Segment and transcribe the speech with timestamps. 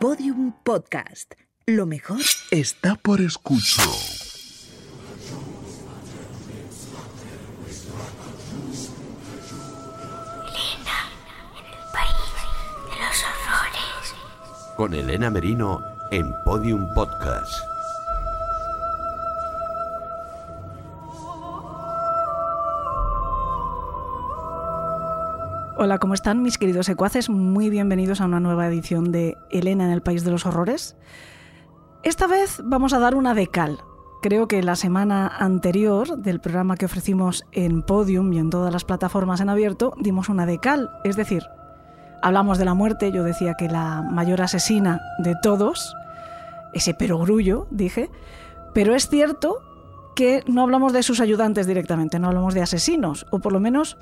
[0.00, 1.34] Podium Podcast.
[1.66, 3.84] Lo mejor está por escuchar.
[14.78, 17.69] con Elena Merino en Podium Podcast.
[25.82, 27.30] Hola, ¿cómo están mis queridos secuaces?
[27.30, 30.94] Muy bienvenidos a una nueva edición de Elena en el País de los Horrores.
[32.02, 33.78] Esta vez vamos a dar una de cal.
[34.20, 38.84] Creo que la semana anterior del programa que ofrecimos en Podium y en todas las
[38.84, 41.44] plataformas en abierto dimos una de cal, es decir,
[42.20, 45.96] Hablamos de la muerte, yo decía que la mayor asesina de todos,
[46.74, 48.10] ese perogrullo, dije,
[48.74, 49.62] pero es cierto
[50.14, 53.96] que no hablamos de sus ayudantes directamente, no hablamos de asesinos, o por lo menos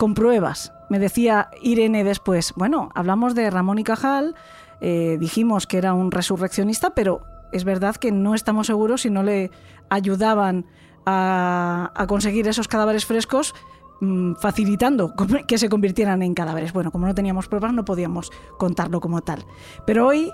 [0.00, 0.72] con pruebas.
[0.88, 4.34] Me decía Irene después, bueno, hablamos de Ramón y Cajal,
[4.80, 7.20] eh, dijimos que era un resurreccionista, pero
[7.52, 9.50] es verdad que no estamos seguros si no le
[9.90, 10.64] ayudaban
[11.04, 13.54] a, conseguir esos cadáveres frescos
[14.02, 15.12] Mm, facilitando
[15.46, 16.72] que se convirtieran en cadáveres.
[16.72, 19.44] Bueno, como no teníamos pruebas no podíamos contarlo como tal.
[19.84, 20.32] Pero hoy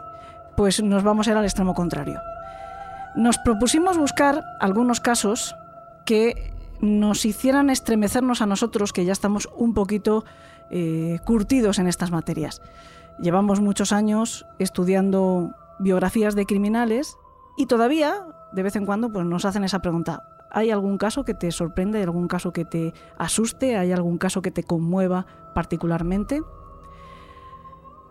[0.56, 2.20] pues nos vamos a ir al extremo contrario.
[3.16, 5.56] Nos propusimos buscar algunos casos
[6.04, 10.24] que nos hicieran estremecernos a nosotros, que ya estamos un poquito
[10.70, 12.60] eh, curtidos en estas materias.
[13.18, 17.16] Llevamos muchos años estudiando biografías de criminales
[17.56, 20.22] y todavía, de vez en cuando, pues nos hacen esa pregunta.
[20.50, 21.98] ¿Hay algún caso que te sorprende?
[21.98, 23.76] ¿Hay algún caso que te asuste?
[23.76, 26.42] ¿Hay algún caso que te conmueva particularmente?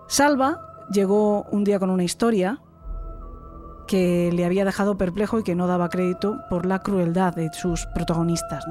[0.08, 2.62] Salva llegó un día con una historia
[3.88, 7.86] que le había dejado perplejo y que no daba crédito por la crueldad de sus
[7.88, 8.66] protagonistas.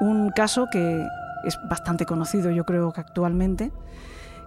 [0.00, 1.06] Un caso que
[1.44, 3.72] es bastante conocido, yo creo que actualmente,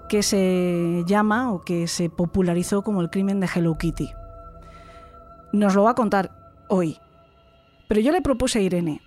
[0.10, 4.12] que se llama o que se popularizó como el crimen de Hello Kitty.
[5.52, 6.32] Nos lo va a contar
[6.70, 7.00] hoy
[7.94, 9.02] pero yo le propuse a Irene,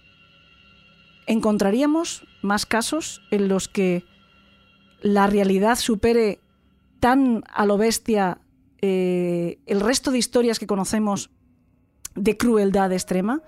[1.26, 4.04] ¿encontraríamos más casos en los que
[5.00, 6.38] la realidad supere
[7.00, 8.38] tan a lo bestia
[8.82, 11.31] eh, el resto de historias que conocemos
[12.14, 13.42] de crueldad extrema?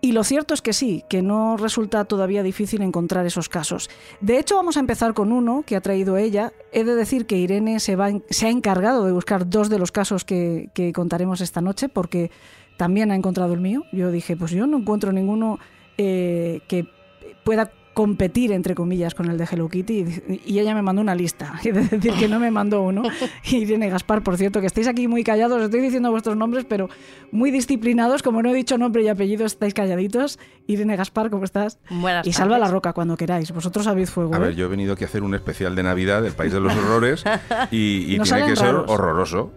[0.00, 3.90] Y lo cierto es que sí, que no resulta todavía difícil encontrar esos casos.
[4.20, 6.52] De hecho, vamos a empezar con uno que ha traído ella.
[6.70, 9.92] He de decir que Irene se, va, se ha encargado de buscar dos de los
[9.92, 12.30] casos que, contaremos esta noche, porque
[12.76, 13.82] también ha encontrado el mío.
[13.90, 15.58] Yo dije, pues yo no encuentro ninguno
[15.98, 16.86] eh, que
[17.44, 20.04] pueda competir, entre comillas, con el de Hello Kitty
[20.44, 21.54] y, ella me mandó una lista.
[21.64, 23.02] Es decir, que no me mandó uno.
[23.50, 26.90] Y Irene Gaspar, por cierto, que estáis aquí muy callados, estoy diciendo vuestros nombres, pero
[27.30, 28.22] muy disciplinados.
[28.22, 30.38] Como no he dicho nombre y apellido, estáis calladitos.
[30.66, 31.78] Irene Gaspar, ¿cómo estás?
[31.88, 33.50] Buenas y salva la roca cuando queráis.
[33.52, 34.34] Vosotros habéis fuego.
[34.34, 34.56] A ver, ¿eh?
[34.56, 37.24] yo he venido aquí a hacer un especial de Navidad del País de los Horrores
[37.70, 39.52] y, tiene que ser horroroso.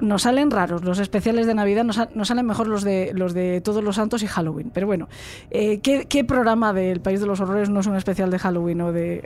[0.00, 1.96] nos salen raros los especiales de Navidad, nos,
[2.26, 4.72] salen mejor los de, los de Todos los Santos y Halloween.
[4.74, 5.08] Pero bueno,
[5.50, 8.80] eh, ¿qué, ¿qué programa del País de los Horrores no es un especial de Halloween
[8.80, 9.22] o de,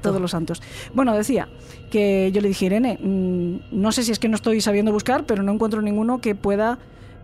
[0.00, 0.62] Todos los Santos.
[0.94, 1.48] Bueno, decía
[1.90, 5.24] que yo le dije, Irene, mm, no sé si es que no estoy sabiendo buscar,
[5.24, 6.78] pero no encuentro ninguno que pueda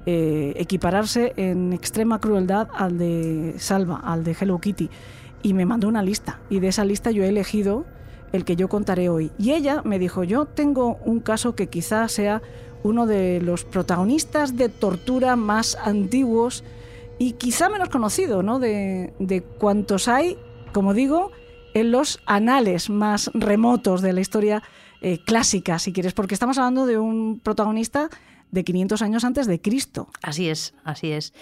[0.07, 4.91] eh, equipararse en extrema crueldad al de Salva, al de Hello Kitty.
[5.43, 6.41] Y me mandó una lista.
[6.51, 7.85] Y de esa lista yo he elegido
[8.33, 9.31] el que yo contaré hoy.
[9.39, 12.43] Y ella me dijo, yo tengo un caso que quizás sea
[12.83, 16.65] uno de los protagonistas de tortura más antiguos
[17.19, 18.59] y quizá menos conocido, ¿no?
[18.59, 20.37] De, de cuantos hay,
[20.75, 21.31] como digo,
[21.73, 24.63] en los anales más remotos de la historia
[25.01, 28.11] eh, clásica, si quieres, porque estamos hablando de un protagonista
[28.51, 30.09] de 500 años antes de Cristo.
[30.21, 31.33] Así es, así es.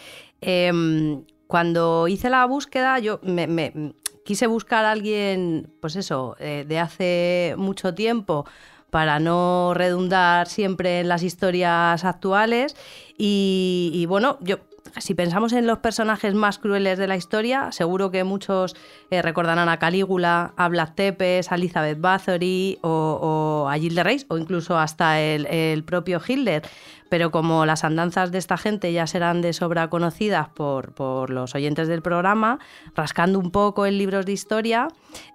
[0.40, 3.94] Em, cuando hice la búsqueda, yo me,
[4.24, 8.44] quise buscar a alguien, pues eso, eh, de hace mucho tiempo
[8.90, 12.76] para no redundar siempre en las historias actuales.
[13.16, 14.58] y bueno, yo
[15.00, 18.76] si pensamos en los personajes más crueles de la historia, seguro que muchos
[19.10, 24.26] eh, recordarán a Calígula, a Black Tepes, a Elizabeth Bathory o, a Gilles de Reis
[24.28, 26.62] o incluso hasta el, propio Hitler.
[27.08, 31.88] Pero como las andanzas de esta gente ya serán de sobra conocidas por, los oyentes
[31.88, 32.58] del programa,
[32.94, 34.88] rascando un poco en libros de historia,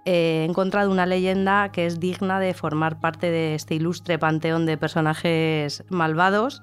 [0.04, 4.66] eh, he encontrado una leyenda que es digna de formar parte de este ilustre panteón
[4.66, 6.62] de personajes malvados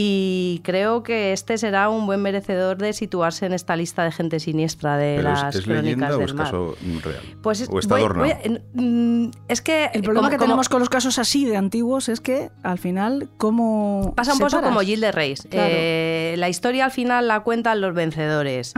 [0.00, 4.38] y creo que este será un buen merecedor de situarse en esta lista de gente
[4.38, 7.20] siniestra de las es, crónicas leyenda del o es caso real?
[7.42, 8.32] Pues ¿O está adornado?
[8.74, 12.52] Mm, es que el problema que tenemos con los casos así de antiguos es que
[12.62, 15.48] al final cómo pasa un poco como Gilles de Reis.
[15.50, 18.74] Eh, la historia al final la cuentan los vencedores.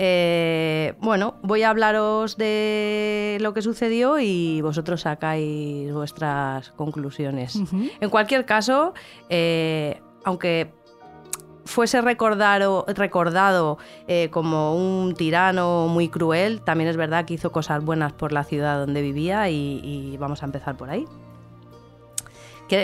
[0.00, 7.56] Eh, bueno, voy a hablaros de lo que sucedió y vosotros sacáis vuestras conclusiones.
[8.00, 8.92] En cualquier caso,
[9.28, 10.72] eh, aunque
[11.64, 12.86] fuese recordado,
[14.06, 18.44] eh, como un tirano muy cruel, también es verdad que hizo cosas buenas por la
[18.44, 21.04] ciudad donde vivía y vamos a empezar por ahí.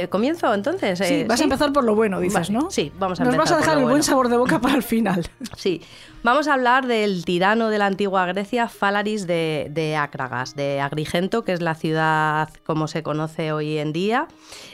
[0.08, 0.98] ¿Comienzo entonces?
[0.98, 2.70] Sí, eh, vas a empezar por lo bueno, dices, ¿no?
[2.70, 3.56] Sí, vamos a Nos empezar.
[3.56, 5.28] vas a dejar el buen sabor de boca para el final.
[5.56, 5.82] Sí,
[6.22, 11.44] vamos a hablar del tirano de la antigua Grecia, Falaris de, de Ácragas, de Agrigento,
[11.44, 14.28] que es la ciudad como se conoce hoy en día.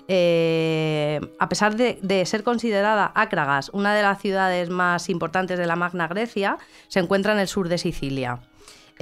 [0.09, 5.67] Eh, a pesar de, de, ser considerada Ácragas una de las ciudades más importantes de
[5.67, 6.59] la Magna Grecia,
[6.89, 8.41] se encuentra en el sur de Sicilia.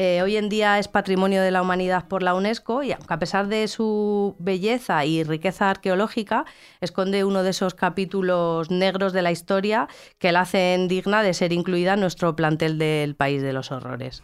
[0.00, 3.49] Eh, hoy en día es patrimonio de la humanidad por la UNESCO y a pesar
[3.49, 6.45] de su belleza y riqueza arqueológica,
[6.81, 11.53] esconde uno de esos capítulos negros de la historia que la hacen digna de ser
[11.53, 14.23] incluida en nuestro plantel del País de los Horrores.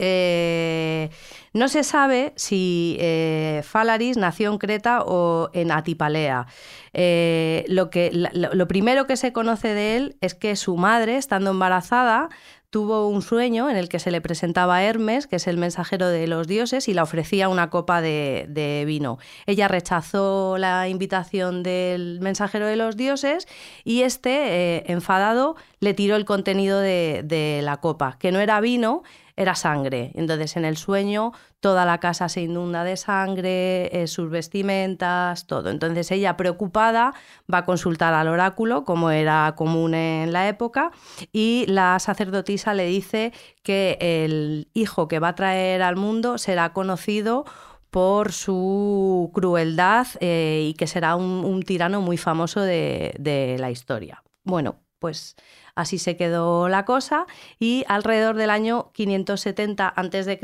[0.00, 1.10] Eh,
[1.54, 6.46] no se sabe si eh, Falaris nació en Creta o en Atipalea.
[6.92, 12.28] lo, que, lo, primero que se conoce de él es que su madre, estando embarazada,
[12.70, 16.26] tuvo un sueño en el que se le presentaba Hermes, que es el mensajero de
[16.26, 19.18] los dioses, y le ofrecía una copa de, vino.
[19.46, 23.46] Ella rechazó la invitación del mensajero de los dioses
[23.84, 29.02] y este, eh, enfadado, le tiró el contenido de la copa, que no era vino,
[29.38, 30.10] era sangre.
[30.16, 35.70] Entonces en el sueño toda la casa se inunda de sangre, eh, sus vestimentas, todo.
[35.70, 37.14] Entonces ella preocupada
[37.52, 40.90] va a consultar al oráculo, como era común en la época,
[41.32, 43.32] y la sacerdotisa le dice
[43.62, 47.44] que el hijo que va a traer al mundo será conocido
[47.90, 54.24] por su crueldad eh, y que será un, tirano muy famoso de, de la historia.
[54.42, 55.36] Bueno, pues
[55.78, 57.24] Así se quedó la cosa
[57.60, 60.40] y alrededor del año 570 a.C.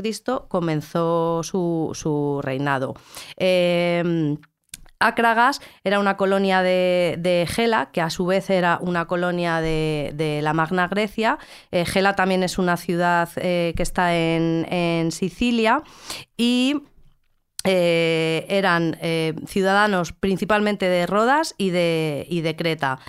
[0.47, 2.93] comenzó su, reinado.
[3.35, 4.37] Eh,
[4.99, 10.53] Acragas era una colonia de, Gela, que a su vez era una colonia de, la
[10.53, 11.37] Magna Grecia.
[11.69, 15.83] Eh, Gela también es una ciudad eh, que está en, Sicilia
[16.37, 16.81] y
[17.65, 18.95] eran
[19.47, 22.99] ciudadanos principalmente de Rodas y de, y de Creta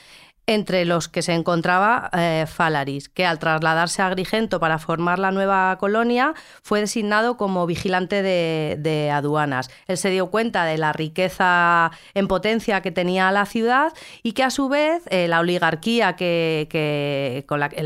[0.46, 5.32] entre los que se encontraba eh, Falaris, que al trasladarse a Agrigento para formar la
[5.32, 9.70] nueva colonia fue designado como vigilante de, aduanas.
[9.88, 14.44] Él se dio cuenta de la riqueza en potencia que tenía la ciudad y que
[14.44, 17.76] a su vez eh, la oligarquía que, con, la, que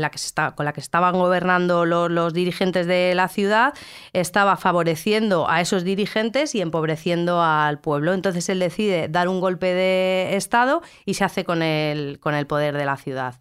[0.55, 3.73] con, la, que estaban gobernando los, dirigentes de la ciudad
[4.13, 8.13] estaba favoreciendo a esos dirigentes y empobreciendo al pueblo.
[8.13, 12.45] Entonces él decide dar un golpe de Estado y se hace con el, con el
[12.51, 13.35] poder de la ciudad.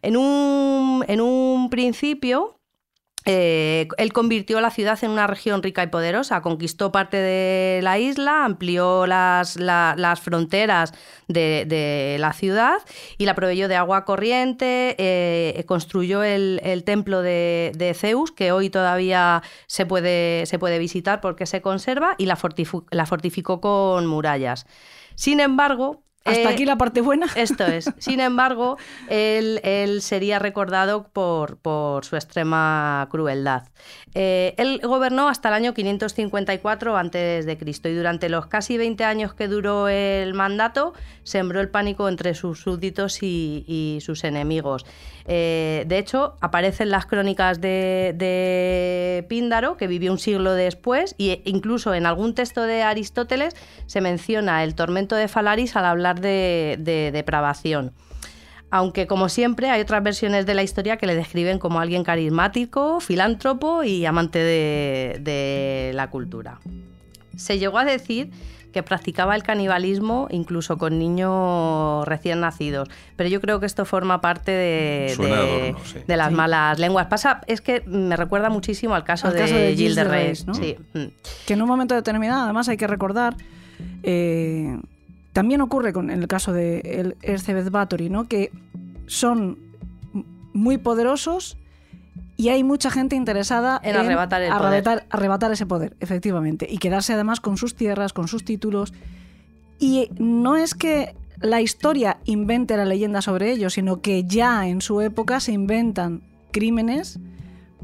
[0.00, 2.58] En un, en un principio,
[3.30, 7.98] eh, él convirtió la ciudad en una región rica y poderosa, conquistó parte de la
[7.98, 10.94] isla, amplió las, las fronteras
[11.26, 12.78] de, la ciudad
[13.18, 19.42] y la proveyó de agua corriente, eh, construyó el, templo de, Zeus, que hoy todavía
[19.66, 22.38] se puede, se puede visitar porque se conserva, y la,
[22.92, 24.64] la fortificó con murallas.
[25.16, 27.26] Sin embargo, hasta eh, aquí la parte buena.
[27.34, 27.90] Esto es.
[27.98, 28.78] Sin embargo,
[29.08, 33.64] él, él sería recordado por, por, su extrema crueldad.
[34.14, 37.58] Eh, él gobernó hasta el año 554 a.C.
[37.84, 42.60] y durante los casi 20 años que duró el mandato sembró el pánico entre sus
[42.60, 44.86] súbditos y, sus enemigos.
[45.30, 51.94] Eh, de hecho, aparecen las crónicas de, Píndaro, que vivió un siglo después, e incluso
[51.94, 53.54] en algún texto de Aristóteles
[53.86, 57.92] se menciona el tormento de Falaris al hablar de depravación
[58.70, 63.00] aunque como siempre hay otras versiones de la historia que le describen como alguien carismático,
[63.00, 66.60] filántropo y amante de, la cultura.
[67.36, 68.30] Se llegó a decir
[68.78, 72.88] que practicaba el canibalismo incluso con niños recién nacidos.
[73.16, 75.74] Pero yo creo que esto forma parte de,
[76.06, 77.08] de, las malas lenguas.
[77.08, 80.46] Pasa, es que me recuerda muchísimo al caso, de, Gilles de Reis.
[80.46, 80.52] Mm.
[81.44, 83.34] Que en un momento determinado, además hay que recordar,
[84.04, 84.78] eh,
[85.32, 88.28] también ocurre con en el caso de el Ercebet Bathory, ¿no?
[88.28, 88.52] que
[89.06, 89.58] son
[90.52, 91.56] muy poderosos
[92.38, 97.40] y hay mucha gente interesada en, arrebatar, el arrebatar, ese poder, efectivamente, y quedarse además
[97.40, 98.94] con sus tierras, con sus títulos.
[99.80, 104.82] Y no es que la historia invente la leyenda sobre ellos, sino que ya en
[104.82, 107.18] su época se inventan crímenes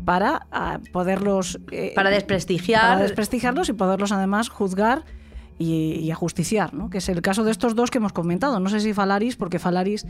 [0.05, 1.59] para ah, poderlos...
[1.73, 2.81] Eh, para desprestigiar.
[2.81, 5.05] Para desprestigiarlos y poderlos además juzgar
[5.59, 6.91] y, ajusticiar, ¿no?
[6.91, 8.61] que es el caso de estos dos que hemos comentado.
[8.61, 10.07] No sé si Falaris, porque Falaris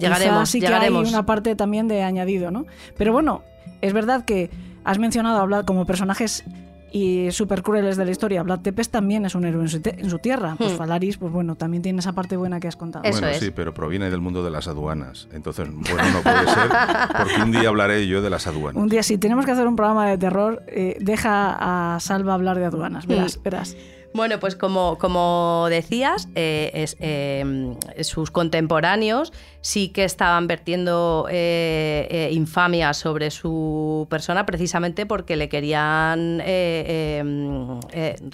[0.00, 2.66] llegaremos, sí que hay una parte también de añadido, ¿no?
[2.96, 3.42] Pero bueno,
[3.80, 4.50] Es verdad que
[4.84, 6.44] has mencionado hablar como personajes
[6.92, 8.42] y súper crueles de la historia.
[8.42, 10.54] Vlad Tepes también es un héroe en su, tierra.
[10.56, 10.76] Pues hmm.
[10.76, 13.04] Falaris, pues bueno, también tiene esa parte buena que has contado.
[13.10, 15.28] bueno, sí, pero proviene del mundo de las aduanas.
[15.32, 16.70] Entonces, bueno, no puede ser,
[17.18, 18.80] porque un día hablaré yo de las aduanas.
[18.80, 22.58] Un día, si tenemos que hacer un programa de terror, eh, deja a Salva hablar
[22.58, 23.06] de aduanas.
[23.06, 23.42] Verás, hmm.
[23.42, 23.76] verás.
[24.16, 29.30] Bueno, pues como, como decías, eh, em, sus contemporáneos
[29.60, 37.78] sí que estaban vertiendo eh, eh, infamia sobre su persona precisamente porque le querían em,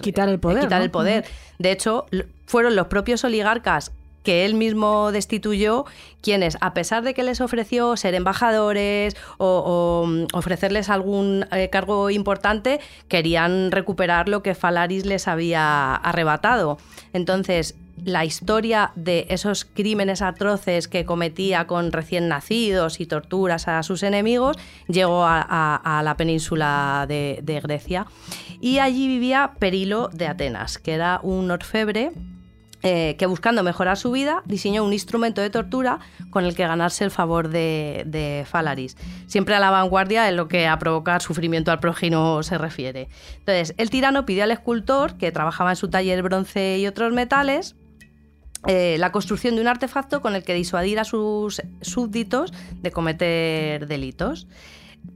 [0.00, 0.62] quitar el poder.
[0.62, 1.24] Quitar el poder.
[1.58, 2.06] De hecho,
[2.46, 3.90] fueron los propios oligarcas
[4.22, 5.84] que él mismo destituyó,
[6.20, 12.10] quienes, a pesar de que les ofreció ser embajadores o, mm, ofrecerles algún eh, cargo
[12.10, 16.78] importante, querían recuperar lo que Falaris les había arrebatado.
[17.12, 17.74] Entonces,
[18.04, 24.02] la historia de esos crímenes atroces que cometía con recién nacidos y torturas a sus
[24.02, 24.56] enemigos
[24.88, 28.06] llegó a, la península de, de Grecia.
[28.60, 32.12] Y allí vivía Perilo de Atenas, que era un orfebre
[32.82, 37.04] eh, que buscando mejorar su vida diseñó un instrumento de tortura con el que ganarse
[37.04, 38.96] el favor de, Falaris,
[39.26, 43.08] siempre a la vanguardia en lo que a provocar sufrimiento al prójimo se refiere.
[43.38, 47.76] Entonces, el tirano pidió al escultor, que trabajaba en su taller bronce y otros metales,
[48.66, 53.86] eh, la construcción de un artefacto con el que disuadir a sus súbditos de cometer
[53.86, 54.48] delitos.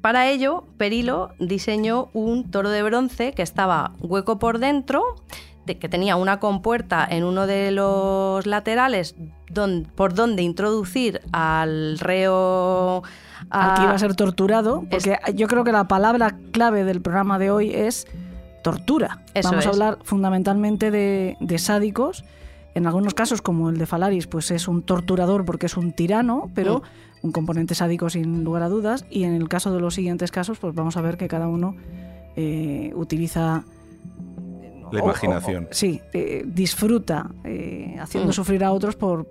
[0.00, 5.02] Para ello, Perilo diseñó un toro de bronce que estaba hueco por dentro,
[5.66, 9.16] que tenía una compuerta en uno de los laterales
[9.94, 13.02] por donde introducir al reo...
[13.50, 17.38] Al que iba a ser torturado, porque yo creo que la palabra clave del programa
[17.38, 18.06] de hoy es
[18.62, 19.22] tortura.
[19.44, 22.24] Vamos a hablar fundamentalmente de, sádicos.
[22.74, 26.50] En algunos casos, como el de Falaris, pues es un torturador porque es un tirano,
[26.54, 27.26] pero mm.
[27.26, 29.04] un componente sádico sin lugar a dudas.
[29.10, 31.76] Y en el caso de los siguientes casos, pues vamos a ver que cada uno
[32.34, 33.64] eh, utiliza
[34.92, 35.68] la imaginación.
[35.70, 38.32] sí, eh, disfruta eh, haciendo mm.
[38.32, 39.26] sufrir a otros por,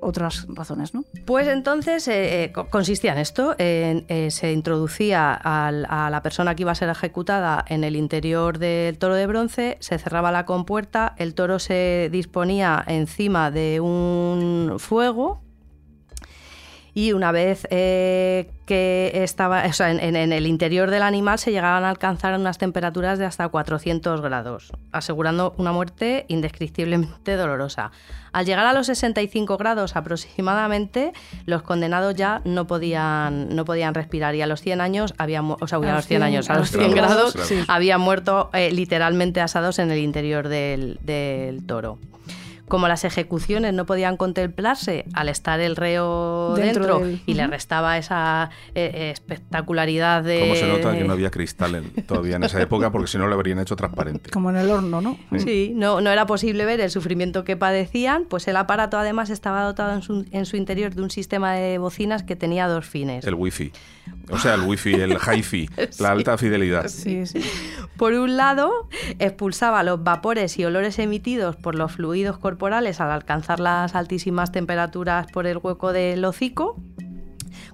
[0.00, 1.04] otras razones, ¿no?
[1.24, 6.88] Pues entonces eh, consistía en esto, se introducía a la persona que iba a ser
[6.88, 12.08] ejecutada en el interior del toro de bronce, se cerraba la compuerta, el toro se
[12.10, 15.47] disponía encima de un fuego
[16.98, 21.84] y una vez eh, que estaba o sea, en, el interior del animal se llegaban
[21.84, 27.92] a alcanzar unas temperaturas de hasta 400 grados, asegurando una muerte indescriptiblemente dolorosa.
[28.32, 31.12] Al llegar a los 65 grados aproximadamente,
[31.46, 35.68] los condenados ya no podían, no podían respirar y a los 100 años, había, o
[35.68, 37.36] sea, a los 100 años, a los 100 grados,
[37.68, 42.00] habían muerto eh, literalmente asados en el interior del, del toro
[42.68, 48.50] como las ejecuciones no podían contemplarse al estar el reo dentro, y le restaba esa
[48.74, 50.40] eh, eh, espectacularidad de...
[50.40, 53.34] Como se nota que no había cristal todavía en esa época, porque si no lo
[53.34, 54.30] habrían hecho transparente.
[54.30, 55.18] Como en el horno, ¿no?
[55.38, 59.62] Sí, no, no era posible ver el sufrimiento que padecían, pues el aparato además estaba
[59.62, 63.24] dotado en su, en su interior de un sistema de bocinas que tenía dos fines.
[63.24, 63.72] El wifi.
[64.30, 65.68] O sea, el wifi, el hi-fi,
[66.00, 66.88] la alta fidelidad.
[66.88, 67.40] Sí, sí.
[67.96, 68.88] Por un lado,
[69.18, 75.26] expulsaba los vapores y olores emitidos por los fluidos corporales al alcanzar las altísimas temperaturas
[75.32, 76.76] por el hueco del hocico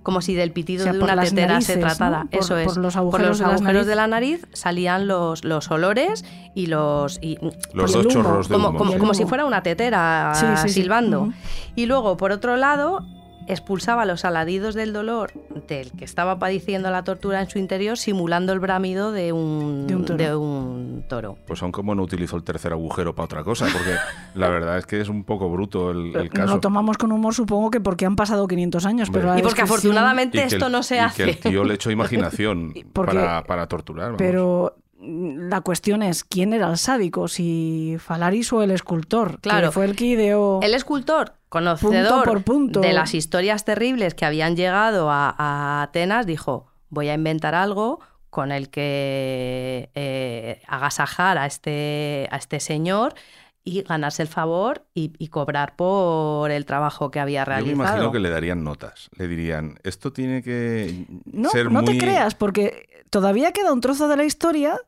[0.05, 2.27] como si del pitido de una tetera se tratara.
[2.31, 2.67] Eso es.
[2.67, 3.39] Por los agujeros,
[3.87, 6.25] de, la nariz salían los, los olores
[6.55, 7.19] y los.
[7.23, 7.39] Y,
[7.73, 10.33] los dos chorros de como, como, si fuera una tetera
[10.69, 11.33] silbando.
[11.75, 13.05] Y luego, por otro lado,
[13.47, 15.33] expulsaba los aladidos del dolor
[15.69, 19.97] del que estaba padeciendo la tortura en su interior, simulando el bramido de un, de
[20.37, 21.37] un, toro.
[21.47, 23.95] Pues aún como no utilizó el tercer agujero para otra cosa, porque
[24.35, 26.55] la verdad es que es un poco bruto el, caso.
[26.55, 29.11] Lo tomamos con humor, supongo que porque han pasado 500 años.
[29.13, 31.23] Pero y porque afortunadamente esto no se hace.
[31.23, 34.17] Y que el tío le echó imaginación para, para, torturar.
[34.17, 39.41] Pero la cuestión es quién era el sádico, si Falaris o el escultor.
[39.41, 39.69] Claro.
[39.69, 40.61] Que fue el que ideó.
[40.63, 47.15] El escultor, conocedor de las historias terribles que habían llegado a, Atenas, dijo: Voy a
[47.15, 53.15] inventar algo con el que eh, agasajar a este, a este señor
[53.63, 57.71] y ganarse el favor y, cobrar por el trabajo que había realizado.
[57.71, 59.09] Yo me imagino que le darían notas.
[59.17, 61.95] Le dirían, esto tiene que no, ser no muy...
[61.95, 64.79] te creas, porque todavía queda un trozo de la historia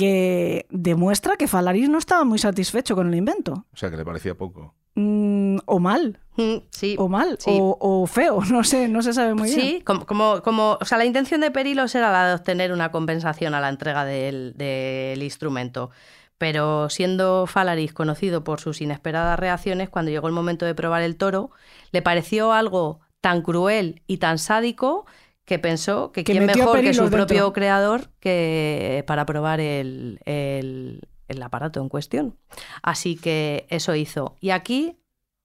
[0.00, 3.66] que demuestra que Falaris no estaba muy satisfecho con el invento.
[3.70, 4.74] O sea, que le parecía poco.
[4.94, 6.18] Mm, o mal.
[6.38, 6.96] Mm, sí.
[6.98, 7.36] O mal.
[7.44, 8.40] O, feo.
[8.50, 9.60] No sé, no se sabe muy bien.
[9.60, 13.52] Sí, como, como, o sea, la intención de Perilos era la de obtener una compensación
[13.52, 15.90] a la entrega del, del instrumento
[16.38, 21.16] pero siendo Falaris conocido por sus inesperadas reacciones, cuando llegó el momento de probar el
[21.16, 21.50] toro,
[21.92, 25.04] le pareció algo tan cruel y tan sádico
[25.50, 31.42] que pensó que, quién mejor que su propio creador que para probar el, el, el
[31.42, 32.36] aparato en cuestión.
[32.84, 34.36] Así que eso hizo.
[34.40, 34.96] Y aquí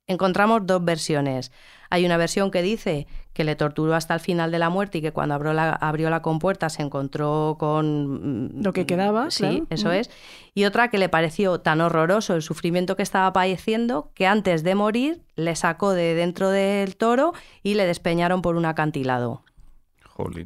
[0.05, 1.51] encontramos dos versiones.
[1.89, 5.01] Hay una versión que dice que le torturó hasta el final de la muerte y
[5.01, 8.57] que cuando abrió la, abrió la compuerta se encontró con...
[8.59, 9.31] Mm, Lo que quedaba.
[9.31, 10.11] Sí, eso es.
[10.53, 14.75] Y otra que le pareció tan horroroso el sufrimiento que estaba padeciendo que antes de
[14.75, 17.33] morir le sacó de dentro del toro
[17.63, 19.41] y le despeñaron por un acantilado.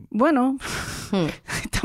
[0.10, 0.58] Bueno,
[1.12, 1.28] hmm.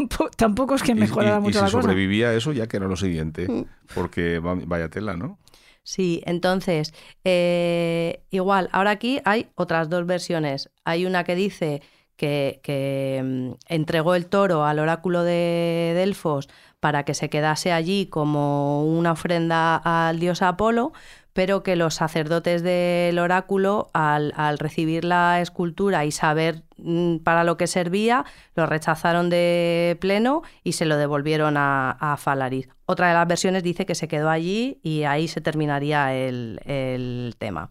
[0.36, 3.64] tampoco, es que mejorara mucho y si sobrevivía eso ya que era lo siguiente, hmm.
[3.94, 5.38] porque vaya tela, ¿no?
[5.82, 10.70] Sí, entonces, eh, igual, ahora aquí hay otras dos versiones.
[10.84, 11.82] Hay una que dice
[12.16, 16.48] que, mm, entregó el toro al oráculo de Delfos
[16.80, 20.92] para que se quedase allí como una ofrenda al dios Apolo,
[21.34, 27.58] pero que los sacerdotes del oráculo, al, recibir la escultura y saber mm, para lo
[27.58, 28.24] que servía,
[28.54, 32.68] lo rechazaron de pleno y se lo devolvieron a, a Falaris.
[32.86, 37.70] Otra de las versiones dice que se quedó allí y ahí se terminaría el tema.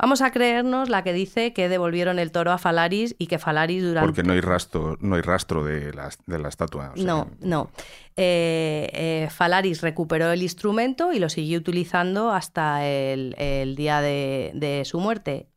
[0.00, 3.82] Vamos a creernos la que dice que devolvieron el toro a Falaris y que Falaris
[3.82, 4.06] durante...
[4.06, 6.94] Porque no hay rastro, no hay rastro de, la, de la estatua.
[6.96, 7.70] No, no.
[8.16, 15.00] Eh, eh, Falaris recuperó el instrumento y lo siguió utilizando hasta el, día de, su
[15.00, 15.48] muerte.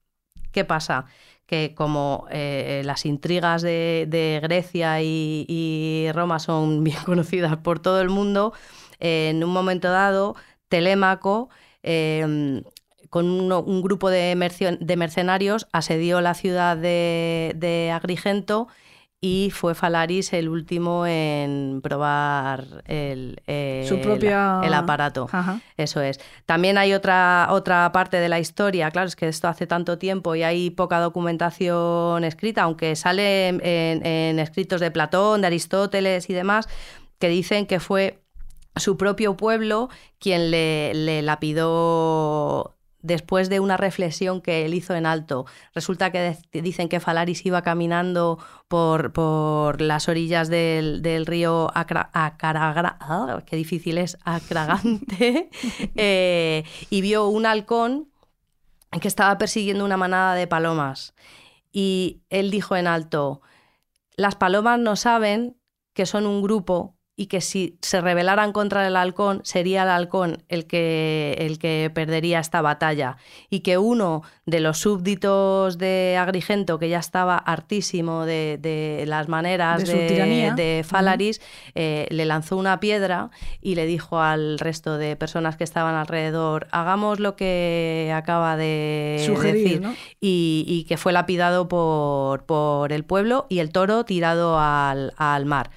[0.52, 1.06] ¿Qué pasa?
[1.46, 8.10] Que como eh, las intrigas de, Grecia y, Roma son bien conocidas por todo el
[8.10, 8.52] mundo,
[9.00, 10.36] en un momento dado,
[10.68, 11.50] Telémaco
[13.14, 18.70] con un, grupo de, mercenarios asedió la ciudad de, Agrigento
[19.22, 25.30] y fue Falaris el último en probar el, el aparato.
[25.78, 26.20] Eso es.
[26.48, 30.34] También hay otra, otra parte de la historia, claro, es que esto hace tanto tiempo
[30.34, 36.68] y hay poca documentación escrita, aunque sale en, escritos de Platón, de Aristóteles y demás,
[37.20, 38.24] que dicen que fue
[38.76, 42.74] su propio pueblo quien le, le lapidó
[43.04, 45.46] después de una reflexión que él hizo en alto.
[45.76, 53.44] Resulta que dicen que Falaris iba caminando por, por las orillas del, río Acaragra, ah,
[53.46, 55.50] qué difícil es, Acragante,
[55.96, 58.10] eh, y vio un halcón
[59.00, 61.14] que estaba persiguiendo una manada de palomas.
[61.72, 63.42] Y él dijo en alto,
[64.16, 65.58] las palomas no saben
[65.94, 70.44] que son un grupo y que si se rebelaran contra el halcón sería el halcón
[70.50, 73.18] el que, el que perdería esta batalla.
[73.52, 79.86] Y que uno de los súbditos de Agrigento que ya estaba hartísimo de, las maneras
[79.86, 81.40] de, Falaris
[81.76, 83.30] eh, le lanzó una piedra
[83.62, 89.26] y le dijo al resto de personas que estaban alrededor hagamos lo que acaba de
[89.44, 89.84] decir
[90.20, 95.70] y, que fue lapidado por, por el pueblo y el toro tirado al, al mar.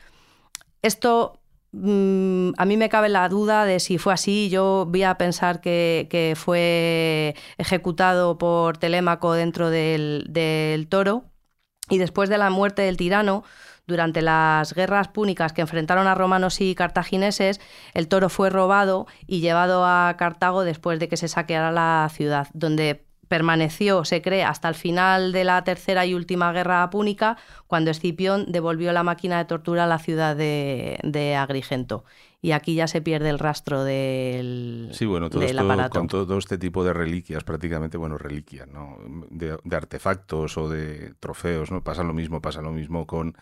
[0.86, 1.40] Esto
[1.72, 4.48] mm, a mí me cabe la duda de si fue así.
[4.50, 11.24] Yo voy a pensar que, fue ejecutado por Telémaco dentro del, toro.
[11.90, 13.42] Y después de la muerte del tirano,
[13.86, 17.60] durante las guerras púnicas que enfrentaron a romanos y cartagineses,
[17.94, 22.48] el toro fue robado y llevado a Cartago después de que se saqueara la ciudad,
[22.54, 27.36] donde permaneció, se cree, hasta el final de la tercera y última guerra púnica,
[27.66, 32.04] cuando Escipión devolvió la máquina de tortura a la ciudad de, Agrigento.
[32.42, 36.58] Y aquí ya se pierde el rastro del, sí, bueno, todo esto, Con todo este
[36.58, 38.98] tipo de reliquias, prácticamente, bueno, reliquias, ¿no?
[39.30, 41.82] De, de, artefactos o de trofeos, ¿no?
[41.82, 43.36] Pasa lo mismo, pasa lo mismo con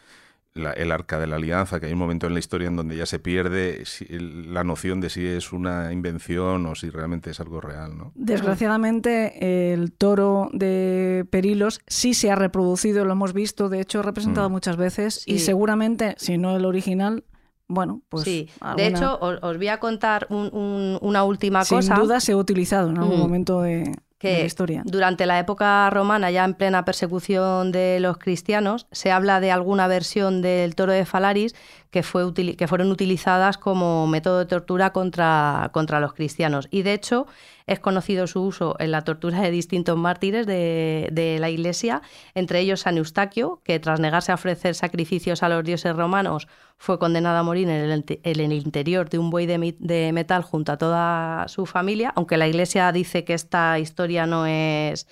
[0.54, 3.06] el arca de la alianza, que hay un momento en la historia en donde ya
[3.06, 7.96] se pierde la noción de si es una invención o si realmente es algo real.
[7.98, 8.12] ¿no?
[8.14, 14.48] Desgraciadamente, el toro de Perilos sí se ha reproducido, lo hemos visto, de hecho, representado
[14.48, 14.52] mm.
[14.52, 17.24] muchas veces, y seguramente, si no el original,
[17.66, 18.24] bueno, pues.
[18.24, 21.82] Sí, de hecho, os, voy a contar una última cosa.
[21.82, 23.20] Sin duda se ha utilizado en algún mm.
[23.20, 24.82] momento de, que historia.
[24.84, 29.86] durante la época romana, ya en plena persecución de los cristianos, se habla de alguna
[29.86, 31.54] versión del toro de Falaris
[31.90, 36.66] que, fue que fueron utilizadas como método de tortura contra, contra los cristianos.
[36.70, 37.26] Y de hecho,
[37.66, 42.02] es conocido su uso en la tortura de distintos mártires de, la Iglesia,
[42.34, 46.98] entre ellos San Eustaquio, que tras negarse a ofrecer sacrificios a los dioses romanos, fue
[46.98, 51.66] condenado a morir en el, interior de un buey de, metal junto a toda su
[51.66, 55.06] familia, aunque la Iglesia dice que esta historia no es,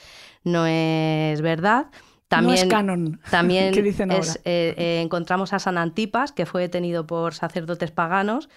[0.45, 1.87] no es verdad.
[2.29, 3.21] También, no es canon.
[3.31, 4.41] También ¿Qué dicen es, ahora?
[4.45, 8.49] eh, eh, encontramos a San Antipas, que fue detenido por sacerdotes paganos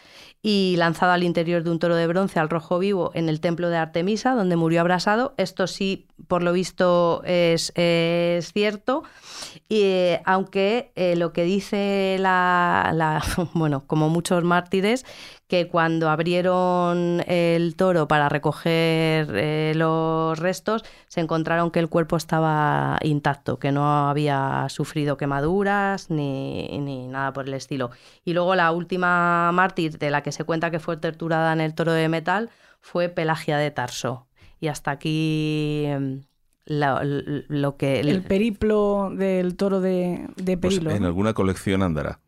[0.41, 3.69] y lanzado al interior de un toro de bronce al rojo vivo en el templo
[3.69, 5.33] de Artemisa, donde murió abrasado.
[5.37, 9.03] Esto sí, por lo visto, es, es cierto.
[9.69, 13.21] Y, eh, aunque eh, lo que dice la,
[13.53, 15.05] bueno, como muchos mártires,
[15.47, 22.17] que cuando abrieron el toro para recoger eh, los restos, se encontraron que el cuerpo
[22.17, 27.91] estaba intacto, que no había sufrido quemaduras ni, ni nada por el estilo.
[28.23, 31.75] Y luego la última mártir de la que se cuenta que fue torturada en el
[31.75, 32.49] toro de metal
[32.81, 34.27] fue Pelagia de Tarso.
[34.59, 35.87] Y hasta aquí
[36.65, 37.99] lo, que...
[37.99, 40.91] El periplo del toro de, de Pues Perilo.
[40.91, 41.07] en ¿no?
[41.07, 42.19] alguna colección andará.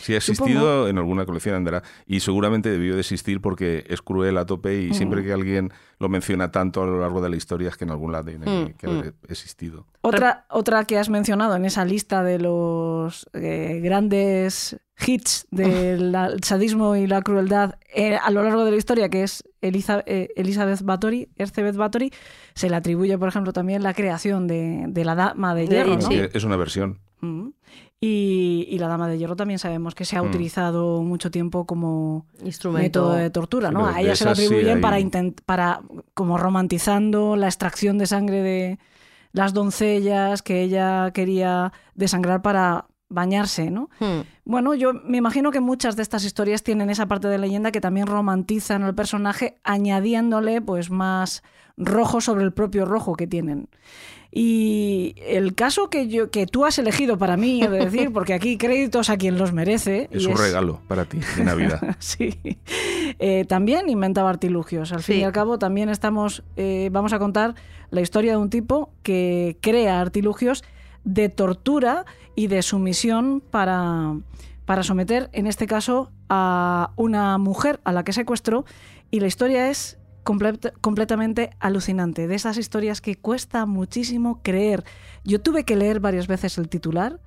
[0.00, 0.46] Si ha Supongo.
[0.48, 1.84] existido, en alguna colección andará.
[2.06, 5.24] Y seguramente debió de existir porque es cruel a tope y siempre Mm.
[5.24, 8.10] que alguien lo menciona tanto a lo largo de la historia es que en algún
[8.10, 9.86] lado tiene Mm, que haber existido.
[10.00, 16.96] Otra, otra que has mencionado en esa lista de los eh, grandes hits del sadismo
[16.96, 20.82] y la crueldad eh, a lo largo de la historia, que es Eliza- eh, Elizabeth
[20.82, 22.12] Bathory, Elizabeth Bathory,
[22.54, 25.96] se le atribuye, por ejemplo, también la creación de, de la Dama de Hierro.
[25.96, 26.02] ¿no?
[26.02, 26.20] sí.
[26.32, 26.98] Es una versión.
[27.20, 27.48] Mm.
[28.04, 30.26] Y, y la Dama de Hierro también sabemos que se ha Mm.
[30.28, 32.82] utilizado mucho tiempo como Instrumento.
[33.02, 33.86] método de tortura, ¿no?
[33.86, 35.80] A ella se sí atribuyen hay- para, intent- para
[36.14, 38.78] como romantizando la extracción de sangre de
[39.32, 43.88] las doncellas que ella quería desangrar para bañarse, ¿no?
[44.00, 44.22] Hmm.
[44.44, 47.80] Bueno, yo me imagino que muchas de estas historias tienen esa parte de leyenda que
[47.80, 51.42] también romantizan al personaje añadiéndole pues más
[51.76, 53.68] rojo sobre el propio rojo que tienen.
[54.34, 58.32] Y el caso que yo que tú has elegido para mí, he de decir, porque
[58.32, 60.08] aquí créditos a quien los merece.
[60.10, 61.80] Es y un regalo para ti de Navidad.
[61.98, 62.38] Sí.
[63.18, 64.92] Eh, también inventaba artilugios.
[64.92, 65.20] Al fin Sí.
[65.20, 66.42] y al cabo, también estamos.
[66.56, 67.54] eh, vamos a contar
[67.90, 70.64] la historia de un tipo que crea artilugios
[71.04, 74.16] de tortura y de sumisión para,
[74.64, 78.64] para someter, en este caso, a una mujer a la que secuestró.
[79.10, 82.26] Y la historia es comple- completamente alucinante.
[82.26, 84.84] De esas historias que cuesta muchísimo creer.
[85.24, 87.20] Yo tuve que leer varias veces el titular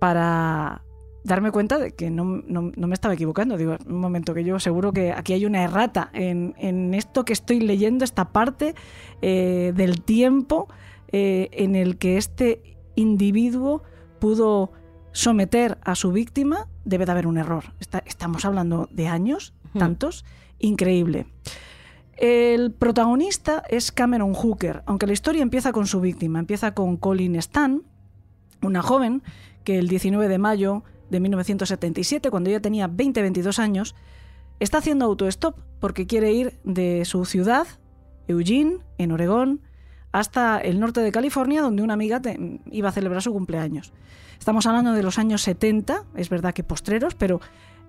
[0.00, 0.82] para
[1.22, 3.56] darme cuenta de que no, no- no me estaba equivocando.
[3.56, 7.32] Digo, un momento, que yo seguro que aquí hay una errata en, en esto que
[7.32, 8.74] estoy leyendo, esta parte
[9.22, 10.68] eh, del tiempo
[11.12, 13.82] eh, en el que este individuo
[14.18, 14.72] pudo
[15.12, 16.68] someter a su víctima.
[16.84, 17.64] Debe de haber un error.
[17.80, 20.24] Está- estamos hablando de años, tantos.
[20.58, 21.26] Increíble.
[22.16, 26.38] El protagonista es Cameron Hooker, aunque la historia empieza con su víctima.
[26.38, 27.82] Empieza con Colin Stan,
[28.62, 29.22] una joven
[29.64, 33.94] que el 19 de mayo de 1977, cuando ella tenía 20-22 años,
[34.60, 37.66] está haciendo autostop porque quiere ir de su ciudad,
[38.28, 39.60] Eugene, en Oregón,
[40.14, 43.92] hasta el norte de California, donde una amiga te- iba a celebrar su cumpleaños.
[44.38, 47.40] Estamos hablando de los años 70, es verdad que postreros, pero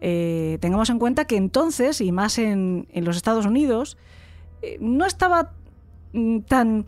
[0.01, 3.95] eh, tengamos en cuenta que entonces, y más en, los Estados Unidos,
[4.63, 5.51] eh, no estaba
[6.13, 6.88] mm, tan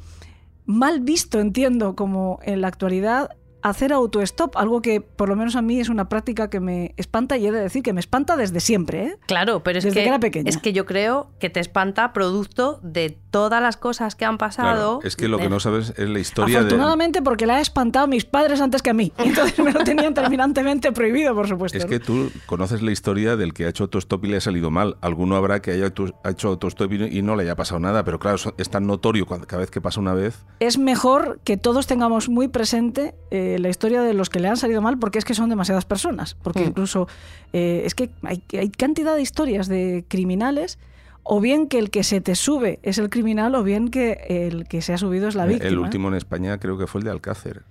[0.66, 5.62] mal visto, entiendo, como en la actualidad, hacer autostop, algo que por lo menos a
[5.62, 8.60] mí es una práctica que me espanta y he de decir que me espanta desde
[8.60, 9.04] siempre.
[9.06, 9.18] ¿eh?
[9.28, 10.50] Claro, pero es Desde que, que era pequeña.
[10.50, 15.00] es que yo creo que te espanta producto de todas las cosas que han pasado.
[15.00, 16.66] Claro, es que lo que no sabes es la historia de...
[16.68, 19.12] Afortunadamente porque la he espantado a mis padres antes que a mí.
[19.18, 21.78] Entonces me lo tenían terminantemente prohibido, por supuesto.
[21.78, 21.90] Es ¿no?
[21.90, 24.98] que tú conoces la historia del que ha hecho autostop y le ha salido mal.
[25.02, 25.92] Alguno habrá que haya
[26.24, 28.88] ha hecho autostop y no- y no le haya pasado nada, pero claro, es tan
[28.88, 30.46] notorio cada vez que pasa una vez.
[30.60, 34.58] es mejor que todos tengamos muy presente eh, la historia de los que le han
[34.58, 36.36] salido mal porque es que son demasiadas personas.
[36.44, 36.68] Porque Mm.
[36.70, 37.08] incluso
[37.54, 40.78] eh, es que hay, hay cantidad de historias de criminales,
[41.24, 44.68] o bien que el que se te sube es el criminal, o bien que el
[44.68, 45.70] que se ha subido es la Eh, víctima.
[45.70, 47.64] El último en España creo que fue el de Alcácer.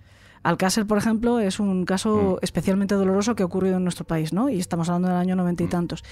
[0.43, 2.45] Alcácer, por ejemplo, es un caso Mm.
[2.45, 4.49] especialmente doloroso que ha ocurrido en nuestro país, ¿no?
[4.49, 5.71] Y estamos hablando del año noventa y Mm.
[5.71, 6.05] tantos.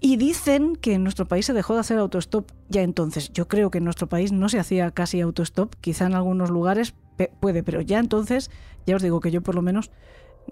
[0.00, 3.30] Y dicen que en nuestro país se dejó de hacer autostop ya entonces.
[3.34, 6.94] Yo creo que en nuestro país no se hacía casi autostop, quizá en algunos lugares
[7.40, 8.50] puede, pero ya entonces,
[8.86, 9.90] ya os digo que yo por lo menos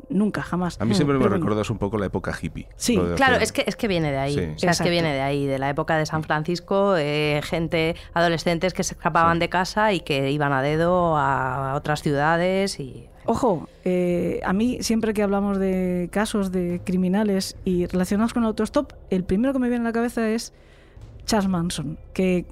[0.08, 0.80] nunca, jamás.
[0.80, 2.66] A mí siempre me recuerdas un poco la época hippie.
[2.76, 4.34] Sí, Claro, hacer- es que, es que viene de ahí.
[4.34, 4.48] Sí.
[4.56, 7.94] O sea, es que viene de ahí, de la época de San Francisco, eh, gente,
[8.14, 9.40] adolescentes que se escapaban Sí.
[9.40, 13.08] de casa y que iban a dedo a otras ciudades y...
[13.24, 18.48] Ojo, eh, a mí siempre que hablamos de casos de criminales y relacionados con el
[18.48, 20.52] autostop, el primero que me viene a la cabeza es
[21.26, 22.46] Charles Manson, que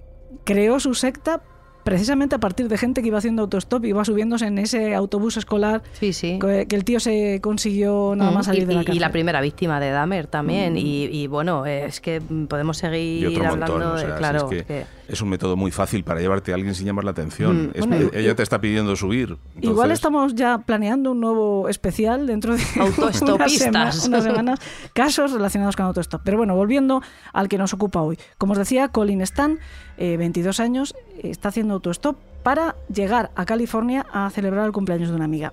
[0.44, 1.40] creó su secta
[1.84, 5.82] precisamente a partir de gente que iba haciendo autostop, iba subiéndose en ese autobús escolar,
[5.92, 6.38] Sí, sí.
[6.40, 8.96] que, que el tío se consiguió nada Mm, más salir y, de la y- cárcel.
[8.96, 10.76] y la primera víctima de Dahmer también.
[10.76, 13.92] Y, y bueno, es que mm, podemos Y seguir otro hablando montón.
[13.92, 14.06] o de.
[14.06, 16.86] si claro, es que que- es un método muy fácil para llevarte a alguien sin
[16.86, 17.66] llamar la atención.
[17.66, 17.70] Mm.
[17.74, 19.36] Es- Bueno, ella te está pidiendo subir.
[19.60, 23.60] Igual estamos ya planeando un nuevo especial dentro de unas, Autoestopistas.
[23.96, 24.58] sema- unas semanas,
[24.92, 26.20] casos relacionados con autostop.
[26.24, 28.18] Pero bueno, volviendo al que nos ocupa hoy.
[28.38, 29.58] Como os decía, Colin Stan,
[30.00, 35.14] eh, 22 años, está haciendo autostop para llegar a California a celebrar el cumpleaños de
[35.14, 35.52] una amiga.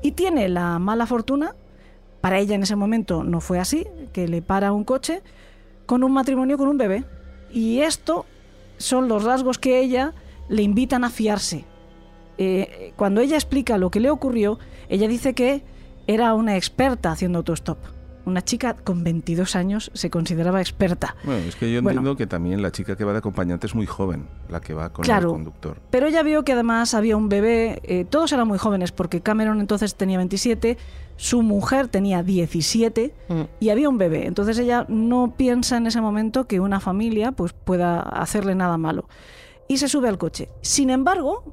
[0.00, 1.54] Y tiene la mala fortuna,
[2.22, 5.22] para ella en ese momento no fue así, que le para un coche
[5.84, 7.04] con un matrimonio con un bebé.
[7.52, 8.24] Y esto
[8.78, 10.14] son los rasgos que ella
[10.48, 11.66] le invitan a fiarse.
[12.38, 15.64] Eh, cuando ella explica lo que le ocurrió, ella dice que
[16.06, 17.76] era una experta haciendo autostop.
[18.24, 21.16] Una chica con 22 años se consideraba experta.
[21.24, 22.00] Bueno, es que yo Bueno.
[22.00, 24.92] entiendo que también la chica que va de acompañante es muy joven, la que va
[24.92, 25.28] con Claro.
[25.30, 25.80] el conductor.
[25.90, 29.60] Pero ella vio que además había un bebé, eh, todos eran muy jóvenes porque Cameron
[29.60, 30.78] entonces tenía 27,
[31.16, 33.40] su mujer tenía 17 Mm.
[33.60, 34.26] y había un bebé.
[34.26, 39.08] Entonces ella no piensa en ese momento que una familia pues, pueda hacerle nada malo.
[39.68, 40.48] Y se sube al coche.
[40.60, 41.44] Sin embargo,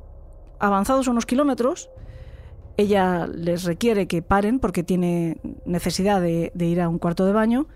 [0.60, 1.90] avanzados unos kilómetros,
[2.80, 7.34] ella les requiere que paren porque tiene necesidad de, de ir a un cuarto de
[7.34, 7.68] baño.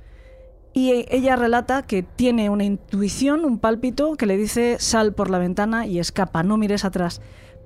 [0.72, 5.38] Y ella relata que tiene una intuición, un pálpito, que le dice sal por la
[5.38, 7.22] ventana y escapa, no mires atrás.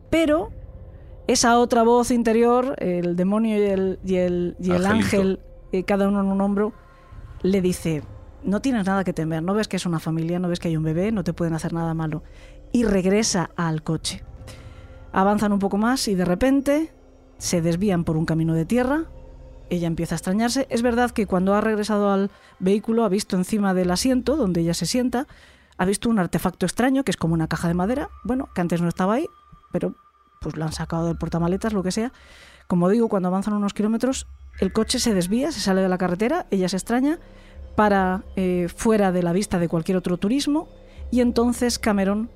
[0.09, 0.49] Pero
[1.27, 5.39] esa otra voz interior, el demonio y el, y el, y el ángel,
[5.71, 6.73] eh, cada uno en un hombro,
[7.43, 8.01] le dice,
[8.43, 10.75] no tienes nada que temer, no ves que es una familia, no ves que hay
[10.75, 12.23] un bebé, no te pueden hacer nada malo.
[12.71, 14.23] Y regresa al coche.
[15.11, 16.96] Avanzan un poco más y de repente
[17.37, 19.05] se desvían por un camino de tierra.
[19.69, 20.67] Ella empieza a extrañarse.
[20.69, 24.73] Es verdad que cuando ha regresado al vehículo ha visto encima del asiento donde ella
[24.73, 25.27] se sienta,
[25.77, 28.81] ha visto un artefacto extraño que es como una caja de madera, bueno, que antes
[28.81, 29.25] no estaba ahí,
[29.71, 29.95] pero
[30.41, 32.11] pues la han sacado del portamaletas, lo que sea.
[32.67, 34.27] Como digo, cuando avanzan unos kilómetros,
[34.59, 37.19] el coche se desvía, se sale de la carretera, ella se extraña,
[37.75, 40.67] para eh, fuera de la vista de cualquier otro turismo,
[41.11, 42.29] y entonces Cameron,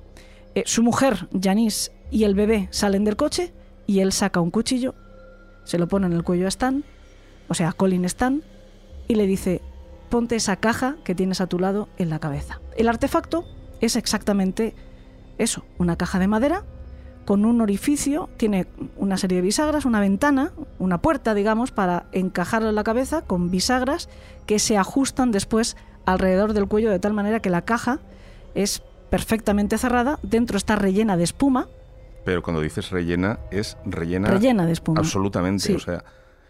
[0.54, 3.52] eh, su mujer, Janice, y el bebé salen del coche,
[3.86, 4.94] y él saca un cuchillo,
[5.64, 6.84] se lo pone en el cuello a Stan,
[7.48, 8.42] o sea, a Colin Stan,
[9.08, 9.60] y le dice,
[10.10, 12.60] ponte esa caja que tienes a tu lado en la cabeza.
[12.76, 13.44] El artefacto
[13.80, 14.74] es exactamente
[15.38, 16.64] eso, una caja de madera
[17.24, 18.66] con un orificio, tiene
[18.96, 23.50] una serie de bisagras, una ventana, una puerta, digamos, para encajarla en la cabeza con
[23.50, 24.08] bisagras
[24.46, 28.00] que se ajustan después alrededor del cuello de tal manera que la caja
[28.54, 31.68] es perfectamente cerrada, dentro está rellena de espuma,
[32.24, 35.00] Pero cuando dices rellena, es rellena, rellena de espuma.
[35.00, 35.64] absolutamente.
[35.64, 35.74] Sí.
[35.74, 36.04] O sea,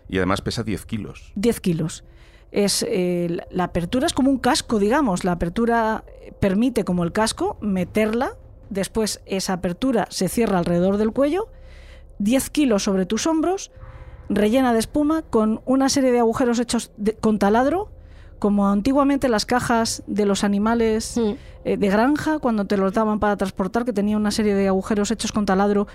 [0.08, 1.32] y además pesa 10 kilos.
[1.36, 2.04] 10 kilos.
[2.50, 5.24] Es, eh, la- apertura es como un casco, digamos.
[5.24, 6.04] La apertura
[6.40, 8.36] permite, como el casco, meterla.
[8.68, 11.48] Después esa apertura se cierra alrededor del cuello.
[12.18, 13.70] 10 kilos sobre tus hombros,
[14.28, 17.90] rellena de espuma, con una serie de agujeros hechos de- con taladro,
[18.42, 21.30] como antiguamente las cajas de los animales Mm.
[21.64, 25.12] eh, de granja, cuando te los daban para transportar, que tenía una serie de agujeros
[25.12, 25.86] hechos con taladro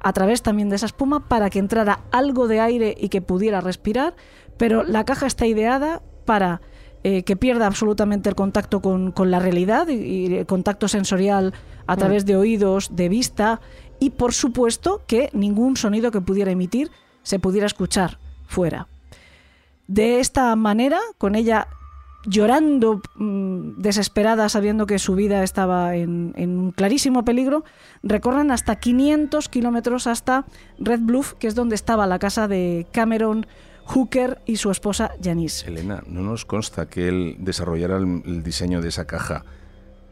[0.00, 3.60] a través también de esa espuma para que entrara algo de aire y que pudiera
[3.60, 4.16] respirar,
[4.56, 6.60] pero la caja está ideada para
[7.04, 11.54] eh, que pierda absolutamente el contacto con, con la realidad y, y el contacto sensorial
[11.86, 13.60] a través de oídos, de vista
[14.00, 16.90] y por supuesto que ningún sonido que pudiera emitir
[17.22, 18.88] se pudiera escuchar fuera.
[19.86, 21.68] De esta manera, con ella
[22.24, 27.64] llorando mm, desesperada sabiendo que su vida estaba en, en un clarísimo peligro,
[28.02, 30.44] recorren hasta 500 kilómetros hasta
[30.78, 33.46] Red Bluff, que es donde estaba la casa de Cameron
[33.84, 35.66] Hooker y su esposa Janice.
[35.68, 39.44] Elena, no nos consta que él desarrollara el, el diseño de esa caja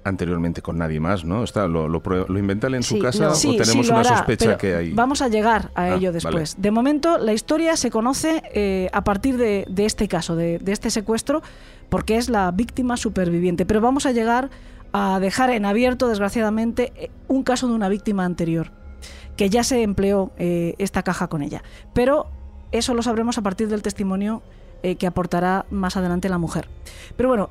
[0.05, 1.45] anteriormente con nadie más, ¿no?
[1.45, 3.33] Está, ¿Lo, lo, inventa él en su casa no.
[3.33, 4.93] o tenemos sí, una hará, sospecha que hay?
[4.93, 6.57] Vamos a llegar a Ah, ello después.
[6.61, 10.73] De momento, la historia se conoce eh, a partir de, de este caso, de, de
[10.73, 11.43] este secuestro,
[11.91, 13.67] porque es la víctima superviviente.
[13.67, 14.51] Pero vamos a llegar
[14.93, 18.73] a dejar en abierto, desgraciadamente, eh, un caso de una víctima anterior,
[19.37, 21.63] que ya se empleó eh, esta caja con ella.
[21.93, 22.31] Pero
[22.73, 24.43] eso lo sabremos a partir del testimonio
[24.83, 26.69] eh, que aportará más adelante la mujer.
[27.17, 27.51] Pero bueno,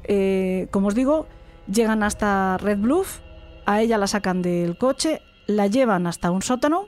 [0.71, 1.28] como os digo,
[1.71, 3.19] llegan hasta Red Bluff,
[3.65, 6.88] a ella la sacan del coche, la llevan hasta un sótano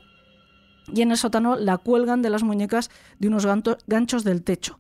[0.92, 3.48] y en el sótano la cuelgan de las muñecas de unos
[3.88, 4.80] ganchos del techo.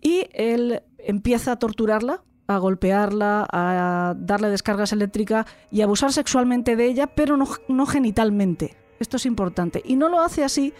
[0.00, 6.86] Y él empieza a torturarla, a golpearla, a darle descargas eléctricas y abusar sexualmente de
[6.86, 8.76] ella, pero no, no genitalmente.
[9.00, 9.82] Esto es importante.
[9.84, 10.74] Y no lo hace así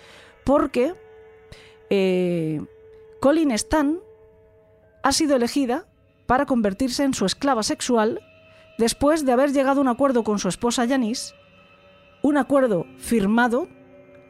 [0.44, 0.94] porque
[1.90, 2.60] eh,
[3.20, 3.98] Colin Stan
[5.02, 5.86] ha sido elegida
[6.26, 8.20] para convertirse en su esclava sexual
[8.76, 11.34] después de haber llegado a un acuerdo con su esposa Janice
[12.22, 13.68] un acuerdo firmado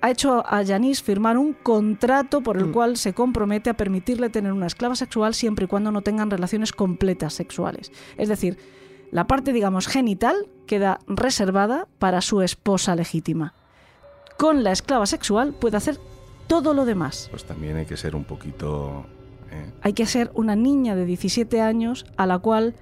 [0.01, 2.73] ha hecho a Yanis firmar un contrato por el Mm.
[2.73, 6.73] cual se compromete a permitirle tener una esclava sexual siempre y cuando no tengan relaciones
[6.73, 7.91] completas sexuales.
[8.17, 8.59] Es decir,
[9.11, 13.55] la parte, digamos, genital queda reservada para su esposa legítima.
[14.37, 15.99] Con la esclava sexual puede hacer
[16.47, 17.29] todo lo demás.
[17.31, 19.05] Pues también hay que ser un poquito...
[19.51, 19.73] ¿eh?
[19.83, 22.75] Hay que ser una niña de 17 años a la cual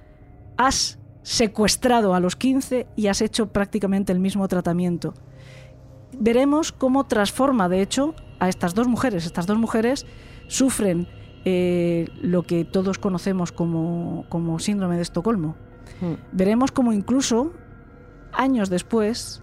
[0.57, 5.13] has secuestrado a los 15 y has hecho prácticamente el mismo tratamiento.
[6.19, 9.25] Veremos cómo transforma, de hecho, a estas dos mujeres.
[9.25, 10.05] Estas dos mujeres
[10.47, 11.07] sufren
[11.45, 15.55] eh, lo que todos conocemos como, como síndrome de Estocolmo.
[16.01, 16.13] Mm.
[16.31, 17.53] Veremos cómo incluso
[18.33, 19.41] años después,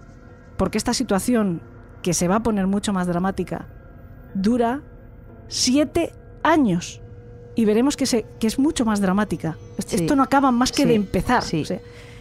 [0.56, 1.62] porque esta situación
[2.02, 3.68] que se va a poner mucho más dramática,
[4.34, 4.82] dura
[5.48, 7.00] siete años.
[7.56, 9.56] Y veremos que, se, que es mucho más dramática.
[9.78, 9.96] Sí.
[9.96, 11.42] Esto no acaba más que Sí, de empezar.
[11.42, 11.62] sí.
[11.62, 11.80] O sea,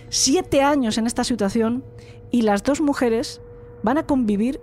[0.09, 1.83] siete años en esta situación
[2.29, 3.41] y las dos mujeres
[3.83, 4.59] van a convivir,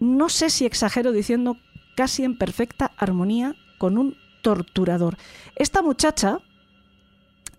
[0.00, 1.56] no sé si exagero diciendo
[1.96, 5.16] casi en perfecta armonía con un torturador.
[5.56, 6.38] Esta muchacha,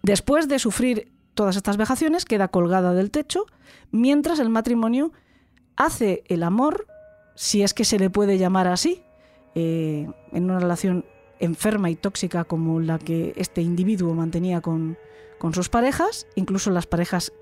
[0.02, 3.46] después de sufrir todas estas vejaciones, queda colgada del techo,
[3.92, 5.12] mientras el matrimonio
[5.76, 6.86] hace el amor,
[7.36, 9.02] si es que se le puede llamar así,
[9.56, 11.06] eh, en una relación
[11.40, 14.98] enferma y tóxica como la que este individuo mantenía con,
[15.40, 17.34] con sus parejas, incluso las parejas,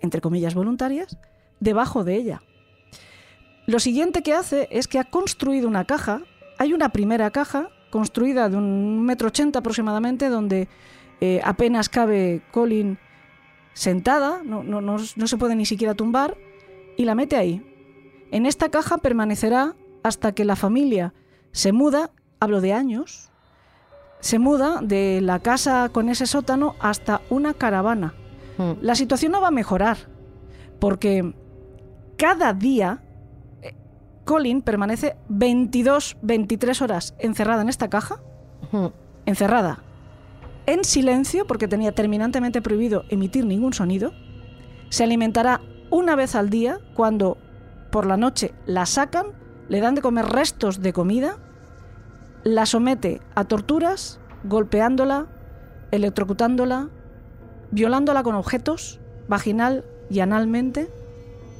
[0.00, 1.18] entre comillas, voluntarias,
[1.60, 2.42] debajo de ella.
[3.66, 6.22] Lo siguiente que hace es que ha construido una caja,
[6.58, 10.68] hay una primera caja construida de un metro ochenta aproximadamente, donde
[11.20, 12.98] eh, apenas cabe Colin
[13.72, 16.36] sentada, no, no- no- no se puede ni siquiera tumbar,
[16.96, 17.62] y la mete ahí.
[18.30, 21.12] En esta caja permanecerá hasta que la familia
[21.52, 23.30] se muda, hablo de años,
[24.20, 28.14] se muda de la casa con ese sótano hasta una caravana.
[28.58, 28.72] Mm.
[28.80, 29.96] La situación no va a mejorar,
[30.80, 31.34] porque
[32.16, 33.02] cada día
[33.62, 33.74] eh,
[34.24, 38.20] Colin permanece 22, 23 horas encerrada en esta caja,
[39.24, 39.82] encerrada,
[40.66, 44.12] en silencio, porque tenía terminantemente prohibido emitir ningún sonido.
[44.88, 47.38] Se alimentará una vez al día, cuando
[47.90, 49.26] por la noche la sacan,
[49.68, 51.38] le dan de comer restos de comida,
[52.44, 55.26] la somete a torturas, golpeándola,
[55.90, 56.90] electrocutándola,
[57.70, 60.90] violándola con objetos, vaginal y analmente.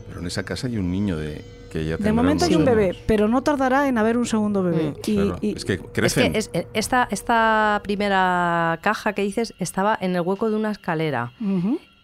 [0.09, 2.97] Pero en esa casa hay un niño de que ella De momento hay un bebé,
[3.07, 4.91] pero no tardará en haber un segundo bebé.
[4.91, 6.33] Mm, Y- Claro, y- es que Es crecen.
[6.33, 10.71] que es- eh, esta, esta primera caja que dices estaba en el hueco de una
[10.71, 11.33] escalera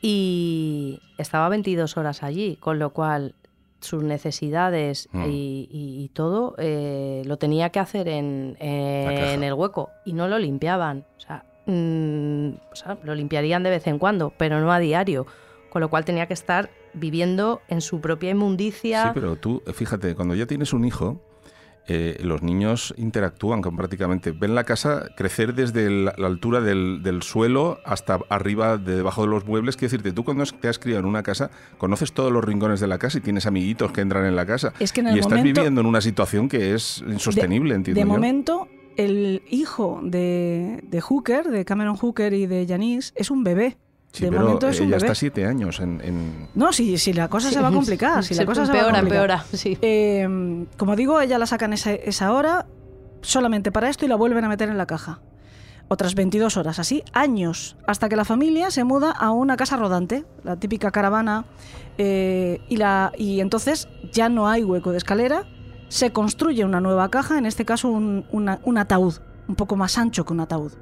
[0.00, 3.34] y estaba 22 horas allí, con lo cual
[3.80, 5.24] sus necesidades Mm.
[5.26, 10.28] y, y- y todo eh, lo tenía que hacer en, en el hueco y no
[10.28, 11.04] lo limpiaban.
[11.16, 15.26] O sea, mm, o sea, lo limpiarían de vez en cuando, pero no a diario,
[15.70, 19.04] con lo cual tenía que estar viviendo en su propia inmundicia.
[19.04, 21.20] Sí, pero tú, eh, fíjate, cuando ya tienes un hijo,
[21.88, 27.02] eh, los niños interactúan con prácticamente, ven la casa crecer desde el- la altura del,
[27.02, 29.76] del suelo hasta arriba, de debajo de los muebles.
[29.76, 32.86] Quiero decirte, tú cuando te has criado en una casa, conoces todos los rincones de
[32.86, 34.72] la casa y tienes amiguitos que entran en la casa.
[34.78, 37.98] Es que en el y estás momento- viviendo en una situación que es insostenible, entiendo
[38.00, 38.12] De yo.
[38.12, 43.76] momento, el hijo de, de Hooker, de Cameron Hooker y de Janice, es un bebé.
[44.12, 45.06] Sí, de pero momento es un ella bebé.
[45.06, 46.00] está siete años en...
[46.02, 48.90] en- No, si, si la cosa se va a complicar, si la cosa se va
[48.94, 49.78] a empeora, sí.
[49.80, 52.66] Eh, como digo, ella la sacan esa, esa hora
[53.22, 55.20] solamente para esto y la vuelven a meter en la caja.
[55.88, 60.24] Otras 22 horas, así, años, hasta que la familia se muda a una casa rodante,
[60.42, 61.44] la típica caravana,
[61.98, 65.44] eh, y, la, y entonces ya no hay hueco de escalera,
[65.88, 69.14] se construye una nueva caja, en este caso un, una- un ataúd,
[69.48, 70.72] un poco más ancho que un ataúd.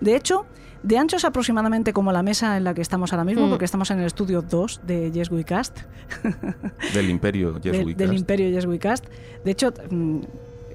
[0.00, 0.46] De hecho,
[0.82, 3.50] de ancho es aproximadamente como la mesa en la que estamos ahora mismo, Mm.
[3.50, 5.80] porque estamos en el estudio 2 de Yes We Cast
[6.94, 8.18] del imperio Yes del, We del Cast.
[8.20, 9.04] imperio Yes We Cast.
[9.44, 10.20] De hecho, mm,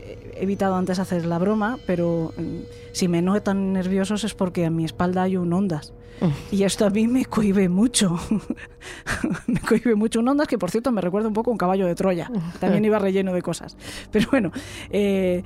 [0.02, 2.58] he evitado antes hacer la broma, pero mm,
[2.94, 5.94] si me noto tan nerviosos es porque a mi espalda hay un ondas.
[6.52, 8.18] Y esto a mí me cohibe mucho.
[9.48, 11.86] me cohibe mucho un ondas que, por cierto, me recuerda un poco a un caballo
[11.88, 12.30] de Troya.
[12.60, 13.78] También iba relleno de cosas.
[14.12, 14.52] Pero bueno,
[14.90, 15.44] eh,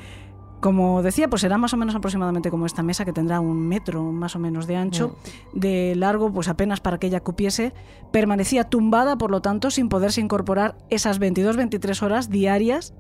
[0.64, 4.02] como decía, pues será más o menos aproximadamente como esta mesa que tendrá un metro
[4.02, 5.18] más o menos de ancho,
[5.52, 7.74] de largo, pues apenas para que ella cupiese.
[8.14, 12.94] Permanecía tumbada, por lo tanto, sin poderse incorporar esas 22-23 horas diarias.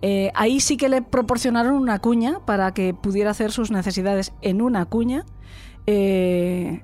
[0.00, 4.62] Eh, ahí sí que le proporcionaron una cuña para que pudiera hacer sus necesidades en
[4.62, 5.24] una cuña.
[5.86, 6.82] Eh,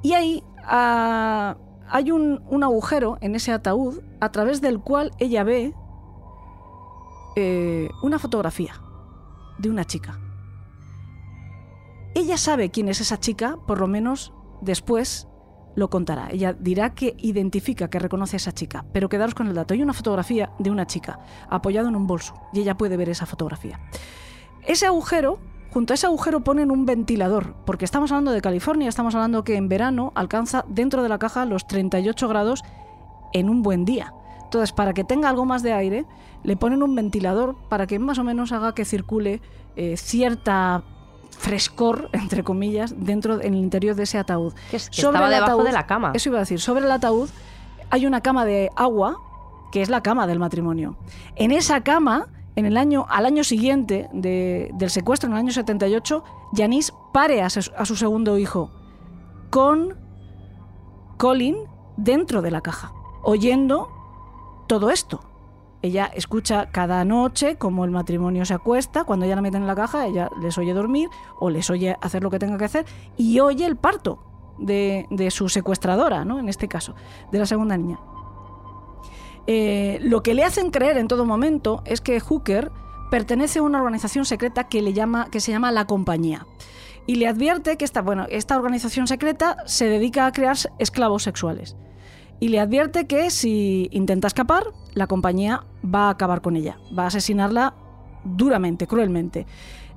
[0.00, 1.56] y ahí ah,
[1.88, 5.74] hay un, un agujero en ese ataúd a través del cual ella ve
[7.36, 8.80] eh, una fotografía
[9.58, 10.18] de una chica.
[12.14, 15.26] Ella sabe quién es esa chica, por lo menos después,
[15.74, 16.28] lo contará.
[16.30, 18.84] Ella dirá que identifica, que reconoce a esa chica.
[18.92, 19.74] Pero quedaros con el dato.
[19.74, 21.18] Hay una fotografía de una chica
[21.48, 23.80] apoyada en un bolso y ella puede ver esa fotografía.
[24.66, 25.38] Ese agujero,
[25.72, 29.56] junto a ese agujero ponen un ventilador, porque estamos hablando de California, estamos hablando que
[29.56, 32.62] en verano alcanza dentro de la caja los 38 grados
[33.32, 34.14] en un buen día.
[34.54, 36.04] Entonces, para que tenga algo más de aire,
[36.44, 39.40] le ponen un ventilador para que más o menos haga que circule
[39.74, 40.84] eh, cierta
[41.36, 44.54] frescor, entre comillas, dentro en el interior de ese ataúd.
[44.70, 46.12] Que, es- que estaba debajo de la cama.
[46.14, 47.28] Eso iba a decir, sobre el ataúd
[47.90, 49.16] hay una cama de agua,
[49.72, 50.96] que es la cama del matrimonio.
[51.34, 55.50] En esa cama, en el año, al año siguiente de- del secuestro, en el año
[55.52, 58.70] 78, Yanis pare a, su- a su segundo hijo
[59.50, 59.96] con
[61.16, 61.56] Colin
[61.96, 62.92] dentro de la caja,
[63.22, 63.88] oyendo
[64.66, 65.20] todo esto.
[65.82, 69.74] Ella escucha cada noche cómo el matrimonio se acuesta, cuando ella la meten en la
[69.74, 72.86] caja, ella les oye dormir o les oye hacer lo que tenga que hacer
[73.18, 74.18] y oye el parto
[74.58, 76.38] de, su secuestradora, ¿no?
[76.38, 76.94] en este caso,
[77.30, 77.98] de la segunda niña.
[79.46, 82.72] Eh, lo que le hacen creer en todo momento es que Hooker
[83.10, 86.46] pertenece a una organización secreta que, le llama, que se llama La Compañía.
[87.06, 91.76] Y le advierte que esta, bueno, esta organización secreta se dedica a crear esclavos sexuales.
[92.44, 97.04] Y le advierte que si intenta escapar, la compañía va a acabar con ella, va
[97.04, 97.72] a asesinarla
[98.22, 99.46] duramente, cruelmente.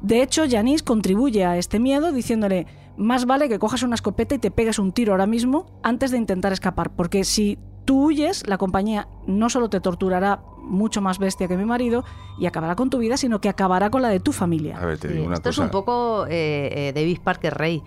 [0.01, 4.37] De hecho, Janice contribuye a este miedo diciéndole, más vale que cojas una escopeta y
[4.39, 8.57] te pegues un tiro ahora mismo antes de intentar escapar, porque si tú huyes, la
[8.57, 12.05] compañía no solo te torturará mucho más bestia que mi marido
[12.39, 14.77] y acabará con tu vida, sino que acabará con la de tu familia.
[14.77, 15.61] A ver, te Sí, digo una Esto cosa.
[15.63, 17.83] es un poco eh, eh, David Parker Rey.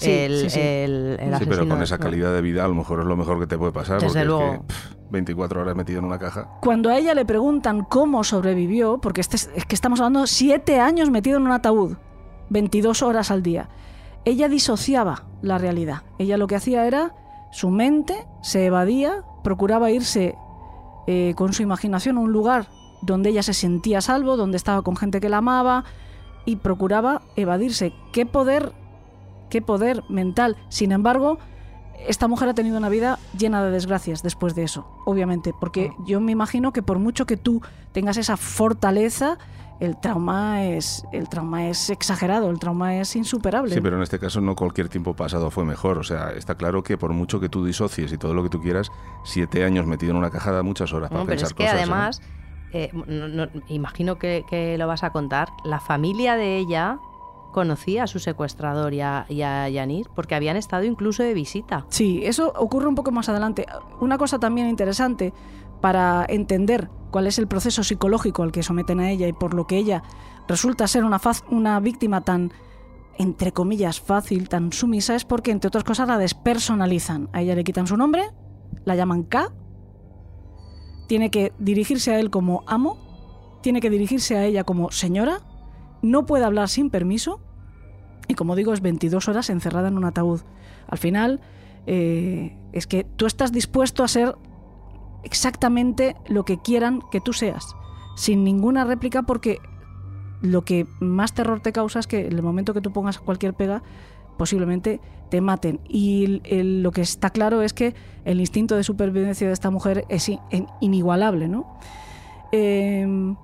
[0.00, 0.60] Sí, el, sí, sí.
[0.60, 3.38] el- el Sí, pero con esa calidad de vida a lo mejor es lo mejor
[3.40, 4.00] que te puede pasar.
[4.00, 4.52] Desde porque es luego.
[4.52, 6.48] que, pff, 24 horas metido en una caja.
[6.60, 10.80] Cuando a ella le preguntan cómo sobrevivió, porque este es, es que estamos hablando siete
[10.80, 11.96] años metido en un ataúd,
[12.50, 13.68] 22 horas al día,
[14.24, 16.02] ella disociaba la realidad.
[16.18, 17.14] Ella lo que hacía era,
[17.52, 20.34] su mente se evadía, procuraba irse
[21.06, 22.66] eh, con su imaginación a un lugar
[23.02, 25.84] donde ella se sentía a salvo, donde estaba con gente que la amaba
[26.44, 27.92] y procuraba evadirse.
[28.12, 28.72] ¿Qué poder,
[29.50, 30.56] qué poder mental?
[30.70, 31.38] Sin embargo,
[32.08, 36.20] esta mujer ha tenido una vida llena de desgracias después de eso, obviamente, porque yo
[36.20, 37.60] me imagino que por mucho que tú
[37.92, 39.36] tengas esa fortaleza,
[39.80, 43.74] el trauma es el trauma es exagerado, el trauma es insuperable.
[43.74, 45.98] Sí, pero en este caso no cualquier tiempo pasado fue mejor.
[45.98, 48.60] O sea, está claro que por mucho que tú disocies y todo lo que tú
[48.60, 48.90] quieras,
[49.24, 51.64] siete años metido en una caja da muchas horas para No, pero pensar es que
[51.64, 51.74] cosas.
[51.74, 51.78] ¿eh?
[51.78, 52.22] además,
[52.72, 56.98] eh, no- no- imagino que, que lo vas a contar, la familia de ella
[57.52, 61.86] conocía a su secuestrador y a, y Yanis porque habían estado incluso de visita.
[61.88, 63.66] Sí, eso ocurre un poco más adelante.
[64.00, 65.32] Una cosa también interesante
[65.80, 69.66] para entender cuál es el proceso psicológico al que someten a ella y por lo
[69.66, 70.02] que ella
[70.48, 71.20] resulta ser una,
[71.50, 72.52] una víctima tan,
[73.18, 77.28] entre comillas, fácil, tan sumisa, es porque, entre otras cosas, la despersonalizan.
[77.32, 78.24] A ella le quitan su nombre,
[78.84, 79.52] la llaman K,
[81.06, 85.40] tiene que dirigirse a él como amo, tiene que dirigirse a ella como señora,
[86.02, 87.40] no puede hablar sin permiso
[88.28, 90.40] y como digo es 22 horas encerrada en un ataúd.
[90.86, 91.40] Al final
[91.86, 94.36] eh, es que tú estás dispuesto a ser
[95.24, 97.74] exactamente lo que quieran que tú seas,
[98.16, 99.58] sin ninguna réplica porque
[100.42, 103.54] lo que más terror te causa es que en el momento que tú pongas cualquier
[103.54, 103.82] pega
[104.38, 105.80] posiblemente te maten.
[105.86, 107.94] Y lo que está claro es que
[108.24, 110.30] el instinto de supervivencia de esta mujer es
[110.80, 111.78] inigualable, ¿no?
[112.50, 113.36] Em,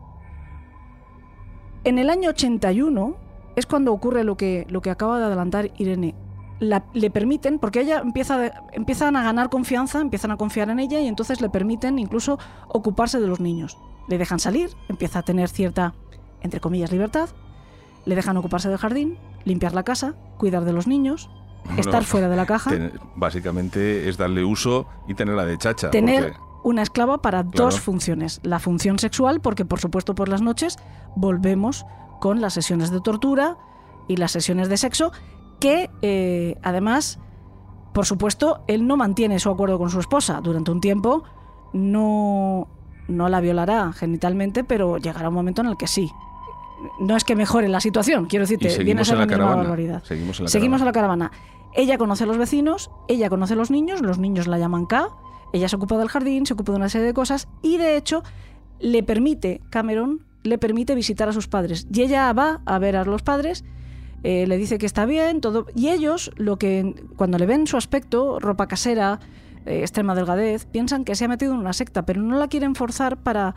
[1.86, 3.16] en el año 81
[3.56, 6.14] es cuando ocurre lo que, lo que acaba de adelantar Irene.
[6.58, 10.78] La- le permiten, porque ella empieza de- empiezan a ganar confianza, empiezan a confiar en
[10.78, 13.78] ella y entonces le permiten incluso ocuparse de los niños.
[14.08, 15.94] Le dejan salir, empieza a tener cierta,
[16.42, 17.28] entre comillas, libertad,
[18.04, 21.28] le dejan ocuparse del jardín, limpiar la casa, cuidar de los niños,
[21.76, 25.90] estar fuera de la caja, ten- básicamente es darle uso y tenerla de chacha.
[25.90, 27.66] tener porque- una esclava para Claro.
[27.66, 28.40] dos funciones.
[28.42, 30.76] La función sexual, porque por supuesto por las noches
[31.14, 31.86] volvemos
[32.20, 33.56] con las sesiones de tortura
[34.08, 35.12] y las sesiones de sexo,
[35.60, 37.20] que eh, además,
[37.94, 40.40] por supuesto, él no mantiene su acuerdo con su esposa.
[40.42, 41.22] Durante un tiempo
[41.72, 42.66] no,
[43.06, 46.10] no la violará genitalmente, pero llegará un momento en el que sí.
[47.00, 49.62] No es que mejore la situación, quiero decirte, viene a ser la misma caravana.
[49.62, 50.02] barbaridad.
[50.04, 51.24] Seguimos en la Seguimos a caravana.
[51.26, 51.70] la caravana.
[51.74, 55.08] Ella conoce a los vecinos, ella conoce a los niños, los niños la llaman K,
[55.52, 58.22] ella se ocupa del jardín, se ocupa de una serie de cosas y de hecho
[58.80, 61.86] le permite, Cameron, le permite visitar a sus padres.
[61.92, 63.64] Y ella va a ver a los padres,
[64.22, 65.66] eh, le dice que está bien, todo.
[65.74, 69.20] Y ellos, lo que cuando le ven su aspecto, ropa casera,
[69.66, 72.74] eh, extrema delgadez, piensan que se ha metido en una secta, pero no la quieren
[72.74, 73.54] forzar para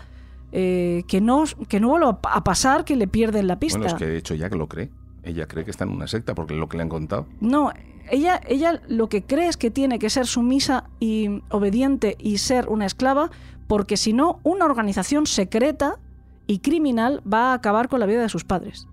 [0.52, 3.78] eh, que, no, que no vuelva a pasar que le pierden la pista.
[3.78, 4.90] Bueno, es que de hecho Jack lo cree.
[5.24, 7.28] Ella cree que está en una secta porque lo que le han contado.
[7.42, 7.72] No,
[8.10, 12.70] ella, ella lo que cree es que tiene que ser sumisa y obediente y ser
[12.70, 13.30] una esclava,
[13.68, 16.00] porque si no, una organización secreta
[16.48, 18.88] y criminal va a acabar con la vida de sus padres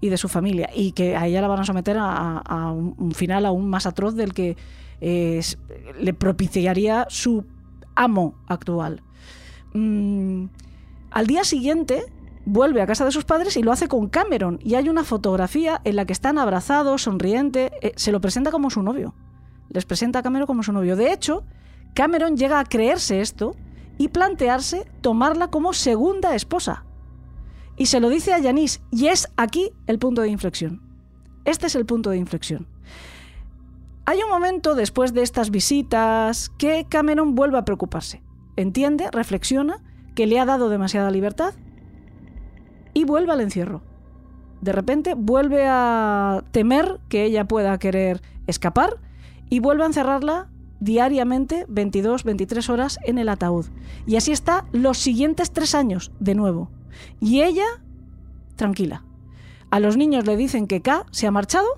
[0.00, 3.12] y de su familia, y que a ella la van a someter a, a un,
[3.12, 4.56] final aún más atroz del que
[5.00, 5.40] eh,
[5.98, 7.44] le propiciaría su
[7.94, 9.02] amo actual.
[9.72, 10.46] Mm,
[11.10, 12.04] al día siguiente
[12.46, 14.58] vuelve a casa de sus padres y lo hace con Cameron.
[14.62, 17.72] Y hay una fotografía en la que están abrazados, sonriente.
[17.82, 19.14] eh, se lo presenta como su novio.
[19.68, 20.96] Les presenta a Cameron como su novio.
[20.96, 21.44] De hecho,
[21.92, 23.54] Cameron llega a creerse esto
[23.98, 26.84] y plantearse tomarla como segunda esposa.
[27.76, 28.80] Y se lo dice a Janice.
[28.90, 30.80] Y es aquí el punto de inflexión.
[31.44, 32.68] Este es el punto de inflexión.
[34.04, 38.22] Hay un momento después de estas visitas que Cameron vuelve a preocuparse.
[38.54, 39.82] Entiende, reflexiona
[40.14, 41.54] que le ha dado demasiada libertad
[42.96, 43.82] y vuelve al encierro.
[44.62, 48.96] De repente vuelve a temer que ella pueda querer escapar
[49.50, 50.48] y vuelve a encerrarla
[50.80, 53.66] diariamente 22, 23 horas en el ataúd.
[54.06, 56.70] Y así está los siguientes tres años de nuevo.
[57.20, 57.66] Y ella,
[58.56, 59.04] tranquila.
[59.70, 61.68] A los niños le dicen que K se ha marchado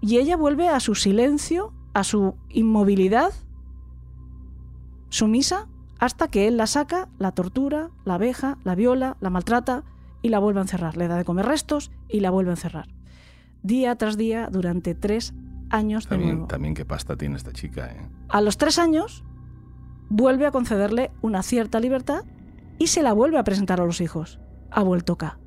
[0.00, 3.32] y ella vuelve a su silencio, a su inmovilidad,
[5.08, 5.66] sumisa,
[6.00, 9.84] hasta que él la saca, la tortura, la abeja, la viola, la maltrata
[10.22, 10.96] y la vuelve a encerrar.
[10.96, 12.88] Le da de comer restos y la vuelve a encerrar.
[13.62, 15.34] Día tras día durante tres
[15.68, 16.46] años de También, nuevo.
[16.48, 18.08] también qué pasta tiene esta chica, ¿eh?
[18.30, 19.24] A los tres años
[20.08, 22.24] vuelve a concederle una cierta libertad
[22.78, 24.40] y se la vuelve a presentar a los hijos.
[24.70, 25.38] Ha vuelto K.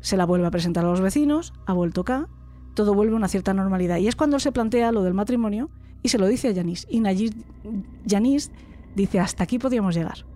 [0.00, 2.28] Se la vuelve a presentar a los vecinos, ha vuelto K.
[2.74, 3.96] Todo vuelve a una cierta normalidad.
[3.96, 5.70] Y es cuando él se plantea lo del matrimonio
[6.02, 6.86] y se lo dice a Yanis.
[6.88, 7.02] Y
[8.04, 8.52] Yanis
[8.96, 10.26] dice, hasta aquí podíamos llegar.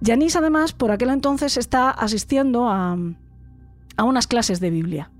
[0.00, 2.96] Yanis, además, por aquel entonces está asistiendo a,
[3.96, 5.10] a unas clases de Biblia.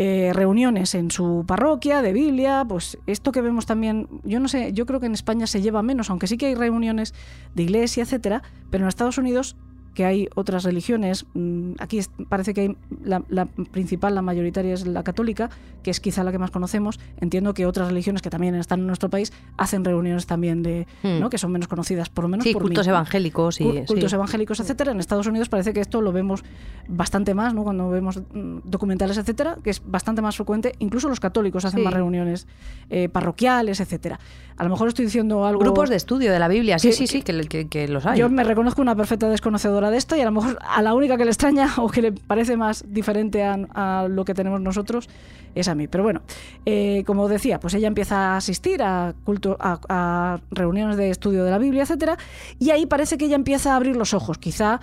[0.00, 4.72] Eh, reuniones en su parroquia de Biblia, pues esto que vemos también, yo no sé,
[4.72, 7.14] yo creo que en España se lleva menos, aunque sí que hay reuniones
[7.56, 9.56] de iglesia, etcétera, pero en Estados Unidos
[9.98, 14.86] que hay otras religiones, mm, aquí parece que hay la, la principal, la mayoritaria es
[14.86, 15.50] la católica,
[15.82, 17.00] que es quizá la que más conocemos.
[17.20, 21.18] Entiendo que otras religiones que también están en nuestro país hacen reuniones también de, Hmm.
[21.18, 21.30] ¿no?
[21.30, 22.90] que son menos conocidas, por lo menos Sí, por cultos mí.
[22.90, 24.14] evangélicos y Cul- cultos sí.
[24.14, 24.92] evangélicos, etcétera.
[24.92, 26.44] En Estados Unidos parece que esto lo vemos
[26.86, 27.64] bastante más, ¿no?
[27.64, 30.74] Cuando vemos mm, documentales, etcétera, que es bastante más frecuente.
[30.78, 31.84] Incluso los católicos hacen Sí.
[31.84, 32.46] más reuniones
[32.88, 34.20] eh, parroquiales, etcétera.
[34.56, 35.60] A lo mejor estoy diciendo algo.
[35.60, 38.18] Grupos de estudio de la Biblia, sí, que- sí, sí, que, que- que los hay.
[38.20, 41.16] Yo me reconozco una perfecta desconocedora de esto y a lo mejor a la única
[41.16, 45.08] que le extraña o que le parece más diferente a, a lo que tenemos nosotros
[45.54, 45.88] es a mí.
[45.88, 46.22] Pero bueno,
[46.66, 51.44] eh, como decía, pues ella empieza a asistir a, culto, a, a reuniones de estudio
[51.44, 52.16] de la Biblia, etcétera,
[52.58, 54.80] y ahí parece que ella empieza a abrir los ojos, quizá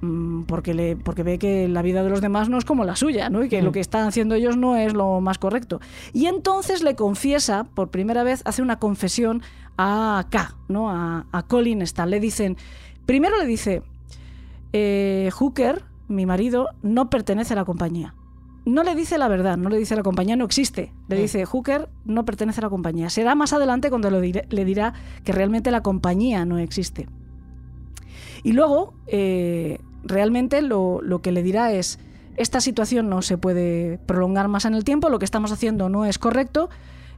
[0.00, 2.94] mm, porque, le, porque ve que la vida de los demás no es como la
[2.96, 3.42] suya, ¿no?
[3.42, 3.64] y que Mm.
[3.64, 5.80] lo que están haciendo ellos no es lo más correcto.
[6.12, 9.42] Y entonces le confiesa, por primera vez, hace una confesión
[9.78, 10.90] a K, ¿no?
[10.90, 12.10] a, a Colin Stan.
[12.10, 12.56] Le dicen,
[13.06, 13.82] primero le dice,
[14.72, 18.14] eh, Hooker, mi marido, no pertenece a la compañía.
[18.64, 20.92] No le dice la verdad, no le dice la compañía no existe.
[21.08, 21.20] Le Mm.
[21.22, 23.10] dice Hooker no pertenece a la compañía.
[23.10, 24.94] Será más adelante cuando lo dire- le dirá
[25.24, 27.08] que realmente la compañía no existe.
[28.44, 31.98] Y luego, eh, realmente lo, lo que le dirá es,
[32.36, 36.04] esta situación no se puede prolongar más en el tiempo, lo que estamos haciendo no
[36.06, 36.70] es correcto,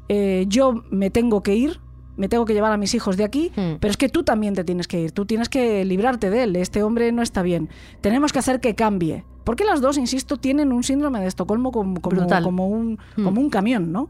[0.08, 1.80] eh, yo me tengo que ir,
[2.16, 3.76] me tengo que llevar a mis hijos de aquí, Hmm.
[3.80, 6.56] pero es que tú también te tienes que ir, tú tienes que librarte de él,
[6.56, 7.68] este hombre no está bien,
[8.00, 9.24] tenemos que hacer que cambie.
[9.44, 13.24] Porque las dos, insisto, tienen un síndrome de Estocolmo como, como, un, Hmm.
[13.24, 14.08] como un camión, ¿no?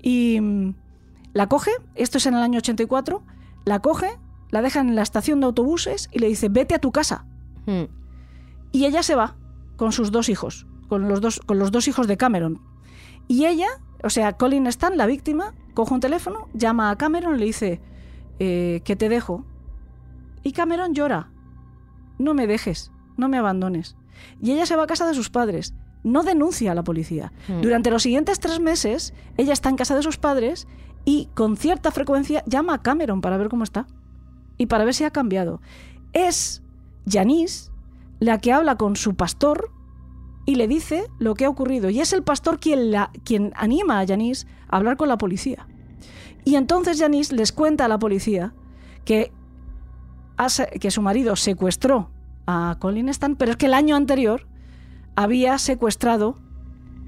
[0.00, 0.74] Y mm,
[1.32, 3.22] la coge, esto es en el año 84,
[3.64, 4.10] la coge,
[4.50, 7.24] la deja en la estación de autobuses y le dice, vete a tu casa.
[7.66, 7.84] Mm.
[8.72, 9.34] Y ella se va
[9.76, 12.60] con sus dos hijos, con los dos, con los dos hijos de Cameron.
[13.26, 13.66] Y ella,
[14.04, 17.82] o sea, Colin Stan, la víctima, coge un teléfono, llama a Cameron le dice
[18.38, 19.44] eh, que te dejo.
[20.42, 21.28] Y Cameron llora.
[22.18, 23.94] No me dejes, no me abandones.
[24.40, 25.74] Y ella se va a casa de sus padres.
[26.02, 27.30] No denuncia a la policía.
[27.48, 27.60] Mm.
[27.60, 30.66] Durante los siguientes tres meses, ella está en casa de sus padres
[31.04, 33.86] y con cierta frecuencia llama a Cameron para ver cómo está
[34.56, 35.60] y para ver si ha cambiado.
[36.14, 36.62] Es
[37.06, 37.70] Janice
[38.18, 39.70] la que habla con su pastor
[40.46, 41.90] y le dice lo que ha ocurrido.
[41.90, 42.92] Y es el pastor quien,
[43.24, 45.66] quien anima a Janice a hablar con la policía.
[46.44, 48.54] Y entonces Janice les cuenta a la policía
[49.04, 49.32] que,
[50.80, 52.10] que su marido secuestró
[52.46, 54.46] a Colin Stan, pero es que el año anterior
[55.16, 56.36] había secuestrado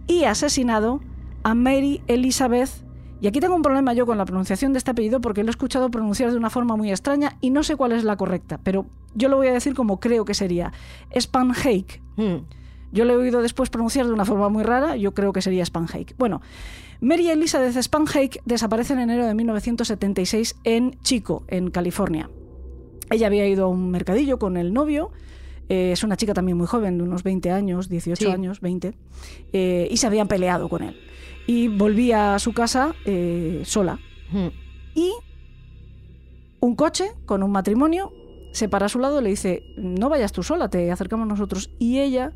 [0.09, 1.01] y asesinado
[1.45, 2.71] a Mary Elizabeth.
[3.21, 5.51] Y aquí tengo un problema yo con la pronunciación de este apellido porque lo he
[5.51, 8.87] escuchado pronunciar de una forma muy extraña y no sé cuál es la correcta, pero
[9.15, 10.73] yo lo voy a decir como creo que sería.
[11.15, 12.03] Spanhake.
[12.93, 15.65] Yo lo he oído después pronunciar de una forma muy rara, yo creo que sería
[15.65, 16.15] Spanhake.
[16.19, 16.41] Bueno,
[17.01, 22.31] Mary Elizabeth Spanhake desaparece en enero de 1976 en Chico, en California.
[23.11, 25.11] Ella había ido a un mercadillo con el novio,
[25.69, 28.31] eh, es una chica también muy joven, de unos 20 años, 18 Sí.
[28.31, 28.95] años, 20,
[29.53, 30.97] eh, y se habían peleado con él.
[31.47, 33.99] Y volvía a su casa eh, sola.
[34.33, 34.49] Mm.
[34.95, 35.13] Y
[36.61, 38.13] un coche con un matrimonio
[38.53, 41.71] se para a su lado y le dice, no vayas tú sola, te acercamos nosotros.
[41.79, 42.33] Y ella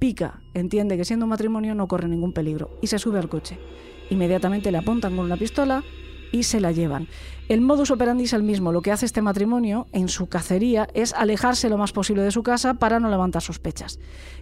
[0.00, 3.56] pica, entiende que siendo un matrimonio no corre ningún peligro y se sube al coche.
[4.10, 5.84] Inmediatamente le apuntan con una pistola
[6.32, 7.06] y se la llevan.
[7.48, 8.70] El modus operandi es el mismo.
[8.72, 12.42] Lo que hace este matrimonio en su cacería es alejarse lo más posible de su
[12.44, 13.98] casa para no levantar sospechas.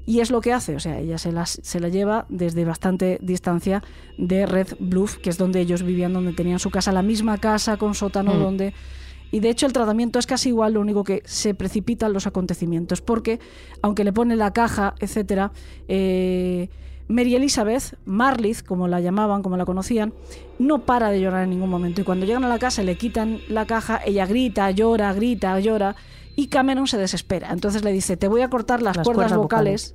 [0.06, 3.18] Y es lo que hace, o sea, ella se, las- se la lleva desde bastante
[3.22, 3.82] distancia
[4.18, 7.76] de Red Bluff, que es donde ellos vivían, donde tenían su casa, la misma casa
[7.78, 8.38] con sótano Mm.
[8.40, 8.74] donde...
[9.30, 13.00] Y de hecho el tratamiento es casi igual, lo único que se precipitan los acontecimientos,
[13.00, 13.40] porque
[13.82, 15.52] aunque le pone la caja, etcétera,
[15.86, 16.68] eh,
[17.08, 20.12] Mary Elizabeth, Marliz, como la llamaban, como la conocían,
[20.58, 22.02] no para de llorar en ningún momento.
[22.02, 25.96] Y cuando llegan a la casa le quitan la caja, ella grita, llora, grita, llora,
[26.36, 27.50] y Cameron se desespera.
[27.50, 29.94] Entonces le dice, te voy a cortar las, Las cuerdas, cuerdas vocales,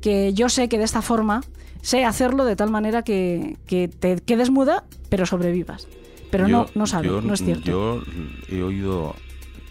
[0.00, 1.42] que yo sé que de esta forma
[1.80, 5.86] sé hacerlo de tal manera que, que te quedes muda, pero sobrevivas.
[6.32, 7.64] Pero no, Yo- no sabe, yo- no es cierto.
[7.64, 8.02] Yo
[8.48, 9.14] he oído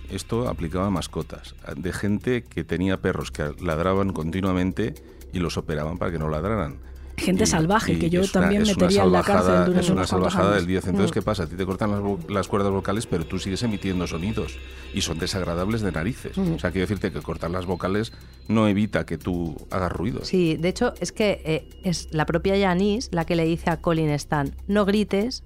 [0.09, 4.93] esto aplicado a mascotas, de gente que tenía perros que ladraban continuamente
[5.33, 6.77] y los operaban para que no ladraran.
[7.17, 9.45] Gente Y- salvaje, y que yo es una- también es una metería en la salvajada-
[9.47, 10.55] cárcel durante Es una salvajada años.
[10.57, 10.85] del 10.
[10.87, 11.13] Entonces, Mm.
[11.13, 11.43] ¿qué pasa?
[11.43, 14.57] A ti te cortan las cuerdas vocales, pero tú sigues emitiendo sonidos
[14.93, 16.37] y son desagradables de narices.
[16.37, 16.53] Mm.
[16.53, 18.11] O sea, quiero decirte que cortar las vocales
[18.47, 20.23] no evita que tú hagas ruido.
[20.25, 23.81] Sí, de hecho es que eh, es la propia Janice la que le dice a
[23.81, 25.43] Colin Stan, no grites,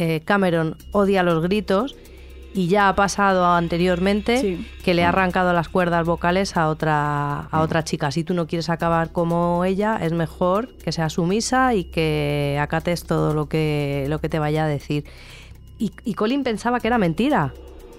[0.00, 1.94] eh, Cameron odia los gritos
[2.52, 4.66] y ya ha pasado anteriormente Sí.
[4.84, 8.10] que le ha arrancado las cuerdas vocales a otra, a otra chica.
[8.10, 13.04] Si tú no quieres acabar como ella, es mejor que seas sumisa y que acates
[13.04, 15.04] todo lo que, lo que te vaya a decir.
[15.78, 17.52] Y, y Colin pensaba que era mentira,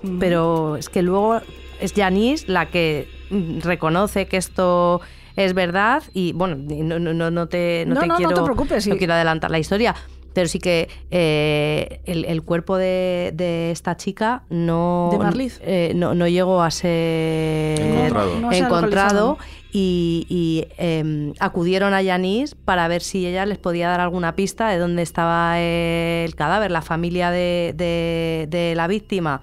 [0.04, 0.18] Mm.
[0.18, 1.42] pero es que luego
[1.80, 5.00] es Janice la que mm, reconoce que esto
[5.36, 8.42] es verdad y bueno, no, no, no, te, no No, te no, no quiero, te
[8.42, 8.90] preocupes, sí.
[8.90, 9.96] no quiero adelantar la historia.
[10.34, 15.60] Pero sí que eh, el, el cuerpo de, de esta chica no, De Marliz.
[15.64, 18.12] eh, no, no llegó a ser
[18.52, 19.38] Encontrado.
[19.40, 24.36] No y, y, em, acudieron a Yanis para ver si ella les podía dar alguna
[24.36, 26.72] pista de dónde estaba el cadáver.
[26.72, 29.42] La familia de, de- de la víctima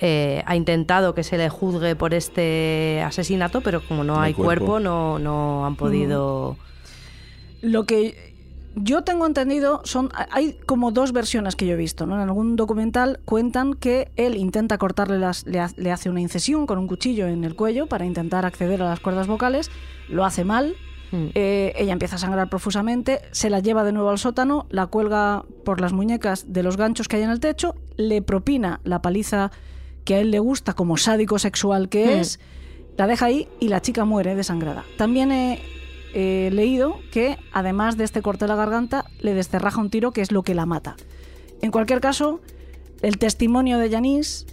[0.00, 4.64] eh, ha intentado que se le juzgue por este asesinato, pero como no hay cuerpo,
[4.66, 4.80] cuerpo.
[4.80, 6.56] no, no han podido...
[7.60, 8.27] Lo que
[8.82, 12.14] yo tengo entendido son hay como dos versiones que yo he visto, ¿no?
[12.14, 16.66] En algún documental cuentan que él intenta cortarle las le, ha- le hace una incisión
[16.66, 19.70] con un cuchillo en el cuello para intentar acceder a las cuerdas vocales,
[20.08, 20.74] lo hace mal.
[21.10, 21.28] Mm.
[21.34, 25.42] eh, ella empieza a sangrar profusamente, se la lleva de nuevo al sótano, la cuelga
[25.64, 29.50] por las muñecas de los ganchos que hay en el techo, le propina la paliza
[30.04, 32.18] que a él le gusta como sádico sexual que Hmm.
[32.20, 32.40] es,
[32.98, 34.84] la deja ahí y la chica muere desangrada.
[34.98, 35.60] También he
[36.14, 40.20] he leído que además de este corte de la garganta le desterraja un tiro que
[40.20, 40.96] es lo que la mata.
[41.60, 42.40] En cualquier caso,
[43.02, 44.46] el testimonio de Yanis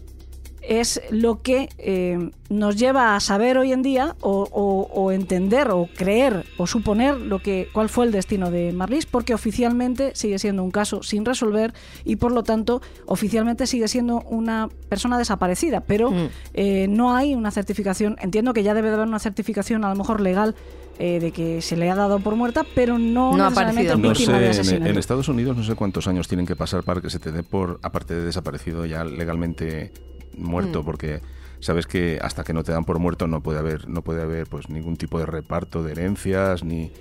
[0.67, 5.69] es lo que eh, nos lleva a saber hoy en día o, o- o entender
[5.71, 10.39] o creer o suponer lo que cuál fue el destino de Marlis porque oficialmente sigue
[10.39, 15.81] siendo un caso sin resolver y por lo tanto oficialmente sigue siendo una persona desaparecida
[15.81, 16.27] pero Mm.
[16.53, 19.95] eh, no hay una certificación entiendo que ya debe de haber una certificación a lo
[19.95, 20.55] mejor legal
[20.97, 23.97] eh, de que se le ha dado por muerta pero no, No ha aparecido.
[23.97, 26.55] No víctima de sé, en, asesinato en Estados Unidos no sé cuántos años tienen que
[26.55, 29.91] pasar para que se te dé por, aparte de desaparecido, ya legalmente
[30.37, 30.85] muerto, Mm.
[30.85, 31.21] porque
[31.59, 34.47] sabes que hasta que no te dan por muerto no puede haber, no puede haber
[34.47, 36.91] pues ningún tipo de reparto de herencias ni,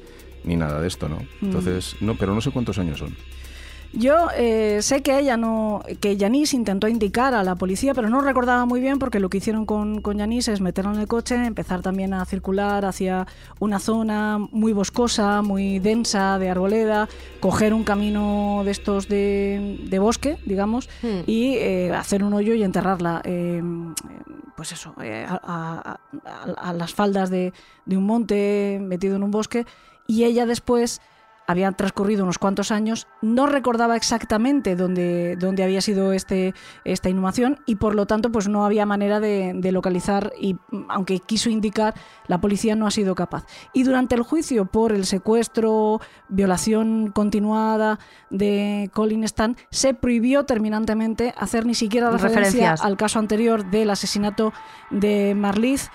[0.45, 1.16] ni nada de esto, ¿no?
[1.41, 1.47] Mm.
[1.47, 3.14] Entonces, no, pero no sé cuántos años son.
[3.97, 8.21] Yo eh, sé que ella no, que Yanis intentó indicar a la policía, pero no
[8.21, 11.37] recordaba muy bien porque lo que hicieron con, con Yanis es meterla en el coche,
[11.37, 13.27] empezar también a circular hacia
[13.61, 17.09] una zona muy boscosa, muy densa de arboleda,
[17.41, 21.21] coger un camino de estos de, de bosque, digamos, Hmm.
[21.27, 23.23] y eh, hacer un hoyo y enterrarla.
[23.25, 23.63] eh,
[24.57, 27.53] pues eso, eh, a, a- a- a las faldas de,
[27.87, 29.67] de un monte metido en un bosque.
[30.07, 31.01] Y ella después
[31.47, 37.61] había transcurrido unos cuantos años, no recordaba exactamente dónde, dónde había sido este, esta inhumación
[37.67, 40.57] y por lo tanto pues no había manera de, de localizar y
[40.89, 41.95] aunque quiso indicar,
[42.27, 43.47] la policía no ha sido capaz.
[43.73, 47.99] Y durante el juicio por el secuestro, violación continuada
[48.31, 54.53] de Colin Stan, se prohibió terminantemente hacer ni siquiera referencia al caso anterior del asesinato
[54.91, 55.91] de Marliz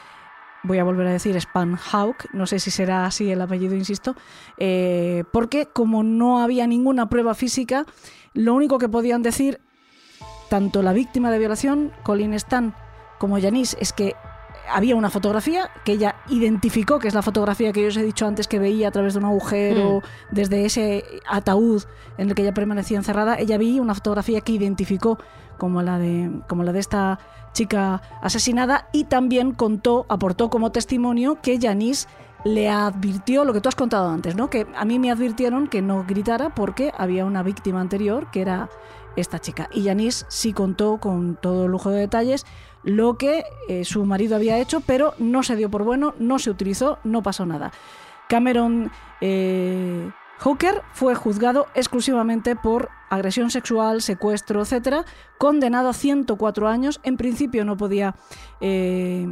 [0.63, 4.15] voy a volver a decir Span Hawk, no sé si será así el apellido, insisto,
[4.57, 7.85] eh, porque como no había ninguna prueba física,
[8.33, 9.61] lo único que podían decir
[10.49, 12.73] tanto la víctima de violación, Colin Stan,
[13.19, 14.15] como Janice, es que
[14.69, 18.27] había una fotografía que ella identificó, que es la fotografía que yo os he dicho
[18.27, 20.01] antes que veía a través de un agujero,
[20.31, 21.83] desde ese ataúd
[22.17, 25.17] en el que ella permanecía encerrada, ella vi una fotografía que identificó
[25.57, 27.19] como la de, como la de esta
[27.53, 32.07] chica asesinada y también contó, aportó como testimonio que Janice
[32.45, 34.49] le advirtió lo que tú has contado antes, ¿no?
[34.49, 38.69] Que a mí me advirtieron que no gritara porque había una víctima anterior que era
[39.15, 39.69] esta chica.
[39.73, 42.45] Y Janice sí contó con todo lujo de detalles
[42.83, 46.49] lo que eh, su marido había hecho, pero no se dio por bueno, no se
[46.49, 47.71] utilizó, no pasó nada.
[48.29, 48.91] Cameron
[49.21, 55.05] eh, Hooker fue juzgado exclusivamente por agresión sexual, secuestro, etcétera,
[55.37, 56.99] condenado a 104 años.
[57.03, 58.15] En principio no podía
[58.61, 59.27] eh,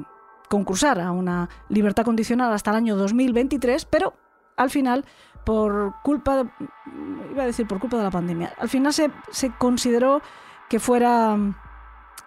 [0.49, 4.15] concursar a una libertad condicional hasta el año 2023, pero
[4.57, 5.05] al final,
[5.45, 6.49] por culpa, de,
[7.31, 10.21] iba a decir por culpa de la pandemia, al final se, se consideró
[10.69, 11.37] que fuera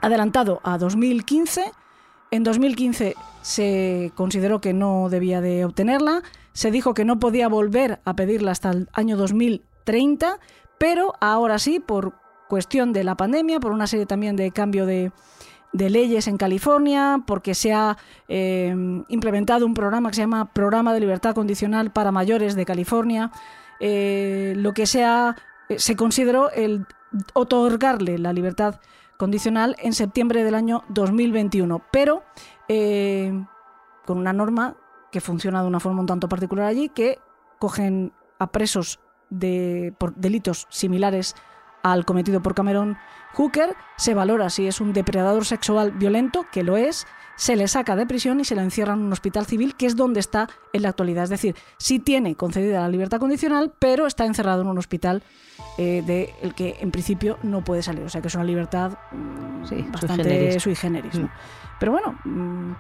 [0.01, 1.73] adelantado a 2015.
[2.31, 6.23] En 2015 se consideró que no debía de obtenerla,
[6.53, 10.39] se dijo que no podía volver a pedirla hasta el año 2030,
[10.79, 12.15] pero ahora sí, por
[12.49, 15.13] cuestión de la pandemia, por una serie también de cambio de,
[15.73, 17.97] leyes en California, porque se ha
[18.29, 18.75] eh,
[19.09, 23.31] implementado un programa que se llama Programa de Libertad Condicional para Mayores de California,
[23.79, 25.37] eh, lo que sea,
[25.69, 26.87] eh, se consideró el
[27.35, 28.81] otorgarle la libertad
[29.17, 32.25] condicional en septiembre del año 2021, pero
[34.07, 34.77] con una norma
[35.11, 37.19] que funciona de una forma un tanto particular allí, que
[37.59, 41.35] cogen a presos de, por delitos similares
[41.83, 42.99] al cometido por Cameron
[43.35, 47.07] Hooker, se valora si es un depredador sexual violento, que lo es,
[47.37, 49.97] se le saca de prisión y se le encierra en un hospital civil, que es
[49.97, 51.25] donde está en la actualidad.
[51.25, 55.23] Es decir, sí tiene concedida la libertad condicional, pero está encerrado en un hospital
[55.79, 58.05] eh, del que en principio no puede salir.
[58.05, 61.15] O sea que es una libertad mm, bastante sui generis.
[61.15, 61.29] Mm.
[61.79, 62.19] Pero bueno.
[62.25, 62.73] Mm,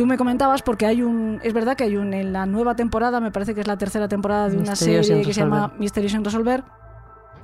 [0.00, 3.20] tú me comentabas porque hay un, es verdad que hay un en la nueva temporada,
[3.20, 6.24] me parece que es la tercera temporada de una serie que se llama Misterios sin
[6.24, 6.64] resolver.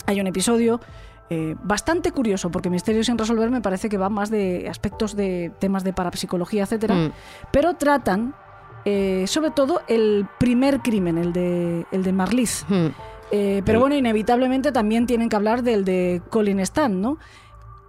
[0.07, 0.81] Hay un episodio
[1.29, 5.53] eh, bastante curioso, porque Misterios sin resolver me parece que va más de aspectos de
[5.59, 7.13] temas de parapsicología, etcétera,
[7.53, 8.35] pero tratan
[8.87, 12.65] eh, sobre todo el primer crimen, el de, el de Marliz.
[13.33, 17.19] Eh, pero bueno, inevitablemente también tienen que hablar del de Colin Stan, ¿no?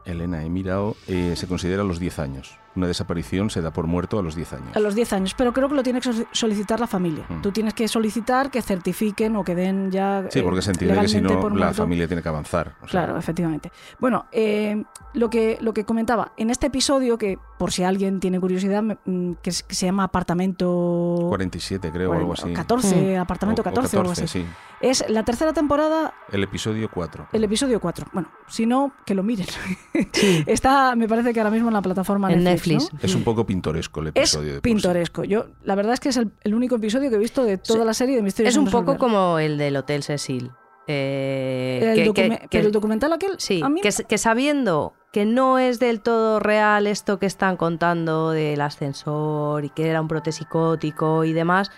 [0.03, 2.57] Elena, he mirado, eh, se considera a los 10 años.
[2.78, 4.75] Una desaparición se da por muerto a los 10 años.
[4.75, 7.25] A los 10 años, pero creo que lo tiene que solicitar la familia.
[7.28, 7.41] Mm.
[7.41, 10.28] Tú tienes que solicitar que certifiquen o que den ya.
[10.30, 12.75] Sí, porque se entiende que si no, la familia tiene que avanzar.
[12.86, 13.71] Claro, efectivamente.
[13.99, 14.84] Bueno, eh,
[15.15, 19.34] lo, que, lo que comentaba, en este episodio, que por si alguien tiene curiosidad, mm,
[19.41, 21.25] que, se llama Apartamento.
[21.30, 22.53] 47, creo, o algo así.
[22.53, 23.19] 14, mm.
[23.19, 24.45] Apartamento 14, o, algo así.
[24.80, 26.13] Es la tercera temporada.
[26.32, 27.30] El episodio 4.
[27.34, 28.05] El episodio 4.
[28.13, 29.47] Bueno, si no, que lo miren.
[30.45, 32.66] Está, me parece que ahora mismo en la plataforma Netflix.
[33.01, 34.55] Es un poco pintoresco el episodio.
[34.55, 35.24] Es pintoresco.
[35.24, 37.93] Yo, la verdad es que es el, único episodio que he visto de toda la
[37.93, 38.53] serie de Misterios.
[38.53, 40.51] Es un poco como el del Hotel Cecil.
[40.89, 42.13] Eh,
[42.51, 43.32] el, documental aquel.
[43.39, 49.65] Sí, que, sabiendo que no es del todo real esto que están contando del ascensor
[49.65, 51.72] y que era un protesicótico y demás,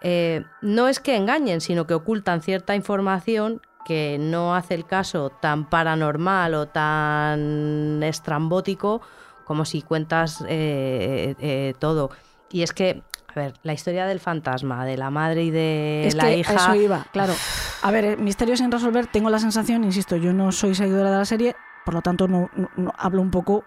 [0.00, 5.30] eh, no es que engañen, sino que ocultan cierta información que no hace el caso
[5.30, 9.00] tan paranormal o tan estrambótico
[9.48, 12.10] como si cuentas eh, eh, todo.
[12.52, 16.34] Y es que, a ver, la historia del fantasma, de la madre y de la
[16.34, 16.54] hija.
[16.54, 17.32] Eso iba, claro.
[17.82, 21.16] A ver, eh, misterios sin resolver, tengo la sensación, insisto, yo no soy seguidora de
[21.16, 22.50] la serie, por lo tanto no,
[22.98, 23.64] hablo un poco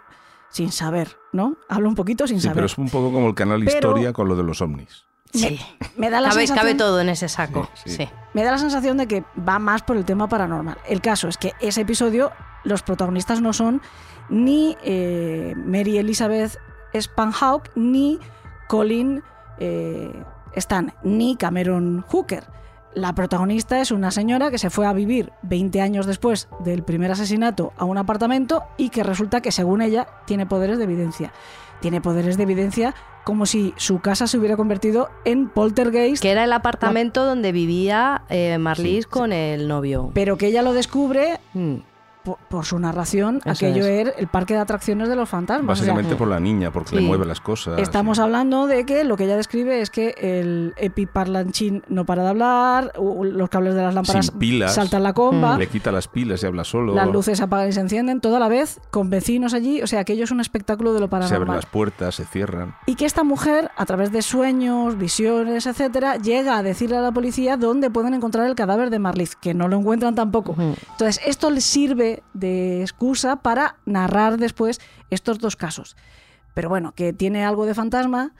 [0.49, 1.55] sin saber, ¿no?
[1.69, 2.55] Hablo un poquito sin sí, saber.
[2.55, 5.05] Pero es un poco como el canal Historia con lo de los ovnis.
[5.33, 5.59] Sí.
[5.95, 7.69] Me, da la cabe, sensación, cabe todo en ese saco.
[7.85, 10.77] Sí, Me da la sensación de que va más por el tema paranormal.
[10.87, 12.31] El caso es que ese episodio,
[12.65, 13.81] los protagonistas no son
[14.29, 16.57] ni eh, Mary Elizabeth
[16.93, 18.19] Spanhawk, ni
[18.67, 19.23] Colin
[19.59, 20.11] eh,
[20.55, 22.43] Stan, ni Cameron Hooker.
[22.93, 27.11] La protagonista es una señora que se fue a vivir 20 años después del primer
[27.11, 31.31] asesinato a un apartamento y que resulta que, según ella, tiene poderes de evidencia
[31.81, 32.95] tiene poderes de evidencia
[33.25, 36.21] como si su casa se hubiera convertido en poltergeist.
[36.21, 40.11] Que era el apartamento donde vivía eh, Marlis con el novio.
[40.13, 41.75] Pero que ella lo descubre mm.
[42.23, 44.07] Por, por su narración, Eso aquello es.
[44.07, 45.79] era el parque de atracciones de los fantasmas.
[45.79, 47.79] O sea, Básicamente por la niña, porque le mueve las cosas.
[47.79, 52.29] Estamos hablando de que lo que ella describe es que el epiparlanchín no para de
[52.29, 54.75] hablar, los cables de las lámparas pilas.
[54.75, 56.93] saltan la comba, Le quita las pilas y habla solo.
[56.93, 59.99] las luces se apagan y se encienden, toda la vez con vecinos allí, o sea,
[60.01, 61.55] aquello es un espectáculo de lo Se abren paranormal.
[61.57, 62.75] las puertas, se cierran.
[62.85, 67.11] Y que esta mujer, a través de sueños, visiones, etcétera, llega a decirle a la
[67.11, 70.51] policía dónde pueden encontrar el cadáver de Marliz, que no lo encuentran tampoco.
[70.53, 70.75] Ujú.
[70.91, 75.95] Entonces, esto les sirve de excusa para narrar después estos dos casos.
[76.53, 78.33] Pero bueno, que tiene algo de fantasma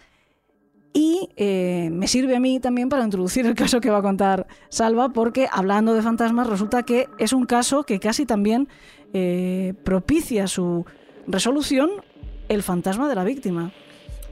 [0.93, 4.47] y eh, me sirve a mí también para introducir el caso que va a contar
[4.69, 8.67] Salva, porque hablando de fantasmas, resulta que es un caso que casi también
[9.13, 10.85] eh, propicia su
[11.27, 11.89] resolución
[12.49, 13.71] el fantasma de la víctima.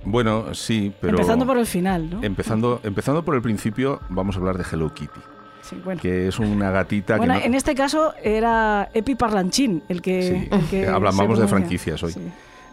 [0.04, 1.18] Bueno, sí, pero.
[1.18, 2.24] Empezando por el final, ¿no?
[2.24, 5.20] empezando, empezando por el principio, vamos a hablar de Hello Kitty,
[5.70, 6.02] Sí, bueno.
[6.02, 7.40] que es una gatita Bueno, que.
[7.42, 10.22] no- en este caso era Epi Parlanchín el que.
[10.24, 10.78] Sí, el que
[11.42, 12.14] de franquicias hoy.
[12.14, 12.22] Sí.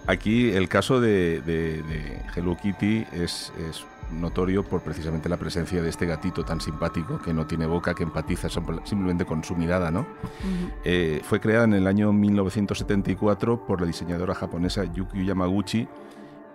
[0.06, 5.82] Aquí el caso de, de- de Hello Kitty es, es notorio por precisamente la presencia
[5.82, 9.56] de este gatito tan simpático que no tiene boca, que empatiza simple- simplemente con su
[9.56, 10.00] mirada, ¿no?
[10.02, 10.70] Ujú.
[10.84, 15.88] Eh, fue creada en el año 1974 por la diseñadora japonesa Yukio Yamaguchi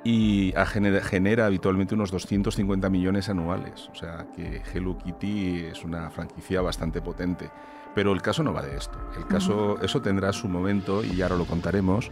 [0.03, 3.89] y genera, genera habitualmente unos 250 millones anuales.
[3.91, 7.49] O sea que Hello Kitty es una franquicia bastante potente.
[7.93, 8.97] Pero el caso no va de esto.
[9.17, 12.09] El caso, eso tendrá su momento y ahora lo contaremos.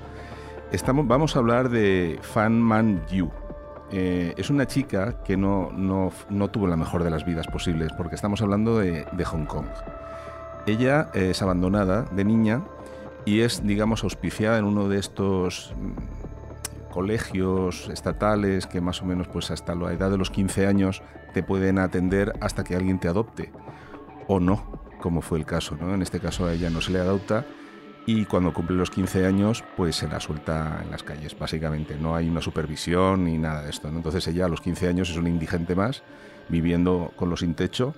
[0.71, 3.31] Estamos, vamos a hablar de Fan Man Yu.
[3.91, 7.91] Eh, es una chica que no, no, no tuvo la mejor de las vidas posibles,
[7.97, 9.65] porque estamos hablando de, de Hong Kong.
[10.67, 12.61] Ella es abandonada de niña
[13.25, 15.73] y es, digamos, auspiciada en uno de estos
[16.89, 21.01] colegios estatales que más o menos pues hasta la edad de los 15 años
[21.33, 23.51] te pueden atender hasta que alguien te adopte
[24.27, 25.77] o no, como fue el caso.
[25.81, 27.45] En este caso a ella no se le adopta
[28.05, 31.95] y cuando cumple los 15 años pues se la suelta en las calles, básicamente.
[31.97, 33.87] No hay una supervisión ni nada de esto.
[33.87, 36.03] Entonces ella a los 15 años es un indigente más,
[36.47, 37.93] viviendo con los sin techo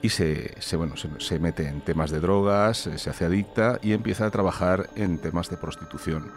[0.00, 4.30] y se, bueno, se, mete en temas de drogas, se hace adicta y empieza a
[4.30, 6.30] trabajar en temas de prostitución.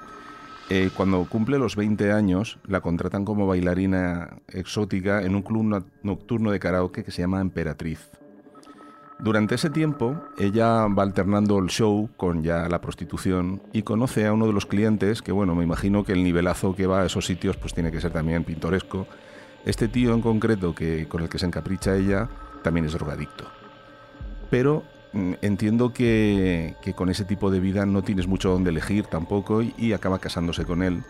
[0.74, 5.84] Eh, cuando cumple los 20 años, la contratan como bailarina exótica en un club no-
[6.02, 8.10] nocturno de karaoke que se llama Emperatriz.
[9.20, 14.32] Durante ese tiempo, ella va alternando el show con ya la prostitución y conoce a
[14.32, 17.26] uno de los clientes, que bueno, me imagino que el nivelazo que va a esos
[17.26, 19.08] sitios pues tiene que ser también pintoresco.
[19.66, 22.30] Este tío en concreto, que, con el que se encapricha ella,
[22.64, 23.44] también es drogadicto.
[24.50, 24.84] Pero
[25.42, 29.74] entiendo que, que con ese tipo de vida no tienes mucho donde elegir tampoco y,
[29.78, 31.04] y acaba casándose con él.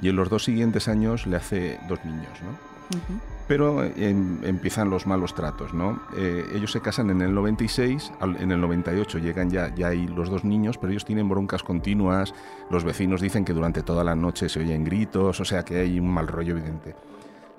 [0.00, 2.50] Y en los dos siguientes años le hace dos niños, ¿no?
[2.50, 3.20] Ujú.
[3.48, 6.00] Pero eh, em- empiezan los malos tratos, ¿no?
[6.16, 10.06] Eh, ellos se casan en el 96, al- en el 98 llegan ya, ya hay
[10.06, 12.34] los dos niños, pero ellos tienen broncas continuas,
[12.70, 15.98] los vecinos dicen que durante toda la noche se oyen gritos, o sea que hay
[15.98, 16.94] un mal rollo evidente.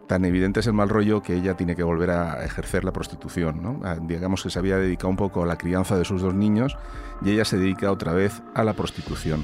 [0.10, 3.80] Tan evidente es el mal rollo que ella tiene que volver a ejercer la prostitución.
[3.84, 6.76] Ah, Digamos que se había dedicado un poco a la crianza de sus dos niños
[7.22, 9.44] y ella se dedica otra vez a la prostitución.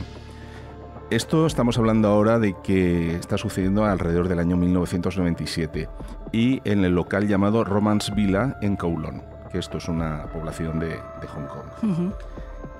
[1.11, 5.87] Esto estamos hablando ahora de que está sucediendo alrededor del año 1997
[6.31, 10.97] y en el local llamado Romance Villa en Kowloon, que esto es una población de,
[11.27, 12.11] Hong Kong.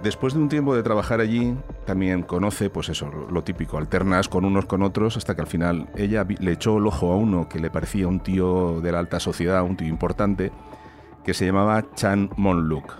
[0.03, 4.45] Después de un tiempo de trabajar allí, también conoce, pues eso, lo, típico, alternas con
[4.45, 7.59] unos con otros hasta que al final ella le echó el ojo a uno que
[7.59, 10.51] le parecía un tío de la alta sociedad, un tío importante,
[11.23, 12.93] que se llamaba Chan Monluk.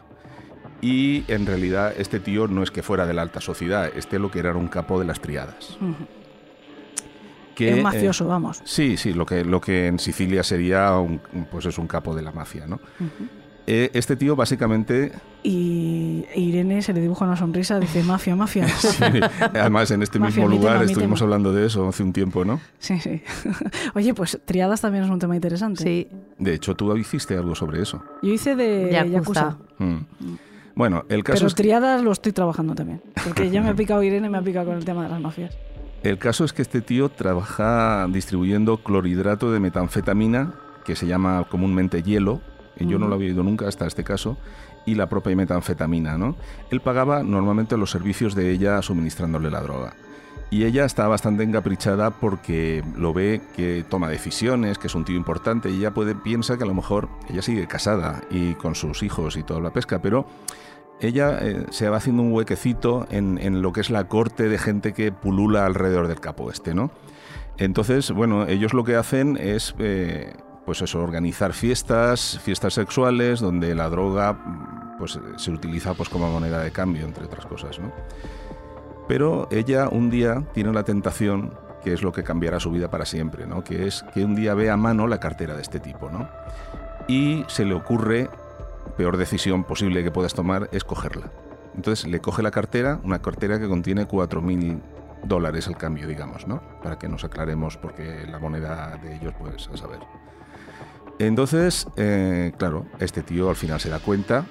[0.82, 4.32] Y en realidad este tío no es que fuera de la alta sociedad, este lo
[4.32, 5.78] que era un capo de las triadas.
[7.56, 8.62] Que, Es eh, mafioso, vamos.
[8.66, 11.22] Sí, sí, lo que, lo que en Sicilia sería un,
[11.52, 12.80] pues es un capo de la mafia, ¿no?
[13.68, 15.12] Eh, este tío básicamente,
[15.42, 18.68] Y Irene se le dibuja una sonrisa, dice mafia, mafia.
[18.70, 19.04] sí,
[19.40, 22.46] además en este Mafia, mismo mi lugar tema, estuvimos hablando de eso hace un tiempo,
[22.46, 22.60] ¿no?
[22.78, 23.22] Sí, sí.
[23.96, 25.84] Oye, pues triadas también es un tema interesante.
[25.84, 26.08] Sí,
[26.38, 28.04] De hecho, tú hiciste algo sobre eso.
[28.22, 29.12] Yo hice de Yakuza.
[29.12, 29.58] Yakuza.
[29.80, 29.98] Mm.
[30.76, 33.02] Bueno, el caso, Pero es que, triadas lo estoy trabajando también.
[33.24, 35.58] Porque ya me ha picado Irene, me ha picado con el tema de las mafias.
[36.04, 40.54] el caso es que este tío trabaja distribuyendo clorhidrato de metanfetamina,
[40.84, 42.42] que se llama comúnmente hielo,
[42.78, 44.38] y yo no lo había oído nunca hasta este caso,
[44.86, 46.36] y la propia metanfetamina, ¿no?
[46.70, 49.94] Él pagaba normalmente los servicios de ella suministrándole la droga.
[50.52, 55.16] Y ella está bastante encaprichada porque lo ve que toma decisiones, que es un tío
[55.16, 59.02] importante, y ella puede, piensa que a lo mejor ella sigue casada y con sus
[59.02, 60.28] hijos y toda la pesca, pero
[61.02, 64.58] ella eh, se va haciendo un huequecito en, en lo que es la corte de
[64.58, 66.92] gente que pulula alrededor del capo este, ¿no?
[67.58, 70.34] Entonces, bueno, ellos lo que hacen es, eh,
[70.66, 76.60] pues eso, organizar fiestas, fiestas sexuales, donde la droga, pues se utiliza pues como moneda
[76.64, 77.92] de cambio, entre otras cosas, ¿no?
[79.08, 81.54] Pero ella un día tiene la tentación,
[81.84, 83.64] que es lo que cambiará su vida para siempre, ¿no?
[83.64, 86.10] que es que un día ve a mano la cartera de este tipo.
[86.10, 86.28] ¿no?
[87.08, 88.30] Y se le ocurre,
[88.98, 91.30] peor decisión posible que puedas tomar, es cogerla.
[91.76, 94.82] Entonces le coge la cartera, una cartera que contiene 4.000
[95.26, 96.62] dólares al cambio, digamos, ¿no?
[96.82, 100.00] Para que nos aclaremos porque la moneda de ellos, pues a saber.
[101.20, 104.46] Entonces, eh, claro, este tío al final se da cuenta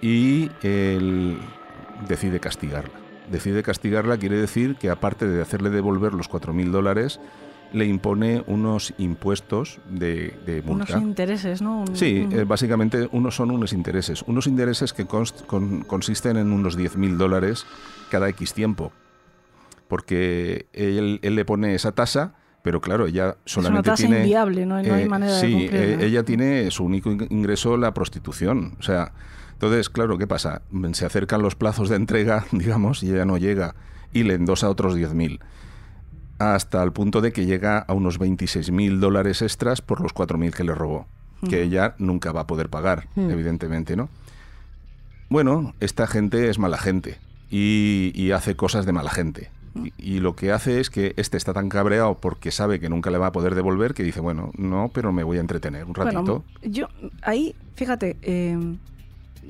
[0.00, 1.38] y él
[2.08, 2.94] decide castigarla.
[3.30, 7.20] Decide castigarla quiere decir que aparte de hacerle devolver los 4.000 dólares,
[7.74, 10.94] le impone unos impuestos de, de multa.
[10.96, 11.80] Unos intereses, ¿no?
[11.80, 14.22] Un- Sí, eh, básicamente unos son unos intereses.
[14.26, 17.66] Unos intereses que const- con- consisten en unos 10.000 dólares
[18.10, 18.92] cada X tiempo.
[19.88, 24.20] Porque él, él le pone esa tasa, pero claro, ella es una solamente tasa tiene...
[24.20, 27.76] inviable, no, no hay eh, manera de sí, eh, ella tiene su único in- ingreso
[27.76, 28.76] la prostitución.
[28.78, 29.12] O sea,
[29.52, 30.62] entonces, claro, ¿qué pasa?
[30.92, 33.74] Se acercan los plazos de entrega, digamos, y ella no llega
[34.12, 35.38] y le endosa otros 10.000
[36.38, 40.62] hasta el punto de que llega a unos 26.000 dólares extras por los 4.000 que
[40.64, 41.06] le robó,
[41.48, 43.30] que ella nunca va a poder pagar, Mm.
[43.30, 44.08] evidentemente, ¿no?
[45.28, 47.18] Bueno, esta gente es mala gente
[47.50, 49.50] y, y hace cosas de mala gente.
[49.74, 53.10] Y, y lo que hace es que este está tan cabreado porque sabe que nunca
[53.10, 55.94] le va a poder devolver que dice, bueno, no, pero me voy a entretener un
[55.94, 56.22] ratito.
[56.22, 56.88] Bueno, yo
[57.22, 58.58] ahí, fíjate, eh,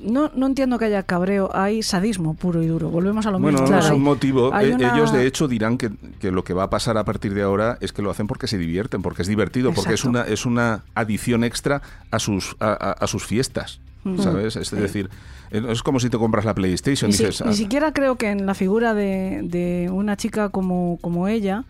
[0.01, 2.89] no, no entiendo que haya cabreo, hay sadismo puro y duro.
[2.89, 3.75] Volvemos a lo Bueno, mismo.
[3.75, 4.57] no es Hay- un motivo.
[4.57, 7.33] Eh, una- Ellos, de hecho, dirán que, que lo que va a pasar a partir
[7.33, 10.21] de ahora es que lo hacen porque se divierten, porque es divertido, porque es una,
[10.23, 13.81] es una adición extra a sus, a, a- a sus fiestas.
[14.05, 14.19] Mm.
[14.19, 14.55] ¿Sabes?
[14.55, 15.15] Es decir, eh,
[15.51, 17.09] es como si te compras la PlayStation.
[17.11, 20.49] Ni, si- dices, ni "Ah, siquiera creo que en la figura de, de una chica
[20.49, 21.63] como, como ella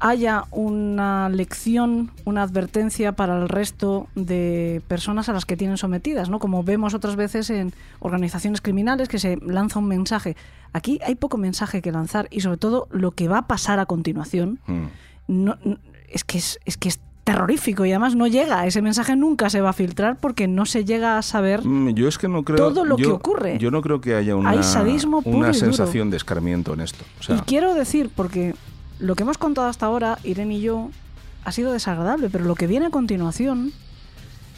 [0.00, 6.28] haya una lección, una advertencia para el resto de personas a las que tienen sometidas,
[6.28, 6.38] ¿no?
[6.40, 10.36] Como vemos otras veces en organizaciones criminales que se lanza un mensaje.
[10.74, 13.86] Aquí hay poco mensaje que lanzar y sobre todo lo que va a pasar a
[13.86, 14.84] continuación mm".
[15.28, 15.78] no, no-
[16.10, 19.60] es que es, es que es terrorífico y además no llega, ese mensaje nunca se
[19.62, 22.56] va a filtrar porque no se llega a saber Mm, Yo es que no creo.
[22.58, 23.56] Todo lo que ocurre.
[23.58, 27.04] Yo no creo que haya una, Hay sadismo puro una sensación de escarmiento en esto.
[27.18, 28.54] O sea, y quiero decir, porque
[28.98, 30.90] lo que hemos contado hasta ahora, Irene y yo,
[31.44, 33.72] ha sido desagradable, pero lo que viene a continuación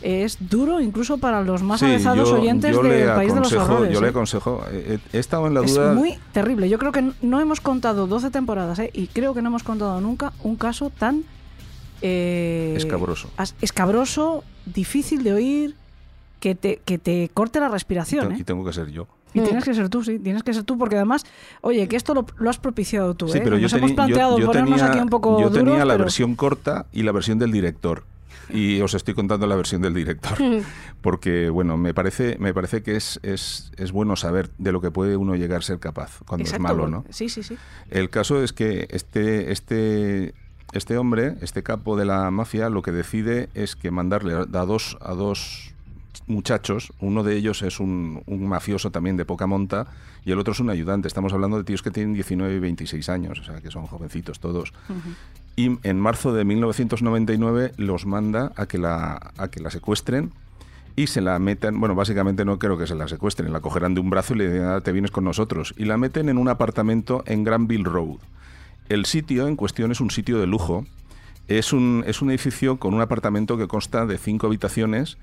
[0.03, 3.53] es duro incluso para los más sí, avezados yo- oyentes yo del País de los
[3.53, 3.93] Horrores.
[3.93, 4.11] Yo le ¿eh?
[4.11, 4.62] aconsejo.
[4.71, 5.95] eh, eh, He estado en la es duda.
[5.95, 6.69] muy terrible.
[6.69, 8.91] Yo creo que no hemos contado 12 temporadas ¿eh?
[8.93, 11.25] y creo que no hemos contado nunca un caso tan...
[12.03, 13.30] eh, Escabroso.
[13.61, 15.74] escabroso, difícil de oír,
[16.40, 18.32] que te, que te corte la respiración.
[18.32, 18.36] ¿eh?
[18.40, 19.07] Y tengo que ser yo.
[19.34, 19.44] Y Mm.
[19.44, 21.24] tienes que ser tú, sí, tienes que ser tú, porque además,
[21.61, 23.40] oye, que esto lo, lo has propiciado tú, Sí, ¿eh?
[23.44, 25.86] pero yo, hemos teni- yo- planteado yo ponernos tenía, aquí un poco yo tenía duros,
[25.86, 28.05] la pero- versión corta y la versión del director.
[28.49, 30.38] Y os estoy contando la versión del director.
[31.01, 34.92] Porque, bueno, me parece, me parece que es, es, es bueno saber de lo que
[34.92, 37.05] puede uno llegar a ser capaz cuando Exacto, es malo, ¿no?
[37.11, 37.57] Sí, sí, sí.
[37.90, 40.34] El caso es que este, este,
[40.77, 44.97] este hombre, este capo de la mafia, lo que decide es que mandarle a dos,
[45.01, 45.72] a dos
[46.27, 49.87] muchachos, uno de ellos es un, un mafioso también de poca monta
[50.24, 51.07] y el otro es un ayudante.
[51.09, 54.41] Estamos hablando de tíos que tienen 19 y 26 años, o sea, que son jovencitos
[54.41, 54.72] todos.
[55.55, 60.33] Y en marzo de 1999 los manda a que la, a que la secuestren
[60.97, 64.01] y se la metan, bueno, básicamente no creo que se la secuestren, la cogerán de
[64.01, 65.74] un brazo y le dirán, "Ah, te vienes con nosotros.
[65.77, 68.16] Y la meten en un apartamento en Granville Road.
[68.89, 70.84] El sitio en cuestión es un sitio de lujo.
[71.49, 75.16] Es un, es un edificio con un apartamento que consta de cinco habitaciones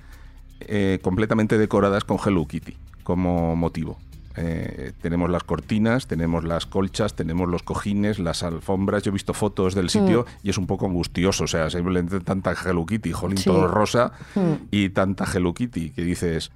[0.61, 3.97] eh, completamente decoradas con Hello Kitty como motivo.
[4.35, 9.03] Eh, tenemos las cortinas, tenemos las colchas, tenemos los cojines, las alfombras.
[9.03, 11.43] Yo he visto fotos del sitio y es un poco angustioso.
[11.43, 13.43] O sea, simplemente tanta Hello Kitty, jolín, Sí.
[13.45, 14.53] todo rosa Mm.
[14.71, 16.51] y tanta Hello Kitty que dices.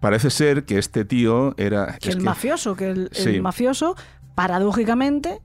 [0.00, 1.96] Parece ser que este tío era.
[2.00, 3.96] Que es el que- mafioso, que el, mafioso,
[4.34, 5.40] paradójicamente,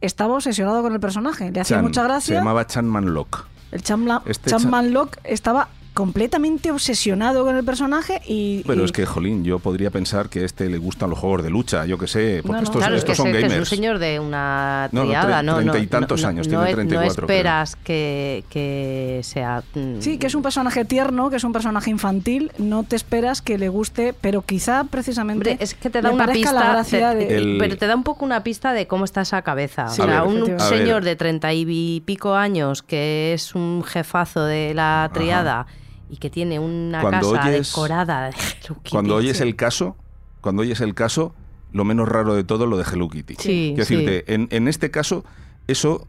[0.00, 1.50] estaba obsesionado con el personaje.
[1.50, 2.34] Le hacía Chan, mucha Se gracia.
[2.36, 3.46] llamaba Chan Manlock.
[3.70, 5.68] El Chamla, Este Chapman Locke estaba
[5.98, 8.62] completamente obsesionado con el personaje y...
[8.64, 11.42] Pero y- es que, jolín, yo podría pensar que a este le gustan los juegos
[11.42, 12.62] de lucha, yo que sé, porque No, no.
[12.62, 13.68] estos, Claro, es que, estos son es, que es un gamers.
[13.68, 16.50] señor de una No, no, triada, tre- no, no, treinta y tantos no, años, no,
[16.50, 19.64] tiene es- 34 No esperas que, que sea...
[19.74, 23.42] mm, Sí, que es un personaje tierno, que es un personaje infantil, no te esperas
[23.42, 27.10] que le guste, pero quizá precisamente Hombre, es que te da una pista, la gracia
[27.10, 27.36] te- de...
[27.38, 29.88] El- pero te da un poco una pista de cómo está esa cabeza.
[29.88, 34.44] Sí, o sea, ver, un señor de treinta y pico años que es un jefazo
[34.44, 35.66] de la triada
[36.10, 38.90] y que tiene una Cuando casa oyes- decorada de Hello Kitty.
[38.90, 39.96] Cuando oyes el caso,
[40.40, 41.34] cuando oyes el caso,
[41.72, 43.34] lo menos raro de todo lo de Hello Kitty.
[43.34, 43.96] Sí, Quiero sí.
[43.96, 45.24] decirte, en, en este caso,
[45.66, 46.06] eso,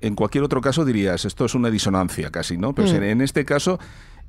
[0.00, 2.74] en cualquier otro caso dirías, esto es una disonancia casi, ¿no?
[2.74, 2.94] Pero Mm.
[2.96, 3.78] en, en este caso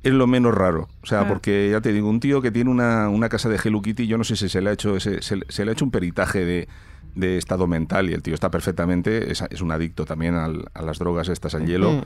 [0.02, 0.88] es lo menos raro.
[1.02, 1.28] O sea, Ah.
[1.28, 4.18] porque ya te digo, un tío que tiene una, una casa de Hello Kitty, yo
[4.18, 5.90] no sé si se le ha hecho, ese- se, le- se le ha hecho un
[5.90, 6.68] peritaje de
[7.16, 10.82] de estado mental y el tío está perfectamente, es, es un adicto también al- a
[10.82, 11.92] las drogas estas al hielo.
[11.92, 12.02] Mm.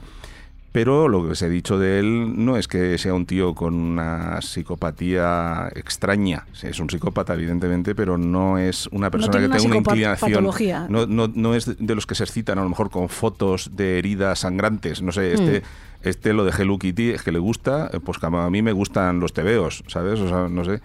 [0.71, 3.73] Pero lo que os he dicho de él no es que sea un tío con
[3.73, 6.45] una psicopatía extraña.
[6.61, 10.47] Es un psicópata, evidentemente, pero no es una persona que tenga una inclinación.
[10.89, 13.97] No, no, no es de los que se excitan a lo mejor con fotos de
[13.97, 15.01] heridas sangrantes.
[15.01, 15.63] No sé, este,
[16.03, 18.71] este lo de Hello Kitty es que le gusta, eh, pues como a mí me
[18.71, 20.19] gustan los tebeos, ¿sabes?
[20.19, 20.81] O sea, no sé.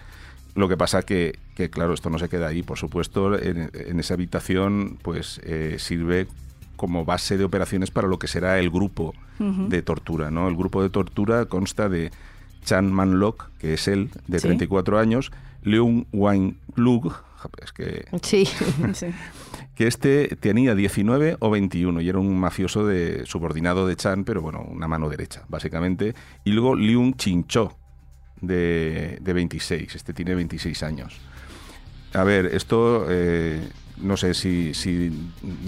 [0.55, 2.63] Lo que pasa que, que, claro, esto no se queda ahí.
[2.63, 6.27] Por supuesto, en, en esa habitación pues eh, sirve
[6.77, 10.31] como base de operaciones para lo que será el grupo de tortura.
[10.31, 10.49] ¿no?
[10.49, 12.11] El grupo de tortura consta de
[12.65, 14.47] Chan Man-lok, que es él, de Sí.
[14.49, 17.13] 34 años, Leung Wang Plug,
[17.63, 18.47] es que, Sí.
[18.95, 19.07] Sí.
[19.75, 24.41] que este tenía 19 o 21 y era un mafioso de subordinado de Chan, pero
[24.41, 26.15] bueno, una mano derecha, básicamente.
[26.45, 27.77] Y luego Leung Chincho,
[28.41, 31.19] de, de 26, este tiene 26 años.
[32.15, 33.61] A ver, esto eh,
[33.99, 35.11] no sé si, si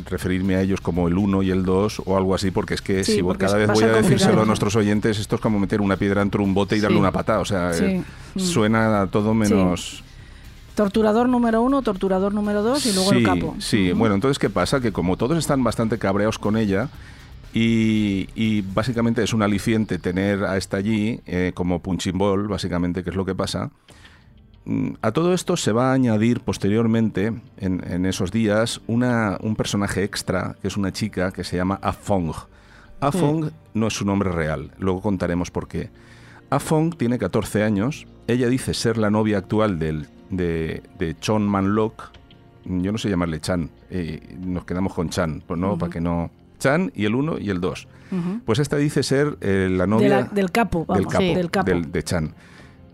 [0.08, 3.04] referirme a ellos como el 1 y el 2 o algo así, porque es que
[3.04, 5.96] Sí, si cada vez voy a decírselo a nuestros oyentes, esto es como meter una
[5.96, 7.00] piedra entre un bote y darle Sí.
[7.00, 7.40] una patada.
[7.40, 7.84] O sea, Sí.
[7.84, 8.02] eh,
[8.34, 8.40] Mm.
[8.40, 10.02] suena a todo menos...
[10.74, 13.56] Torturador número uno, torturador número dos y luego sí, el capo.
[13.58, 13.98] Sí, Ujú.
[13.98, 14.80] bueno, entonces, ¿qué pasa?
[14.80, 16.90] Que como todos están bastante cabreados con ella,
[17.54, 23.02] y, y básicamente es un aliciente tener a esta allí eh, como punching ball, básicamente,
[23.02, 23.70] que es lo que pasa.
[24.66, 29.56] Mm, A todo esto se va a añadir posteriormente, en, en esos días, una, un
[29.56, 32.32] personaje extra, que es una chica que se llama Afong.
[33.00, 35.90] Afong no es su nombre real, luego contaremos por qué.
[36.50, 42.10] Afong tiene 14 años, ella dice ser la novia actual del, de, de Chon Manlok,
[42.64, 46.30] yo no sé llamarle Chan, eh, nos quedamos con Chan, pues no, para que no...
[46.58, 47.86] Chan y el 1 y el 2.
[48.12, 48.40] Ujú.
[48.46, 51.04] Pues esta dice ser eh, la De novia la- del capo, vamos.
[51.04, 51.34] del capo, Sí.
[51.34, 51.66] Del capo.
[51.70, 52.34] del- de Chan.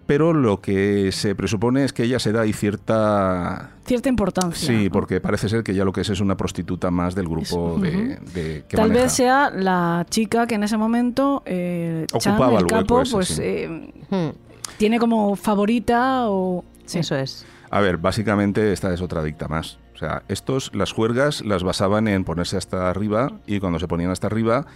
[0.07, 3.70] Pero lo que se presupone es que ella se da ahí cierta...
[3.86, 4.66] Cierta importancia.
[4.66, 4.90] Sí, ¿no?
[4.90, 7.78] porque parece ser que ya lo que es es una prostituta más del grupo Eso,
[7.78, 9.05] de, de- que Tal maneja.
[9.05, 13.03] vez sea la chica que en ese momento eh, Chan, Ocupaba el el hueco capo,
[13.03, 13.42] ese, pues sí.
[13.44, 14.30] eh, Mm.
[14.76, 16.98] tiene como favorita o sí.
[16.98, 17.46] Eso es.
[17.70, 19.78] A ver, básicamente esta es otra adicta más.
[19.94, 24.11] O sea, estos, las juergas las basaban en ponerse hasta arriba y cuando se ponían
[24.11, 24.66] hasta arriba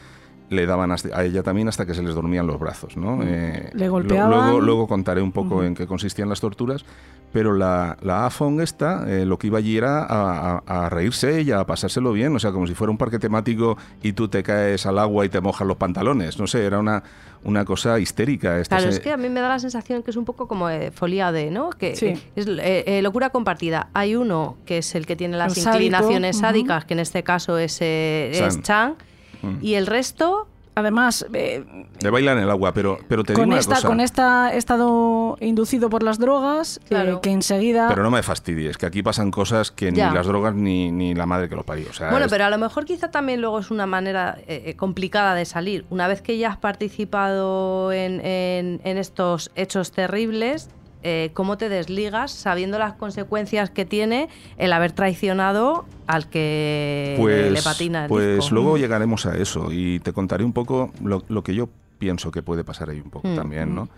[0.49, 3.21] le daban a ella también hasta que se les dormían los brazos, ¿no?
[3.23, 4.31] Eh, Le lo- golpeaban.
[4.31, 6.85] Luego, luego contaré un poco en qué consistían las torturas,
[7.33, 11.43] pero la, la Afong esta, eh, lo que iba allí era a, a- a reírse
[11.43, 14.43] y a pasárselo bien, o sea, como si fuera un parque temático y tú te
[14.45, 17.03] caes al agua y te mojas los pantalones, no sé, era una,
[17.43, 18.59] una cosa histérica.
[18.61, 20.47] Esta Claro, se- es que a mí me da la sensación que es un poco
[20.47, 21.71] como eh, folía de, ¿no?
[21.71, 22.07] Que Sí.
[22.07, 23.89] eh, es eh, eh, locura compartida.
[23.95, 27.25] Hay uno que es el que tiene las El sádico, inclinaciones sádicas, que en este
[27.25, 28.95] caso es, eh, es Chan.
[29.43, 29.57] Mm.
[29.63, 31.65] y el resto, Además, eh,
[32.03, 33.89] Le bailan el agua, pero, pero te digo con una esta, cosa.
[33.89, 37.23] con esta estado inducido por las drogas, eh, Claro.
[37.23, 40.11] que enseguida Pero no me fastidies, que aquí pasan cosas que Ya.
[40.11, 41.87] ni las drogas ni, ni la madre que lo parió.
[41.89, 44.65] O sea, Bueno, es- pero a lo mejor quizá también luego es una manera eh,
[44.67, 45.87] eh, complicada de salir.
[45.89, 50.69] Una vez que ya has participado en, en- en estos hechos terribles,
[51.03, 57.53] eh, ¿cómo te desligas sabiendo las consecuencias que tiene el haber traicionado al que pues,
[57.53, 58.55] le patina el pues disco?
[58.55, 61.69] luego llegaremos a eso y te contaré un poco lo, lo que yo
[61.99, 63.37] pienso que puede pasar ahí un poco Mm.
[63.37, 63.89] también, ¿no?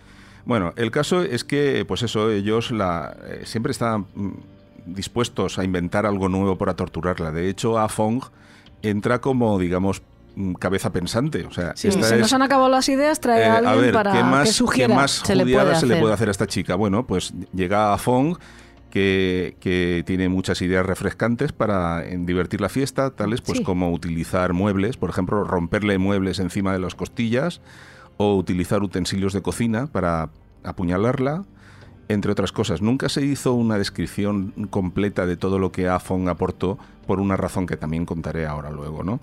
[0.44, 4.30] Bueno, el caso es que, pues eso, ellos la, eh, siempre mm,
[4.86, 7.32] dispuestos a inventar algo nuevo para torturarla.
[7.32, 8.22] De hecho, a Fong
[8.82, 10.05] entra como, digamos, mm,
[10.59, 11.45] cabeza pensante.
[11.47, 13.72] O sea, Sí, esta se es- nos han acabado las ideas, trae Eh, a alguien
[13.74, 14.95] a ver, para ¿qué más, que qué sugiera.
[14.95, 16.74] más Se le puede se le puede hacer a esta chica?
[16.74, 18.36] Bueno, pues llega a Fong,
[18.91, 23.64] que, que tiene muchas ideas refrescantes para divertir la fiesta, tales pues Sí.
[23.64, 27.61] como utilizar muebles, por ejemplo, romperle muebles encima de las costillas,
[28.16, 30.30] o utilizar utensilios de cocina para
[30.64, 31.45] apuñalarla,
[32.09, 32.80] entre otras cosas.
[32.80, 37.66] Nunca se hizo una descripción completa de todo lo que Afon aportó, por una razón
[37.66, 39.20] que también contaré ahora luego, ¿no?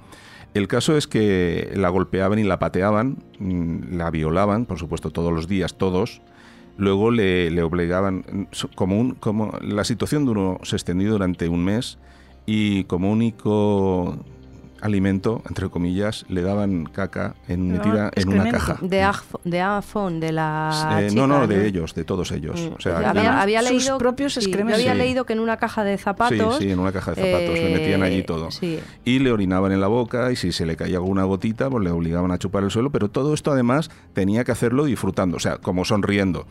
[0.56, 5.34] El caso es que la golpeaban y la pateaban, mm, la violaban, por supuesto, todos
[5.34, 6.22] los días, todos.
[6.78, 11.98] Luego le, obligaban, mm, como, un, como la situación duró, se extendió durante un mes
[12.46, 14.18] y como único
[14.86, 18.78] alimento, entre comillas, le daban caca en, metida en una caja.
[18.82, 22.60] De, Agf- de Afon, de la Eh, chica, no, no, de ellos, de todos ellos.
[22.62, 24.80] Mm, O sea, había, que- había Sus leído, propios sí, yo excrementos.
[24.82, 24.98] había Sí.
[25.00, 26.58] leído que en una caja de zapatos...
[26.58, 28.52] Sí, sí, en una caja de zapatos, le metían allí eh, todo.
[28.52, 28.80] Sí.
[29.04, 31.92] Y le orinaban en la boca y si se le caía alguna gotita, pues le
[31.92, 35.58] obligaban a chupar el suelo, pero todo esto además tenía que hacerlo disfrutando, o sea,
[35.58, 36.46] como sonriendo.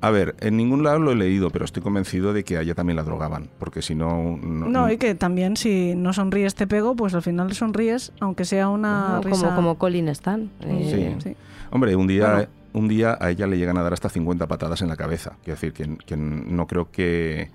[0.00, 2.74] A ver, en ningún lado lo he leído, pero estoy convencido de que a ella
[2.76, 4.36] también la drogaban, porque si no...
[4.40, 8.44] No, No, y que también si no sonríes te pego, pues al final sonríes, aunque
[8.44, 9.42] sea una risa...
[9.46, 10.50] como, como Colin Stan.
[10.60, 11.30] eh, Sí.
[11.30, 11.36] Sí.
[11.70, 12.48] Hombre, un día, Bueno.
[12.74, 15.32] un día a ella le llegan a dar hasta 50 patadas en la cabeza.
[15.42, 17.50] Quiero decir, que, que no creo que,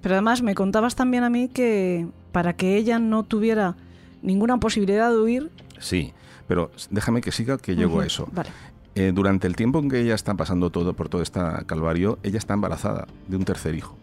[0.00, 3.74] Pero además me contabas también a mí que para que ella no tuviera
[4.22, 5.50] ninguna posibilidad de huir.
[5.80, 6.12] Sí,
[6.46, 8.28] pero déjame que siga que llego a eso.
[8.32, 8.50] Vale.
[8.94, 12.38] Eh, durante el tiempo en que ella está pasando todo por todo este calvario, ella
[12.38, 13.96] está embarazada de un tercer hijo.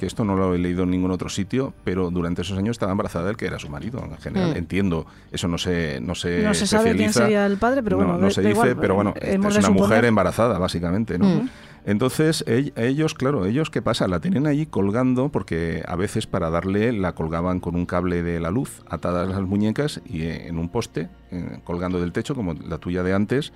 [0.00, 2.90] Que esto no lo he leído en ningún otro sitio, pero durante esos años estaba
[2.90, 4.02] embarazada del que era su marido.
[4.02, 4.56] En general, Mm.
[4.56, 8.04] entiendo, eso no se no se, no se sabe quién sería el padre, pero no,
[8.04, 11.26] bueno, no se dice, igual, pero bueno, eh, es una mujer embarazada, básicamente, ¿no?
[11.26, 11.48] Mm.
[11.86, 14.06] Entonces, ell- ellos, claro, ellos, ¿qué pasa?
[14.06, 18.38] La tenían allí colgando porque a veces para darle la colgaban con un cable de
[18.40, 22.54] la luz atadas las muñecas y eh, en un poste, eh, colgando del techo, como
[22.54, 23.52] la tuya de antes,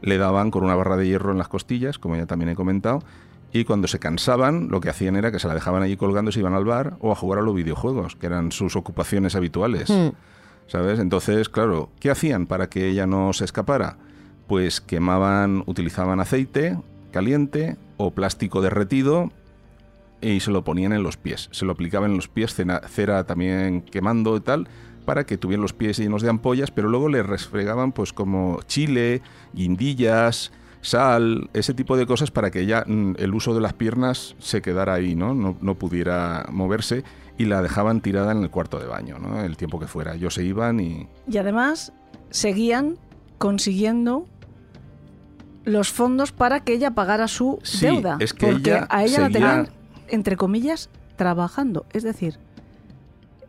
[0.00, 3.02] le daban con una barra de hierro en las costillas, como ya también he comentado,
[3.52, 6.32] y cuando se cansaban, lo que hacían era que se la dejaban allí colgando y
[6.34, 9.88] se iban al bar o a jugar a los videojuegos, que eran sus ocupaciones habituales.
[9.90, 10.08] Mm.
[10.66, 10.98] ¿Sabes?
[10.98, 13.96] Entonces, claro, ¿qué hacían para que ella no se escapara?
[14.46, 16.76] Pues quemaban, utilizaban aceite
[17.10, 19.30] caliente o plástico derretido
[20.20, 21.48] y se lo ponían en los pies.
[21.52, 22.54] Se lo aplicaban en los pies,
[22.88, 24.68] cera también quemando y tal,
[25.04, 29.22] para que tuvieran los pies llenos de ampollas, pero luego le resfregaban pues como chile,
[29.52, 34.36] guindillas, sal, ese tipo de cosas para que ya mm, el uso de las piernas
[34.38, 35.34] se quedara ahí, ¿no?
[35.34, 37.04] No, no pudiera moverse
[37.38, 39.16] y la dejaban tirada en el cuarto de baño.
[39.44, 40.14] El tiempo que fuera.
[40.14, 41.08] Ellos se iban y...
[41.28, 41.92] Y además
[42.30, 42.98] seguían
[43.38, 44.26] consiguiendo
[45.68, 48.16] los fondos para que ella pagara su Sí, deuda.
[48.20, 49.68] es que porque ella a ella la tenían,
[50.08, 51.84] entre comillas, trabajando.
[51.92, 52.38] Es decir,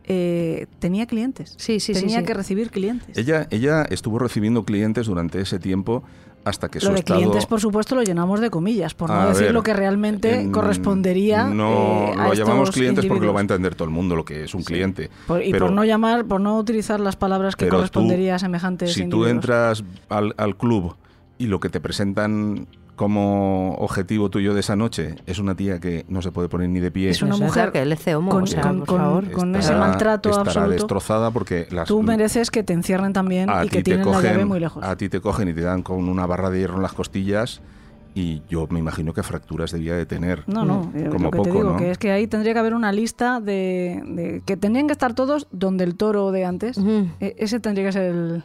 [0.04, 1.54] eh, tenía clientes.
[1.56, 2.26] Sí, sí, sí, tenía sí.
[2.26, 3.16] que recibir clientes.
[3.16, 6.02] Ella, ella estuvo recibiendo clientes durante ese tiempo
[6.42, 7.20] hasta que lo su de estado...
[7.20, 10.52] clientes, por supuesto, lo llenamos de comillas, por no decir ver, lo que realmente en-
[10.52, 11.44] correspondería.
[11.44, 14.24] No, eh, a lo llamamos clientes porque lo va a entender todo el mundo lo
[14.24, 14.68] que es un Sí.
[14.68, 15.10] cliente.
[15.26, 18.38] Por- y pero- por no llamar, por no utilizar las palabras que tú, correspondería a
[18.38, 20.96] semejantes Si tú entras al, al club
[21.40, 26.04] y lo que te presentan como objetivo tuyo de esa noche es una tía que
[26.08, 28.46] no se puede poner ni de pie, Es una mujer que LC homo, con- o
[28.46, 29.30] sea, con- por con- favor.
[29.32, 33.48] con estará- ese maltrato estará absoluto, destrozada porque las, Tú mereces que te encierren también
[33.64, 34.84] y que te tienen la llave cogen, muy lejos.
[34.84, 37.62] a ti te cogen y te dan con una barra de hierro en las costillas
[38.14, 40.42] y yo me imagino que fracturas debía de tener.
[40.46, 41.76] No, no, eh, Como lo que te poco, digo, ¿no?
[41.78, 45.14] que es que ahí tendría que haber una lista de, de- que tendrían que estar
[45.14, 46.76] todos donde el toro de antes.
[46.76, 48.44] E- ese tendría que ser el,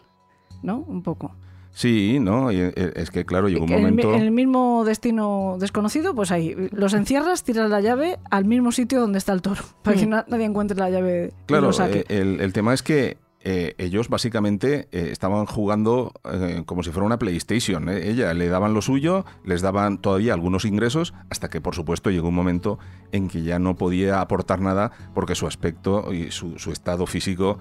[0.64, 0.78] ¿no?
[0.88, 1.36] Un poco.
[1.78, 6.16] Sí, no, y, eh, es que claro, llegó un momento En el mismo destino desconocido,
[6.16, 9.98] pues ahí los encierras, tiras la llave al mismo sitio donde está el toro, para
[9.98, 10.10] que Mm.
[10.10, 12.00] na- nadie encuentre la llave y Claro, lo saque.
[12.00, 16.92] eh, el, el tema es que eh, ellos básicamente eh, estaban jugando eh, como si
[16.92, 17.90] fuera una PlayStation.
[17.90, 18.10] ¿eh?
[18.10, 22.30] Ella le daban lo suyo, les daban todavía algunos ingresos, hasta que por supuesto llegó
[22.30, 22.80] un momento
[23.12, 27.60] en que ya no podía aportar nada porque su aspecto y su, su estado físico,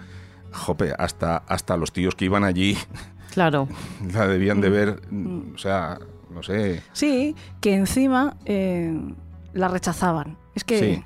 [0.52, 2.78] jope, hasta, hasta los tíos que iban allí
[3.34, 3.68] Claro.
[4.12, 4.72] la debían de Mm.
[4.72, 5.98] ver, mm, o sea,
[6.32, 6.82] no sé.
[6.92, 8.98] Sí, que encima eh,
[9.52, 10.36] la rechazaban.
[10.54, 10.78] Es que...
[10.78, 11.04] Sí.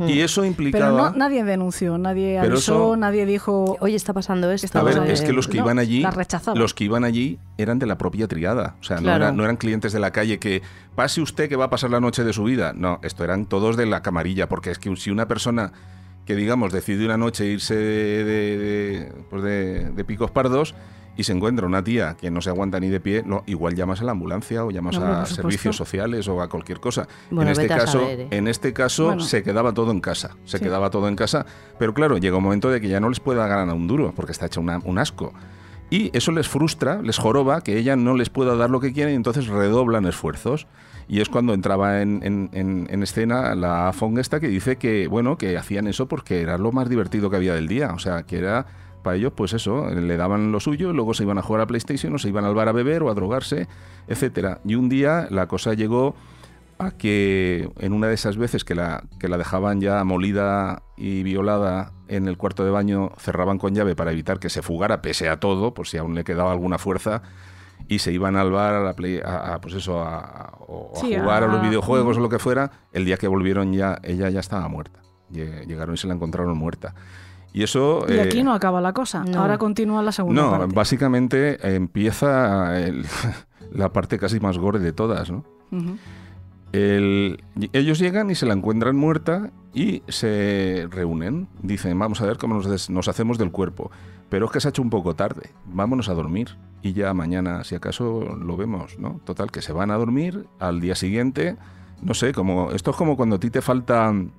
[0.00, 0.08] Mm.
[0.10, 1.10] Y eso Pero implicaba...
[1.10, 3.76] no, nadie denunció, nadie Pero avisó, eso- nadie dijo...
[3.80, 4.64] Oye, está pasando esto.
[4.66, 6.56] Está A ver, es que los que No, iban allí, la rechazaban.
[6.56, 8.76] los que iban allí eran de la propia triada.
[8.80, 10.62] O sea, no, no eran clientes de la calle que
[10.94, 12.72] pase usted que va a pasar la noche de su vida.
[12.76, 15.72] No, esto eran todos de la camarilla, porque es que si una persona
[16.26, 20.76] que digamos decide una noche irse de, de- de- pues de- de picos pardos
[21.18, 24.00] y se encuentra una tía que no se aguanta ni de pie, no, igual llamas
[24.00, 27.06] a la ambulancia o llamas a servicios sociales o a cualquier cosa.
[27.30, 28.28] Bueno, en este caso, saber, ¿eh?
[28.30, 29.20] en este caso Bueno.
[29.22, 30.64] se quedaba todo en casa, se Sí.
[30.64, 31.44] quedaba todo en casa,
[31.78, 34.32] pero claro, llega un momento de que ya no les pueda ganar un duro porque
[34.32, 35.34] está hecho una- un asco.
[35.90, 39.14] Y eso les frustra, les joroba que ella no les pueda dar lo que quieren
[39.14, 40.66] y entonces redoblan esfuerzos.
[41.08, 45.08] Y es cuando entraba en, en- en- en escena la Fong esta que dice que,
[45.08, 47.92] bueno, que hacían eso porque era lo más divertido que había del día.
[47.94, 48.66] O sea, que era
[49.08, 52.14] para ellos, pues eso, le daban lo suyo, luego se iban a jugar a PlayStation
[52.14, 53.66] o se iban al bar a beber o a drogarse,
[54.06, 54.60] etcétera.
[54.64, 56.14] Y un día la cosa llegó
[56.78, 61.22] a que en una de esas veces que la, que la dejaban ya molida y
[61.24, 65.28] violada en el cuarto de baño, cerraban con llave para evitar que se fugara pese
[65.28, 67.22] a todo, por si aún le quedaba alguna fuerza,
[67.88, 70.52] y se iban al bar a, la play- a- a, pues eso, a, a-
[70.94, 74.28] Sí, jugar a, los videojuegos o lo que fuera, el día que volvieron ya, ella
[74.30, 75.00] ya estaba muerta.
[75.32, 76.94] Lle- Llegaron y se la encontraron muerta.
[77.52, 78.04] Y eso...
[78.08, 79.24] Y eh, aquí no acaba la cosa.
[79.24, 79.40] no.
[79.40, 80.74] Ahora continúa la segunda no, parte.
[80.74, 83.04] básicamente eh, empieza el-
[83.72, 85.44] la parte casi más gore de todas, ¿no?
[86.72, 87.42] El-
[87.72, 91.48] ellos llegan y se la encuentran muerta y se reúnen.
[91.62, 93.90] Dicen, vamos a ver cómo nos, des- nos hacemos del cuerpo.
[94.28, 95.50] Pero es que se ha hecho un poco tarde.
[95.64, 96.56] Vámonos a dormir.
[96.82, 99.20] Y ya mañana, si acaso, lo vemos, ¿no?
[99.24, 101.56] Total, que se van a dormir al día siguiente.
[102.02, 104.30] No sé, como esto es como cuando a ti te falta, mm,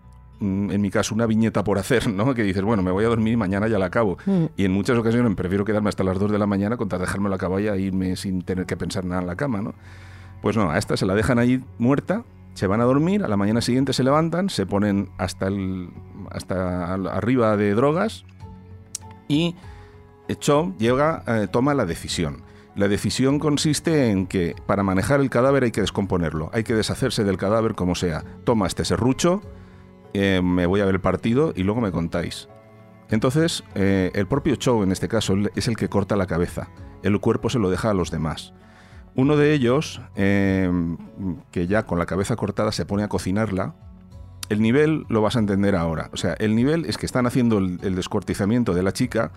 [0.41, 2.33] en mi caso, una viñeta por hacer, ¿no?
[2.33, 4.17] Que dices, bueno, me voy a dormir y mañana ya la acabo.
[4.25, 4.45] Mm.
[4.57, 7.05] Y en muchas ocasiones prefiero quedarme hasta las 2 de la mañana con tal de
[7.05, 9.73] dejarme la caballa e irme sin tener que pensar nada en la cama, ¿no?
[10.41, 13.37] Pues no, a esta se la dejan allí muerta, Se van a dormir, a la
[13.37, 15.89] mañana siguiente se levantan, se ponen hasta, el,
[16.31, 18.25] hasta arriba de drogas
[19.27, 19.55] y
[20.39, 22.41] Chom llega, eh, toma la decisión.
[22.75, 27.23] La decisión consiste en que para manejar el cadáver hay que descomponerlo, hay que deshacerse
[27.23, 28.23] del cadáver como sea.
[28.43, 29.41] Toma este serrucho,
[30.13, 32.49] eh, me voy a ver el partido y luego me contáis.
[33.09, 36.69] Entonces, eh, el propio Chow en este caso es el que corta la cabeza.
[37.01, 38.53] El cuerpo se lo deja a los demás.
[39.15, 40.71] Uno de ellos, eh,
[41.51, 43.75] que ya con la cabeza cortada se pone a cocinarla,
[44.49, 46.09] el nivel lo vas a entender ahora.
[46.13, 49.31] O sea, el nivel es que están haciendo el, el descuartizamiento de la chica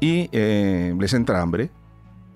[0.00, 1.70] y les entra hambre,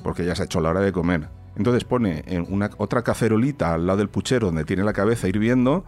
[0.03, 1.29] porque ya se ha hecho la hora de comer.
[1.57, 5.85] Entonces pone en una, otra cacerolita al lado del puchero donde tiene la cabeza hirviendo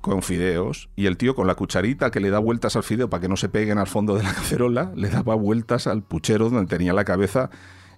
[0.00, 3.22] con fideos y el tío con la cucharita que le da vueltas al fideo para
[3.22, 6.68] que no se peguen al fondo de la cacerola, le daba vueltas al puchero donde
[6.68, 7.50] tenía la cabeza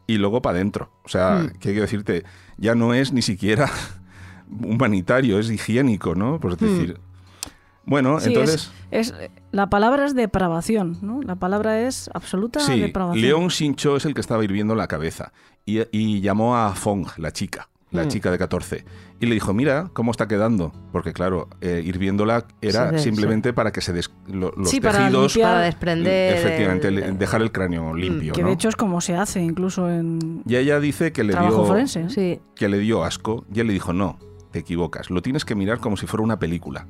[0.07, 0.91] y luego para adentro.
[1.05, 2.25] O sea, que quiero decirte,
[2.57, 3.69] ya no es ni siquiera
[4.63, 6.41] humanitario, es higiénico, ¿no?
[6.41, 6.99] Por decir.
[7.85, 8.71] Bueno, Sí, entonces.
[8.91, 11.23] es, es- la palabra es depravación, ¿no?
[11.23, 13.23] La palabra es absoluta Sí, depravación.
[13.25, 15.33] León Shincho es el que estaba hirviendo la cabeza
[15.65, 18.09] y, y llamó a Fong, la chica, la Mm.
[18.09, 18.85] chica de 14,
[19.21, 23.73] y le dijo, mira cómo está quedando, porque claro, eh, hirviéndola era Sí, simplemente para
[23.73, 25.35] que se des- lo- los Sí, para tejidos...
[25.35, 26.37] limpiar- Para desprender.
[26.37, 28.49] Efectivamente, el- dejar el cráneo limpio, que ¿no?
[28.49, 32.03] de hecho es como se hace incluso en Y ella dice que le, dio, forense.
[32.03, 32.11] ¿eh?
[32.11, 32.41] Sí.
[32.55, 34.19] que le dio asco, y él le dijo, no,
[34.53, 36.87] te equivocas, lo tienes que mirar como si fuera una película.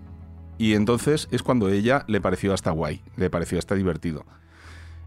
[0.59, 4.24] Y entonces es cuando ella le pareció hasta guay, le pareció hasta divertido.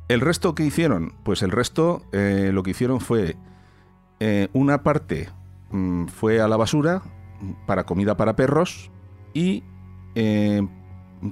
[0.08, 1.14] ¿El resto qué hicieron?
[1.24, 3.36] Pues el resto eh, lo que hicieron fue
[4.20, 5.30] eh, una parte
[5.72, 7.02] mm, fue a la basura
[7.66, 8.92] para comida para perros
[9.34, 9.64] y
[10.16, 10.66] eh,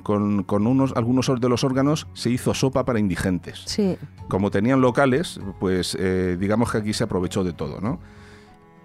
[0.03, 3.97] con, con unos, algunos de los órganos se hizo sopa para indigentes Sí.
[4.27, 7.99] como tenían locales, pues eh, digamos que aquí se aprovechó de todo, ¿no?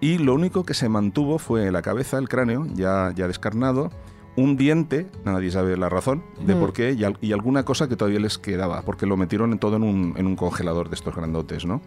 [0.01, 3.91] Y lo único que se mantuvo fue la cabeza, el cráneo, ya, ya descarnado,
[4.37, 6.59] un diente, nadie sabe la razón de Mm.
[6.59, 9.59] por qué, y, al- y alguna cosa que todavía les quedaba, porque lo metieron en
[9.59, 11.81] todo en un, en un congelador de estos grandotes, ¿no?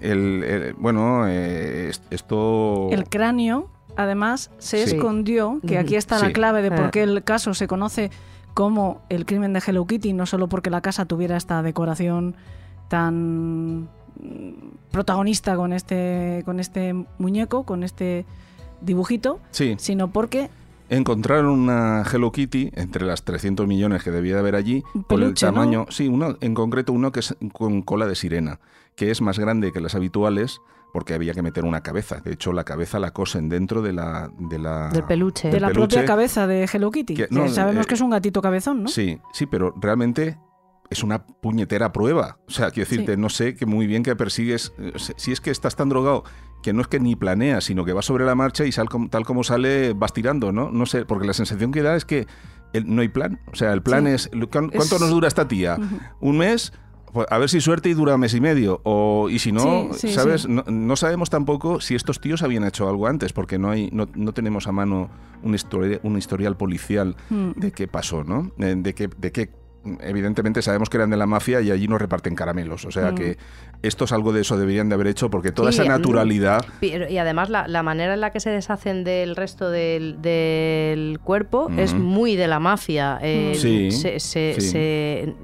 [0.00, 2.88] El, el- bueno, eh, es- esto...
[2.90, 4.94] El cráneo, además, se Sí.
[4.96, 6.26] escondió, que aquí está Sí.
[6.26, 6.90] la clave de por Ah.
[6.90, 8.10] qué el caso se conoce
[8.54, 12.36] como el crimen de Hello Kitty, no solo porque la casa tuviera esta decoración
[12.88, 13.88] tan mm,
[14.92, 18.24] protagonista con este, con este muñeco, con este
[18.80, 20.48] dibujito, Sí, sino porque
[20.88, 25.24] encontraron una Hello Kitty entre las 300 millones que debía de haber allí, por el
[25.26, 25.52] peluche, ¿no?
[25.52, 28.60] tamaño, sí, uno, en concreto uno que es con cola de sirena,
[28.94, 30.60] que es más grande que las habituales
[30.92, 32.20] porque había que meter una cabeza.
[32.24, 34.30] De hecho, la cabeza la cosen dentro de la...
[34.38, 35.50] De la Del peluche.
[35.50, 35.88] de la peluche.
[35.96, 37.14] propia cabeza de Hello Kitty.
[37.14, 38.88] Que- que no, sabemos eh, que es un gatito cabezón, ¿no?
[38.88, 40.38] Sí, sí, pero realmente
[40.88, 42.38] es una puñetera prueba.
[42.48, 43.20] O sea, quiero decirte, Sí.
[43.20, 44.72] no sé que muy bien que persigues.
[44.78, 46.24] eh, Si es que estás tan drogado
[46.66, 49.24] que no es que ni planeas, sino que vas sobre la marcha y sal tal
[49.24, 50.72] como sale, vas tirando, ¿no?
[50.72, 52.26] No sé, porque la sensación que da es que
[52.72, 53.38] el- no hay plan.
[53.52, 54.10] O sea, el plan Sí.
[54.10, 54.28] es.
[54.28, 55.78] ¿cu- ¿Cuánto Es- nos dura esta tía?
[56.20, 56.72] ¿Un mes?
[57.12, 58.80] Pues a ver si suerte y dura mes y medio.
[58.82, 60.48] O, y si no, Sí, sí, ¿sabes?
[60.48, 64.08] No, no sabemos tampoco si estos tíos habían hecho algo antes, porque no, hay, no,
[64.16, 65.08] no tenemos a mano
[65.44, 67.52] un, histori- un historial policial Mm.
[67.60, 68.50] de qué pasó, ¿no?
[68.58, 69.50] Eh, De qué, de qué,
[70.00, 72.84] evidentemente sabemos que eran de la mafia y allí no reparten caramelos.
[72.84, 73.14] O sea Mm.
[73.14, 73.38] que
[73.82, 76.64] estos algo de eso deberían de haber hecho porque toda Sí, esa mí- naturalidad.
[76.80, 81.18] Pero- y además la, la manera en la que se deshacen del resto del, del
[81.22, 82.00] cuerpo es Ujú.
[82.02, 83.18] muy de la mafia.
[83.22, 84.60] Eh, Sí, se, se- sí.
[84.60, 85.34] se-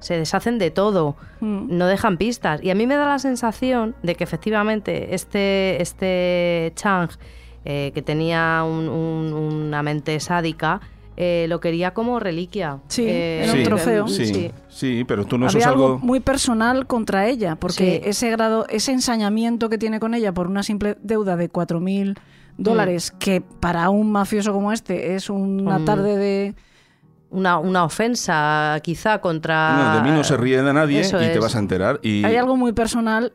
[0.00, 1.76] se deshacen de todo, Mm.
[1.78, 2.62] no dejan pistas.
[2.62, 7.08] Y a mí me da la sensación de que efectivamente este, este Chang,
[7.64, 10.82] eh, que tenía un- un- una mente sádica,
[11.16, 12.80] eh, lo quería como reliquia.
[12.88, 14.08] Sí, Eh, era un sí, trofeo.
[14.08, 14.50] Sí, sí.
[14.68, 15.98] sí, pero tú no Había sos algo algo.
[15.98, 18.08] muy personal contra ella, porque Sí.
[18.10, 22.16] ese grado, ese ensañamiento que tiene con ella por una simple deuda de 4.000
[22.56, 25.84] dólares, que para un mafioso como este es una Mm.
[25.84, 26.54] tarde de...
[27.30, 29.76] Una, una ofensa quizá contra...
[29.76, 31.98] No, de mí no se ríe de nadie Eso y te vas a enterar.
[32.00, 33.32] Y, Hay algo muy personal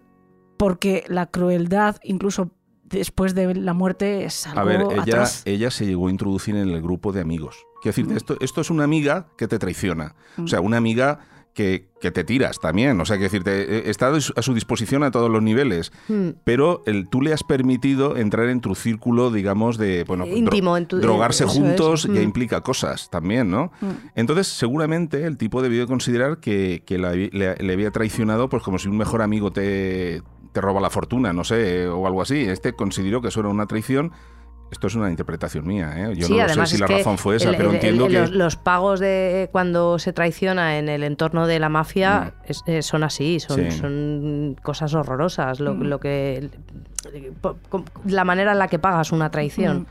[0.55, 2.49] porque la crueldad, incluso
[2.85, 5.41] después de la muerte, es algo A ver, ella, atroz.
[5.43, 7.57] ella se llegó a introducir en el grupo de amigos.
[7.81, 10.15] Quiero decirte, esto, esto es una amiga que te traiciona.
[10.37, 11.19] O sea, una amiga
[11.53, 13.01] que, que te tiras también.
[13.01, 15.91] O sea, quiero decirte, eh, está a su disposición a todos los niveles.
[16.07, 16.29] Hmm.
[16.43, 20.77] Pero el, tú le has permitido entrar en tu círculo, digamos, de bueno, dro- Íntimo,
[20.77, 21.49] en tu- drogarse es.
[21.51, 22.23] juntos ya Mm.
[22.23, 23.71] implica cosas también, ¿no?
[23.81, 23.87] Mm.
[24.15, 28.63] Entonces, seguramente el tipo debió considerar que, que la habi- le, le había traicionado, pues
[28.63, 30.21] como si un mejor amigo te,
[30.53, 32.37] te roba la fortuna, no sé, o algo así.
[32.41, 34.11] Este consideró que eso era una traición.
[34.71, 36.13] Esto es una interpretación mía, ¿eh?
[36.15, 38.19] Yo Sí, no sé si la razón fue esa, el- pero el- entiendo el- que...
[38.19, 42.51] los, los pagos de cuando se traiciona en el entorno de la mafia Mm.
[42.51, 43.71] es- eh, son así, son, Sí.
[43.71, 45.59] son cosas horrorosas.
[45.59, 45.81] Lo, Mm.
[45.83, 46.49] lo que
[48.05, 49.87] la manera en la que pagas una traición.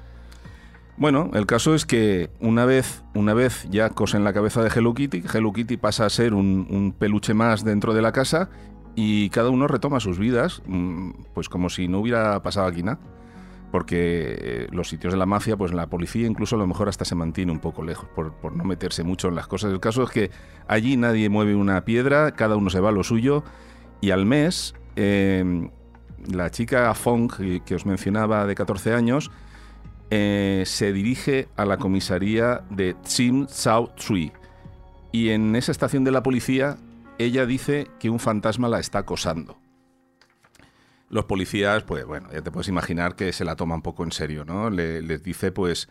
[0.96, 4.94] Bueno, el caso es que una vez, una vez ya cosen la cabeza de Hello
[4.94, 8.50] Kitty, Hello Kitty pasa a ser un, un peluche más dentro de la casa
[8.96, 12.98] y cada uno retoma sus vidas, mm, pues como si no hubiera pasado aquí nada.
[13.70, 17.04] Porque eh, los sitios de la mafia, pues la policía incluso a lo mejor hasta
[17.04, 19.72] se mantiene un poco lejos por, no meterse mucho en las cosas.
[19.72, 20.30] El caso es que
[20.66, 23.44] allí nadie mueve una piedra, cada uno se va a lo suyo
[24.00, 25.68] y al mes eh,
[26.26, 29.30] la chica Fong, que, que os mencionaba, de 14 años,
[30.10, 34.32] eh, se dirige a la comisaría de Tsim Sao Tree.
[35.12, 36.78] Y en esa estación de la policía,
[37.18, 39.58] ella dice que un fantasma la está acosando.
[41.10, 44.12] Los policías, pues bueno, ya te puedes imaginar que se la toma un poco en
[44.12, 44.68] serio, ¿no?
[44.70, 45.88] Le- les dice, pues,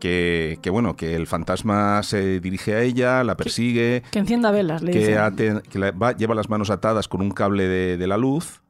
[0.00, 4.80] que, que, bueno, que el fantasma se dirige a ella, la persigue, Que encienda velas,
[4.82, 8.16] le que, que la- va- lleva las manos atadas con un cable de, de la
[8.16, 8.62] luz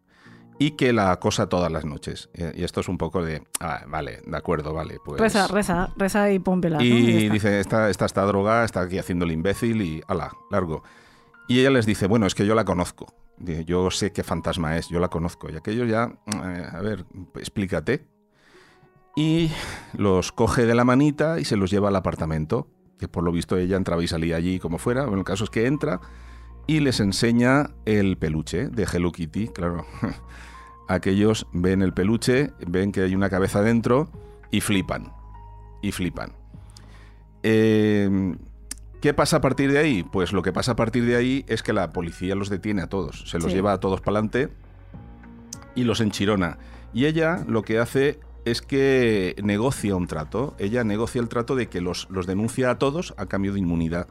[0.59, 2.31] y que la acosa todas las noches.
[2.55, 5.21] Y esto es un poco de, ah, vale, de acuerdo, vale, pues...
[5.21, 6.81] Reza, reza, reza y pon velas.
[6.81, 6.85] ¿no?
[6.87, 7.33] Y Y está.
[7.35, 10.83] dice, esta, esta está drogada, está aquí haciendo el imbécil y ala, largo.
[11.47, 13.13] Y ella les dice, bueno, es que yo la conozco.
[13.41, 15.51] Yo sé qué fantasma es, yo la conozco.
[15.51, 17.05] Y aquellos ya, eh, a ver,
[17.37, 18.07] explícate.
[19.17, 19.51] Y
[19.95, 22.69] los coge de la manita y se los lleva al apartamento.
[22.99, 25.05] Que por lo visto ella entraba y salía allí como fuera.
[25.05, 26.01] Bueno, el caso es que entra
[26.67, 29.49] y les enseña el peluche de Hello Kitty.
[29.49, 29.87] Claro,
[30.89, 34.11] aquellos ven el peluche, ven que hay una cabeza dentro
[34.51, 35.13] y flipan.
[35.81, 36.33] Y flipan.
[37.43, 38.37] Eh,
[39.01, 40.03] ¿Qué pasa a partir de ahí?
[40.03, 42.89] Pues lo que pasa a partir de ahí es que la policía los detiene a
[42.89, 43.55] todos, se los Sí.
[43.57, 44.49] lleva a todos para adelante
[45.75, 46.59] y los enchirona.
[46.93, 50.55] Y ella lo que hace es que negocia un trato.
[50.59, 54.09] Ella negocia el trato de que los, los denuncia a todos a cambio de inmunidad.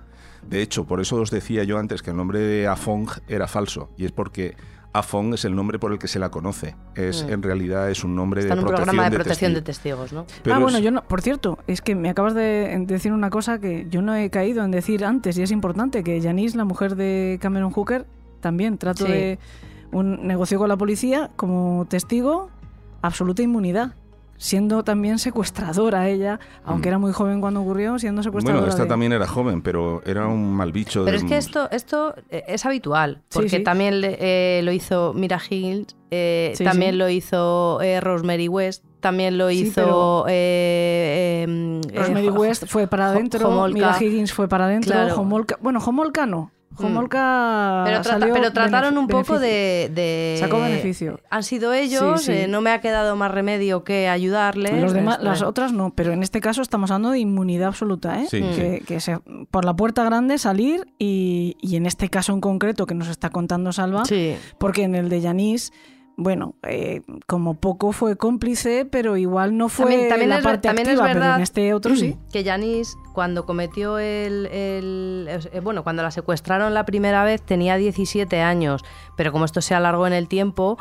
[0.47, 3.89] De hecho, por eso os decía yo antes que el nombre de Afong era falso.
[3.97, 4.55] Y es porque
[4.99, 6.75] Afong es el nombre por el que se la conoce.
[6.95, 7.29] Es, Mm.
[7.33, 9.61] En realidad es un nombre Está en de un protección programa de de protección de
[9.61, 10.05] testigos.
[10.09, 10.41] testigos, ¿no?
[10.43, 13.29] Pero ah, bueno, es- yo no, por cierto, es que me acabas de decir una
[13.29, 16.65] cosa que yo no he caído en decir antes y es importante, que Janice, la
[16.65, 18.05] mujer de Cameron Hooker,
[18.41, 19.11] también trato Sí.
[19.11, 19.39] de
[19.91, 22.49] un negocio con la policía como testigo,
[23.01, 23.93] absoluta inmunidad,
[24.37, 26.91] siendo también secuestradora ella, aunque Mm.
[26.91, 28.61] era muy joven cuando ocurrió, siendo secuestradora.
[28.61, 31.03] Bueno, esta de- también era joven, pero era un mal bicho.
[31.05, 33.63] Pero de- es que esto, esto eh, es habitual, porque sí.
[33.63, 36.97] también le- eh, lo hizo Mira Higgins, eh, Sí, también sí.
[36.97, 40.25] lo hizo eh, Rosemary West, también lo Sí, hizo...
[40.27, 43.67] eh, em, eh, Rosemary Jo- West fue para adentro.
[43.67, 45.15] Mila Higgins fue para adentro, Claro.
[45.21, 46.51] Homolka, bueno, Homolka no,
[46.85, 51.19] Homolka Pero, trata- salió pero trataron un poco de, de- Sacó beneficio.
[51.29, 52.31] Han sido ellos, Sí, sí.
[52.39, 54.81] eh, no me ha quedado más remedio que ayudarles.
[54.81, 58.27] Los demás, las otras no, pero en este caso estamos hablando de inmunidad absoluta, ¿eh?
[58.29, 59.19] Sí, que, que se-
[59.51, 63.29] por la puerta grande salir y, y en este caso en concreto que nos está
[63.29, 64.35] contando Salva, Sí.
[64.57, 65.71] porque en el de Yanis,
[66.17, 70.67] bueno, eh, como poco fue cómplice, pero igual no fue También- también la es parte
[70.67, 72.17] también es activa, pero verdad en este otro sí.
[72.33, 77.77] que Janice, cuando cometió el, el- eh, Bueno, cuando la secuestraron la primera vez tenía
[77.77, 78.83] 17 años,
[79.15, 80.77] pero como esto se alargó en el tiempo,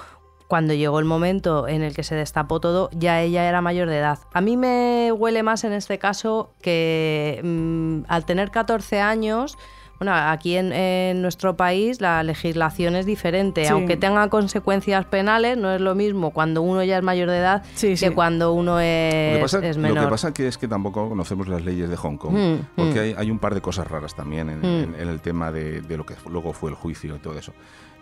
[0.48, 3.98] cuando llegó el momento en el que se destapó todo, ya ella era mayor de
[3.98, 4.20] edad.
[4.32, 9.58] A mí me huele más en este caso que mm, al tener 14 años.
[9.98, 13.64] Bueno, aquí en, en nuestro país la legislación es diferente.
[13.64, 13.73] Sí.
[13.73, 17.62] Aunque tenga consecuencias penales, no es lo mismo cuando uno ya es mayor de edad
[17.74, 18.10] Sí, que sí.
[18.10, 20.05] cuando uno es, Lo que, pasa, es lo menor.
[20.05, 23.02] que pasa que es que tampoco conocemos las leyes de Hong Kong, Mm, porque mm.
[23.02, 24.64] hay, hay un par de cosas raras también en, Mm.
[24.64, 27.52] en- en el tema de, de lo que luego fue el juicio y todo eso.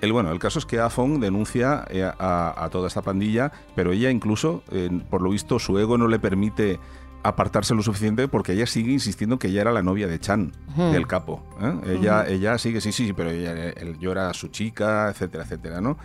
[0.01, 3.93] El, bueno, el caso es que Afong denuncia eh, a, a toda esta pandilla, pero
[3.93, 6.79] ella incluso, eh, por lo visto, su ego no le permite
[7.25, 11.07] apartarse lo suficiente porque ella sigue insistiendo que ella era la novia de Chan, del
[11.07, 11.43] capo.
[11.61, 11.97] ¿eh?
[11.99, 15.97] Ella, ella sigue, sí, sí, pero ella, él- yo era su chica, etcétera, etcétera, ¿no?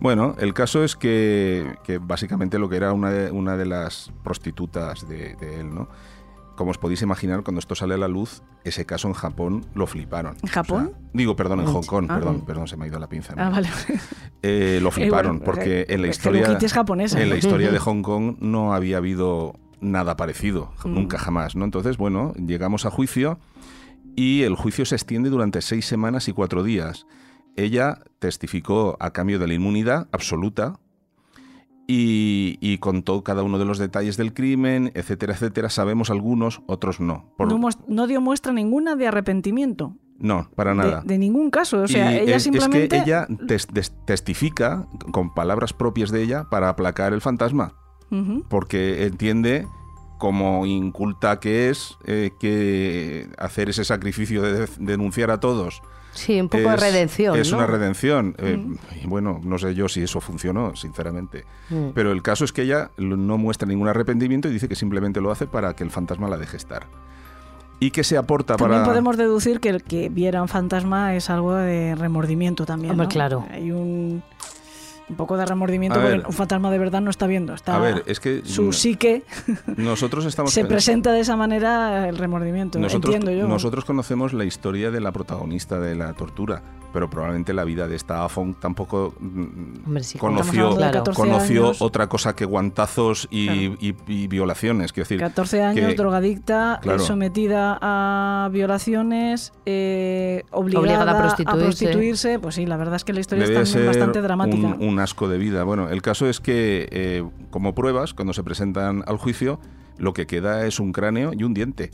[0.00, 4.12] Bueno, el caso es que, que básicamente lo que era una de, una de las
[4.22, 5.88] prostitutas de, de él, ¿no?
[6.54, 9.86] Como os podéis imaginar, cuando esto sale a la luz, ese caso en Japón lo
[9.86, 10.36] fliparon.
[10.42, 10.86] ¿En Japón?
[10.86, 12.16] O sea, digo, perdón, en Hong Kong, Ah.
[12.16, 13.32] perdón, perdón, se me ha ido la pinza.
[13.36, 13.68] Ah, vale.
[14.42, 17.20] Eh, lo fliparon, bueno, porque en la historia, es japonesa.
[17.22, 20.94] en la historia de Hong Kong no había habido nada parecido, Mm.
[20.94, 21.64] nunca jamás, ¿no?
[21.64, 23.38] Entonces, bueno, llegamos a juicio
[24.16, 27.06] y el juicio se extiende durante seis semanas y cuatro días.
[27.56, 30.78] Ella testificó a cambio de la inmunidad absoluta
[31.86, 35.70] y, y contó cada uno de los detalles del crimen, etcétera, etcétera.
[35.70, 37.32] Sabemos algunos, otros no.
[37.36, 37.48] Por-
[37.88, 39.94] No, dio muestra ninguna de arrepentimiento.
[40.18, 41.02] no, para nada.
[41.04, 41.82] de ningún caso.
[41.82, 42.88] O sea, Y ella es, es simplemente.
[42.88, 43.68] que ella tes-
[44.04, 47.72] testifica con palabras propias de ella para aplacar el fantasma,
[48.48, 49.66] Porque entiende
[50.18, 55.80] como inculta que es, eh, que hacer ese sacrificio de de- denunciar a todos
[56.12, 57.38] Sí, un poco de redención.
[57.38, 57.58] Es ¿no?
[57.58, 58.34] una redención.
[58.38, 58.58] Eh,
[59.04, 61.44] bueno, no sé yo si eso funcionó, sinceramente.
[61.70, 61.90] Mm.
[61.94, 65.30] Pero el caso es que ella no muestra ningún arrepentimiento y dice que simplemente lo
[65.30, 66.86] hace para que el fantasma la deje estar.
[67.78, 68.90] Y que se aporta También para...
[68.90, 72.92] podemos deducir que el que viera un fantasma es algo de remordimiento también.
[72.92, 73.12] Hombre, ¿no?
[73.12, 73.46] claro.
[73.52, 74.24] Hay un,
[75.08, 76.26] un poco de remordimiento A porque ver.
[76.26, 77.54] un fantasma de verdad no está viendo.
[77.54, 79.22] Está A ver, es que su psique
[79.76, 80.52] nosotros estamos...
[80.52, 82.78] se presenta de esa manera el remordimiento.
[82.78, 83.48] Nosotros, Entiendo yo.
[83.48, 86.62] nosotros conocemos la historia de la protagonista de la tortura,
[86.92, 90.98] pero probablemente la vida de esta Afon tampoco mm, Hombre, conoció, estamos hablando de Claro.
[91.04, 91.82] 14 conoció años.
[91.82, 93.76] otra cosa que guantazos y, Claro.
[93.80, 94.92] y- y violaciones.
[94.92, 96.98] Quiero decir, 14 años, que- drogadicta, Claro.
[97.00, 101.64] sometida a violaciones, eh, obligada, Obligada a a prostituirse.
[101.64, 102.38] prostituirse.
[102.38, 104.66] Pues sí, la verdad es que la historia Debe es también ser bastante dramática.
[104.78, 105.64] Un, un asco de vida.
[105.64, 109.60] Bueno, el caso es que, eh, como pruebas, cuando se presentan al juicio,
[109.98, 111.90] lo que queda es un cráneo y un diente.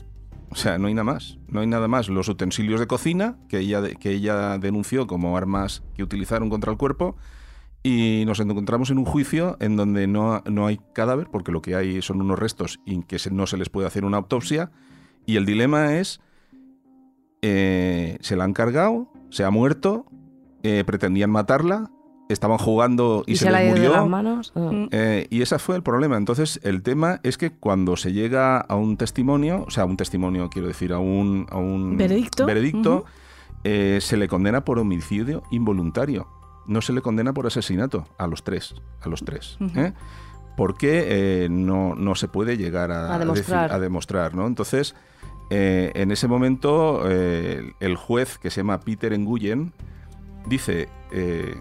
[0.55, 1.37] O sea, no hay nada más.
[1.49, 2.07] No hay nada más.
[2.07, 6.77] Los utensilios de cocina que ella, que ella denunció como armas que utilizaron contra el
[6.77, 7.17] cuerpo.
[7.83, 11.75] Y nos encontramos en un juicio en donde no, no hay cadáver, porque lo que
[11.75, 14.71] hay son unos restos y que no se les puede hacer una autopsia.
[15.25, 16.21] Y el dilema es,
[17.41, 20.05] eh, se la han cargado, se ha muerto,
[20.63, 21.91] eh, pretendían matarla,
[22.29, 23.91] estaban jugando y, y se, les de murió.
[23.93, 24.51] las manos.
[24.55, 24.59] Ah.
[24.71, 24.87] Mm.
[24.91, 26.17] Eh, y ese fue el problema.
[26.17, 30.49] Entonces, el tema es que cuando se llega a un testimonio, o sea, un testimonio,
[30.49, 32.45] quiero decir, a un, a un Veredicto.
[32.45, 33.05] veredicto,
[33.63, 36.27] eh, se le condena por homicidio involuntario.
[36.67, 38.73] No se le condena por asesinato a los tres.
[39.01, 39.57] A los tres.
[39.61, 39.79] Ujú.
[39.79, 39.93] ¿eh?
[40.57, 43.69] Porque eh, no, no se puede llegar a, A demostrar.
[43.69, 44.47] decir- a demostrar, ¿no?
[44.47, 44.95] Entonces,
[45.51, 49.73] eh, en ese momento, eh, el juez, que se llama Peter Enguyen,
[50.47, 51.55] dice, eh,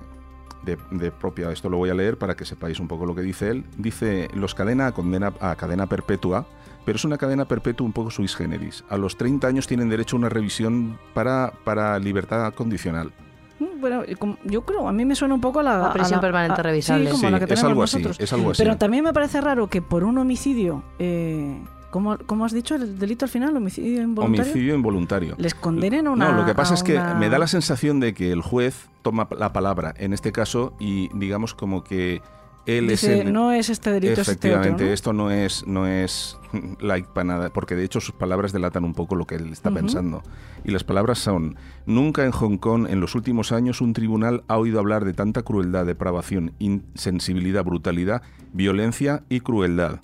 [0.65, 3.23] de, de propia, esto lo voy a leer para que sepáis un poco lo que
[3.23, 6.47] dice él, dice, los cadena a, condena, a cadena perpetua,
[6.85, 8.85] pero es una cadena perpetua un poco suis generis.
[8.91, 13.13] A los 30 años tienen derecho a una revisión para, para libertad condicional.
[13.59, 14.03] Mm, Bueno,
[14.45, 15.87] yo creo, a mí me suena un poco a la...
[15.87, 17.07] A prisión a la- permanente a- revisable.
[17.07, 18.21] Sí, como Sí, la que es tenemos algo así, nosotros.
[18.21, 18.63] es algo así.
[18.63, 21.57] Pero también me parece raro que por un homicidio, eh,
[21.95, 23.57] ¿cómo, cómo has dicho el delito al final?
[23.57, 24.43] ¿Homicidio involuntario?
[24.43, 25.35] Homicidio involuntario.
[25.39, 26.33] Les condenen a una...
[26.33, 28.89] No, lo que pasa es que una- me da la sensación de que el juez
[29.03, 32.21] toma la palabra en este caso y digamos como que
[32.67, 33.33] él Dice, es el...
[33.33, 34.91] no es este delito, es este otro, Efectivamente, ¿no?
[34.91, 36.37] esto no es, no es
[36.81, 39.71] like para nada, porque de hecho sus palabras delatan un poco lo que él está
[39.71, 40.21] pensando.
[40.65, 41.55] Y las palabras son,
[41.87, 45.43] nunca en Hong Kong en los últimos años un tribunal ha oído hablar de tanta
[45.43, 48.23] crueldad, depravación, insensibilidad, brutalidad,
[48.53, 50.01] violencia y crueldad.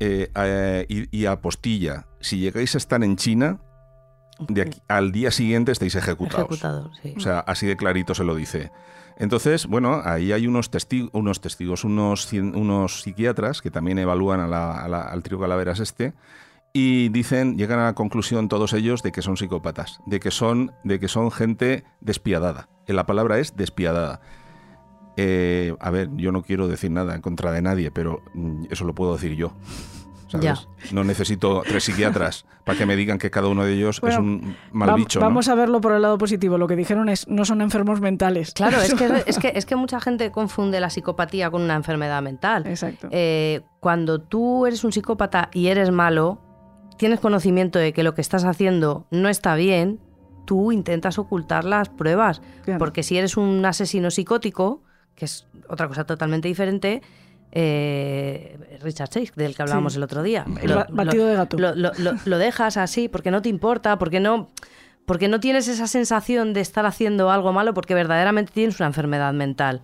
[0.00, 3.60] Eh, eh, y, y apostilla, si llegáis a estar en China,
[4.48, 6.46] de aquí- al día siguiente estáis ejecutados.
[6.50, 7.14] Ejecutado, sí.
[7.16, 8.70] O sea, así de clarito se lo dice.
[9.18, 14.46] Entonces, bueno, ahí hay unos, testi- unos testigos, unos, unos psiquiatras que también evalúan a
[14.46, 16.12] la- a la- al trío Calaveras este
[16.74, 20.72] y dicen, llegan a la conclusión todos ellos de que son psicópatas, de que son,
[20.84, 22.68] de que son gente despiadada.
[22.86, 24.20] La palabra es despiadada.
[25.16, 28.84] Eh, a ver, yo no quiero decir nada en contra de nadie, pero mm, eso
[28.84, 29.52] lo puedo decir yo.
[30.28, 30.44] ¿sabes?
[30.44, 30.56] Ya.
[30.92, 34.56] No necesito tres psiquiatras para que me digan que cada uno de ellos es un
[34.72, 35.20] mal Va- bicho.
[35.20, 35.26] ¿no?
[35.26, 36.58] Vamos a verlo por el lado positivo.
[36.58, 38.52] Lo que dijeron es, no son enfermos mentales.
[38.52, 42.22] Claro, es que, es, que, es que mucha gente confunde la psicopatía con una enfermedad
[42.22, 42.66] mental.
[42.66, 43.08] Exacto.
[43.12, 46.40] Eh, cuando tú eres un psicópata y eres malo,
[46.98, 50.00] tienes conocimiento de que lo que estás haciendo no está bien,
[50.44, 52.42] tú intentas ocultar las pruebas.
[52.64, 52.78] Claro.
[52.80, 54.82] Porque si eres un asesino psicótico,
[55.16, 57.02] que es otra cosa totalmente diferente,
[57.50, 59.98] eh, Richard Chase, del que hablábamos Sí.
[59.98, 60.44] el otro día.
[60.60, 61.58] El ba- batido de gato.
[61.58, 64.48] Lo, lo- lo- lo dejas así porque no te importa, porque no,
[65.06, 69.32] porque no tienes esa sensación de estar haciendo algo malo porque verdaderamente tienes una enfermedad
[69.32, 69.80] mental.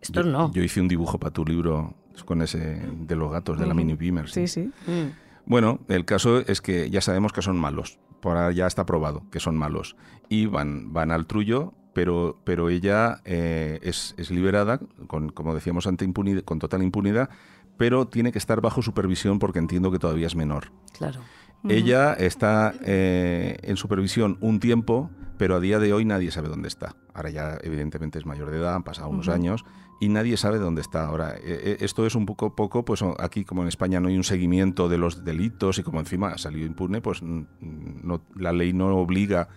[0.00, 0.52] Esto yo, no.
[0.52, 1.94] Yo hice un dibujo para tu libro
[2.24, 4.28] con ese de los gatos de la mini Beamer.
[4.28, 4.70] Sí, sí.
[4.86, 5.12] Mm.
[5.46, 7.98] Bueno, el caso es que ya sabemos que son malos.
[8.20, 9.96] Por ahora ya está probado que son malos.
[10.28, 15.86] Y van, van al trullo, pero, pero ella eh, es, es liberada, con, como decíamos
[15.86, 17.30] ante impunidad, con total impunidad,
[17.76, 20.72] pero tiene que estar bajo supervisión porque entiendo que todavía es menor.
[20.96, 21.20] Claro.
[21.68, 26.68] Ella está eh, en supervisión un tiempo, pero a día de hoy nadie sabe dónde
[26.68, 26.96] está.
[27.14, 29.64] Ahora ya evidentemente es mayor de edad, han pasado unos años
[30.00, 31.06] y nadie sabe dónde está.
[31.06, 34.16] Ahora, eh, eh, esto es un poco poco, pues aquí como en España no hay
[34.16, 38.72] un seguimiento de los delitos y como encima ha salido impune, pues no, la ley
[38.72, 39.48] no obliga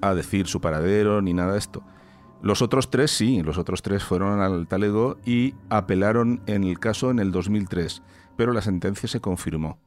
[0.00, 1.82] a decir su paradero ni nada de esto.
[2.42, 7.10] Los otros tres sí, los otros tres fueron al talego y apelaron en el caso
[7.10, 8.02] en el 2003,
[8.36, 9.78] pero la sentencia se confirmó.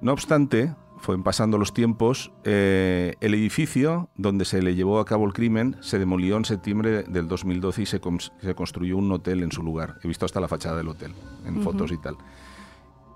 [0.00, 5.26] No obstante, fueron pasando los tiempos, eh, el edificio donde se le llevó a cabo
[5.26, 8.00] el crimen se demolió en septiembre del 2012 y se,
[8.40, 9.98] se construyó un hotel en su lugar.
[10.02, 11.12] He visto hasta la fachada del hotel,
[11.44, 12.16] en fotos y tal.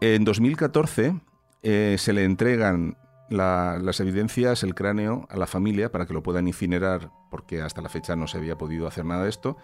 [0.03, 1.19] En 2014
[1.63, 2.97] eh, se le entregan
[3.29, 7.83] la- las evidencias, el cráneo, a la familia para que lo puedan incinerar, porque hasta
[7.83, 9.57] la fecha no se había podido hacer nada de esto.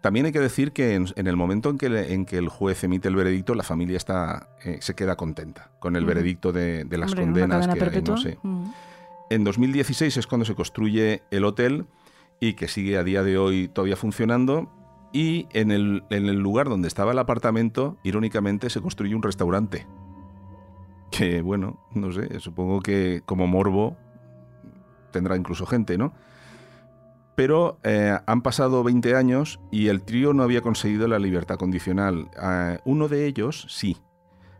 [0.00, 2.48] También hay que decir que en, en el momento en que, le- en que el
[2.48, 6.84] juez emite el veredicto, la familia está, eh, se queda contenta con el veredicto de,
[6.84, 8.16] de las Hombre, condenas que hay, ¿no?
[8.42, 8.72] Mm.
[9.30, 11.86] En 2016 es cuando se construye el hotel
[12.40, 14.70] y que sigue a día de hoy todavía funcionando.
[15.12, 19.86] Y en el, en el lugar donde estaba el apartamento, irónicamente, se construye un restaurante.
[21.10, 23.96] Que bueno, no sé, supongo que como morbo
[25.10, 26.12] tendrá incluso gente, ¿no?
[27.34, 32.28] Pero eh, han pasado 20 años y el trío no había conseguido la libertad condicional.
[32.36, 33.96] Ah, uno de ellos sí,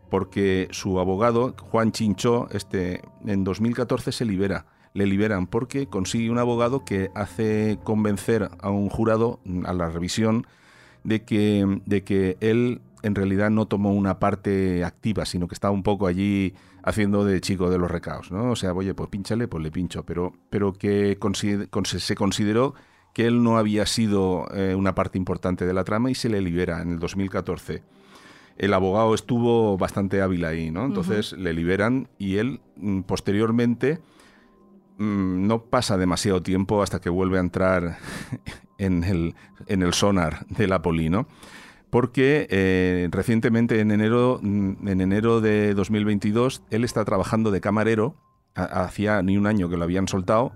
[0.09, 4.65] porque su abogado, Juan Chinchó, este, en 2014 se libera.
[4.93, 10.45] Le liberan porque consigue un abogado que hace convencer a un jurado, a la revisión,
[11.05, 15.73] de que, de que él en realidad no tomó una parte activa, sino que estaba
[15.73, 16.53] un poco allí
[16.83, 18.51] haciendo de chico de los recaos, ¿no?
[18.51, 21.17] O sea, oye, pues pínchale, pues le pincho, pero, pero que
[21.97, 22.73] se consideró
[23.13, 26.41] que él no había sido eh, una parte importante de la trama y se le
[26.41, 27.83] libera en el 2014
[28.61, 30.85] el abogado estuvo bastante hábil ahí, ¿no?
[30.85, 33.99] Entonces le liberan y él mm, posteriormente
[34.99, 37.97] mm, no pasa demasiado tiempo hasta que vuelve a entrar
[38.77, 41.27] en el, en el sonar de la poli, ¿no?
[41.91, 48.15] Porque eh, recientemente, en enero, mm, en enero de 2022, él está trabajando de camarero,
[48.55, 50.53] ha- hacía ni un año que lo habían soltado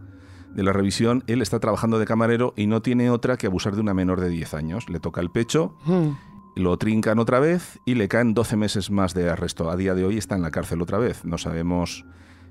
[0.55, 3.81] de la revisión, él está trabajando de camarero y no tiene otra que abusar de
[3.81, 4.89] una menor de 10 años.
[4.89, 6.09] Le toca el pecho, Mm.
[6.55, 9.69] lo trincan otra vez y le caen 12 meses más de arresto.
[9.69, 11.25] A día de hoy está en la cárcel otra vez.
[11.25, 12.05] No sabemos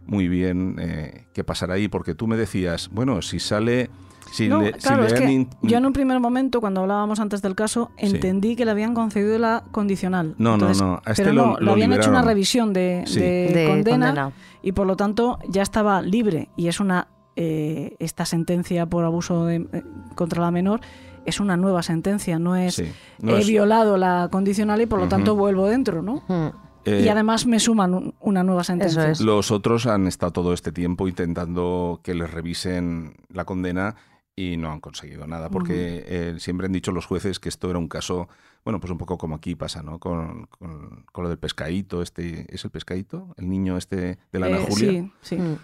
[0.06, 3.88] muy bien eh, qué pasará ahí, porque tú me decías, bueno, si sale...
[4.30, 7.54] Si No, le, claro, es que yo en un primer momento, cuando hablábamos antes del
[7.54, 8.06] caso, Sí.
[8.06, 10.34] entendí que le habían concedido la condicional.
[10.38, 13.04] No, no, Entonces, no, a este pero lo- no, lo habían hecho una revisión de,
[13.06, 13.20] Sí.
[13.20, 14.32] de De condena, condena.
[14.62, 16.48] y por lo tanto ya estaba libre.
[16.56, 19.82] Y es una eh, esta sentencia por abuso de- eh,
[20.14, 20.80] contra la menor
[21.26, 22.84] es una nueva sentencia, no es Sí,
[23.22, 26.22] no he es- violado la condicional y por lo tanto vuelvo dentro, ¿no?
[26.28, 26.46] Mm.
[26.84, 29.10] eh, y además me suman un- una nueva sentencia.
[29.10, 29.20] es.
[29.20, 33.96] Los otros han estado todo este tiempo intentando que les revisen la condena
[34.36, 37.78] y no han conseguido nada, porque eh, siempre han dicho los jueces que esto era
[37.78, 38.28] un caso,
[38.64, 39.98] bueno, pues un poco como aquí pasa, ¿no?
[40.00, 43.34] Con, con- con lo del pescadito, este, ¿es el pescadito?
[43.36, 44.90] El niño este de la Ana Eh, Julia.
[44.90, 45.36] sí, sí.
[45.36, 45.56] Mm.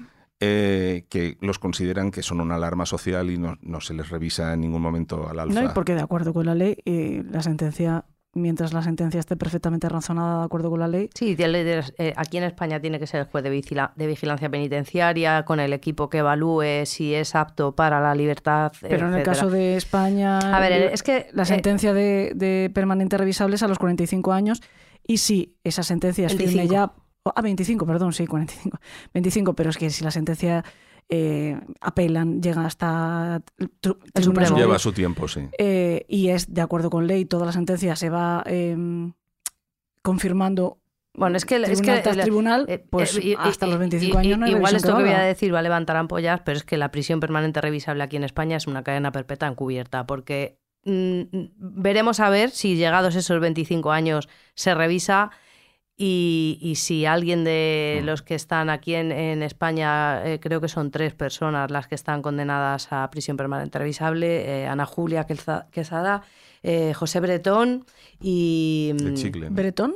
[0.43, 4.55] eh, que los consideran que son una alarma social y no, no se les revisa
[4.55, 5.61] en ningún momento al alfa.
[5.61, 9.37] No, y porque de acuerdo con la ley, eh, la sentencia, mientras la sentencia esté
[9.37, 13.21] perfectamente razonada de acuerdo con la ley, Sí, eh, aquí en España tiene que ser
[13.21, 17.75] el juez de, vigila- de vigilancia penitenciaria con el equipo que evalúe si es apto
[17.75, 18.73] para la libertad.
[18.81, 22.71] pero en el caso de España, A ver, es que la eh, sentencia de, de
[22.73, 24.63] permanente revisable es a los 45 años
[25.07, 26.73] y si esa sentencia es firme 25.
[26.73, 26.93] ya...
[27.35, 28.79] Ah, 25, perdón, sí, 45.
[29.13, 30.65] 25, pero es que si la sentencia
[31.11, 34.57] eh, apelan, llega hasta el, Supremo.
[34.57, 35.41] Lleva su tiempo, sí.
[35.59, 38.77] eh, y es de acuerdo con ley, toda la sentencia se va eh,
[40.03, 40.79] confirmando
[41.15, 43.79] Bueno, es que, es tribunal que tras el- tribunal, eh, pues y- hasta y- los
[43.79, 46.41] 25 y- años no hay Igual esto que voy a decir va a levantar ampollas,
[46.45, 50.07] pero es que la prisión permanente revisable aquí en España es una cadena perpetua encubierta,
[50.07, 51.23] porque mm,
[51.59, 55.31] veremos a ver si llegados esos 25 años se revisa
[56.03, 58.07] y, y si alguien de Mm.
[58.07, 61.95] los que están aquí en, en España, eh, creo que son tres personas las que
[61.95, 66.23] están condenadas a prisión permanente revisable, eh, Ana Julia Quesada,
[66.63, 67.85] eh, José Bretón
[68.19, 68.93] y...
[68.99, 69.51] El mm, chicle.
[69.51, 69.57] ¿no?
[69.57, 69.95] ¿Bretón?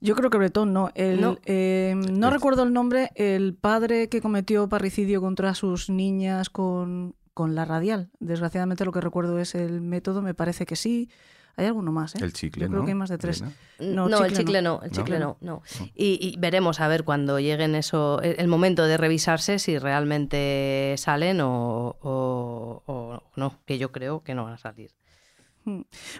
[0.00, 0.90] Yo creo que Bretón no.
[0.94, 1.38] El, No.
[1.46, 7.14] eh, no Es- recuerdo el nombre, el padre que cometió parricidio contra sus niñas con,
[7.34, 8.10] con la radial.
[8.20, 11.08] Desgraciadamente lo que recuerdo es el método, me parece que sí.
[11.56, 12.18] Hay alguno más, ¿eh?
[12.22, 12.84] El chicle, Yo creo ¿no?
[12.86, 13.42] que hay más de tres.
[13.78, 14.78] No, No, el chicle no.
[14.78, 15.62] no, el chicle no, no.
[15.94, 20.94] Y, y veremos a ver cuando lleguen eso, el, el momento de revisarse si realmente
[20.98, 24.92] salen o, o- o no, que yo creo que no van a salir.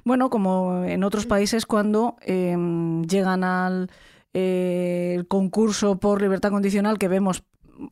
[0.05, 2.57] Bueno, como en otros países cuando eh,
[3.09, 3.91] llegan al
[4.35, 7.43] eh, el concurso por libertad condicional que vemos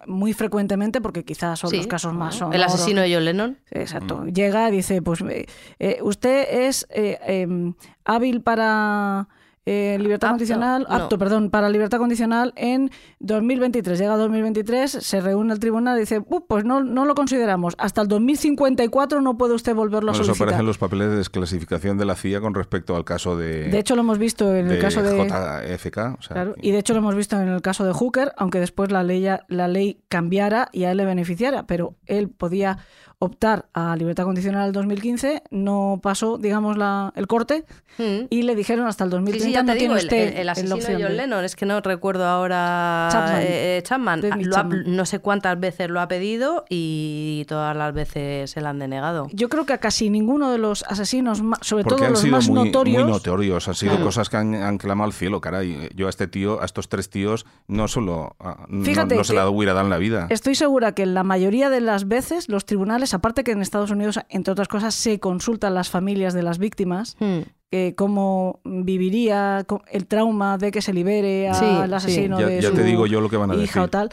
[0.07, 3.59] muy frecuentemente, porque quizás son Sí, los casos más El asesino de John Lennon.
[3.71, 4.25] Exacto.
[4.27, 5.47] Llega y dice, pues eh,
[5.79, 7.75] eh, usted es eh, em,
[8.05, 9.29] hábil para
[9.73, 10.95] eh, libertad Apto, condicional, no.
[10.97, 12.91] apto, perdón, para libertad condicional en
[13.21, 13.99] 2023.
[13.99, 17.75] Llega 2023, se reúne el tribunal y dice, "Uh, pues no, no lo consideramos.
[17.79, 20.49] Hasta el 2054 no puede usted volverlo a Bueno, eso solicitar.
[20.49, 23.79] aparece en los papeles de desclasificación de la CIA con respecto al caso de, De
[23.79, 25.17] hecho, lo hemos visto en el caso de...
[25.17, 25.99] JFK.
[26.19, 28.59] o sea, Claro, y de hecho lo hemos visto en el caso de Hooker, aunque
[28.59, 32.79] después la ley, la ley cambiara y a él le beneficiara, pero él podía
[33.23, 37.65] optar a libertad condicional el 2015, no pasó, digamos, la, el corte
[37.99, 38.27] Mm.
[38.31, 40.29] y le dijeron hasta el Sí, 2030 sí, ya no te tiene digo, el, usted
[40.33, 43.43] el- el la asesino opción John de- Lennon, es que no recuerdo ahora Chapman.
[43.43, 44.85] eh, eh, Chapman, Lo ha- Chapman.
[44.87, 49.29] no sé cuántas veces lo ha pedido y todas las veces se la han denegado.
[49.33, 52.37] Yo creo que a casi ninguno de los asesinos, sobre Porque todo han los sido
[52.37, 54.07] más muy, notorios, muy notorios, han sido Claro.
[54.07, 55.91] cosas que han, han clamado al cielo, caray.
[55.95, 59.35] Yo a este tío, a estos tres tíos, no solo ah, no- Fíjate no, se
[59.35, 60.27] la hubiera dado en la vida.
[60.31, 64.19] Estoy segura que la mayoría de las veces los tribunales, aparte que en Estados Unidos,
[64.29, 67.39] entre otras cosas, se consultan las familias de las víctimas, Mm.
[67.71, 71.95] que cómo viviría el trauma de que se libere al Sí, sí.
[71.95, 73.83] asesino Ya, de ya su te digo yo lo que van a hija decir.
[73.83, 74.11] o tal.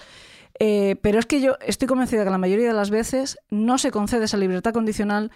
[0.59, 3.91] Eh, pero es que yo estoy convencida que la mayoría de las veces no se
[3.91, 5.31] concede esa libertad condicional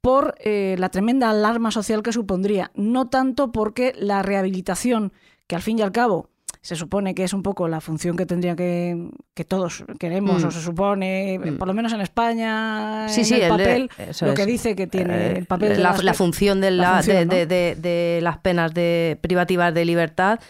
[0.00, 5.12] por eh, la tremenda alarma social que supondría, no tanto porque la rehabilitación,
[5.46, 6.28] que al fin y al cabo
[6.64, 10.46] se supone que es un poco la función que tendría que, que todos queremos, Mm.
[10.46, 11.58] o se supone, eh, Mm.
[11.58, 13.90] por lo menos en España, Sí, en sí, el el de- papel,
[14.22, 14.34] lo es.
[14.34, 17.32] que dice que tiene Eh, el papel la, función, de, la la- función, de, ¿no?
[17.34, 20.40] de- de- de las penas de privativas de libertad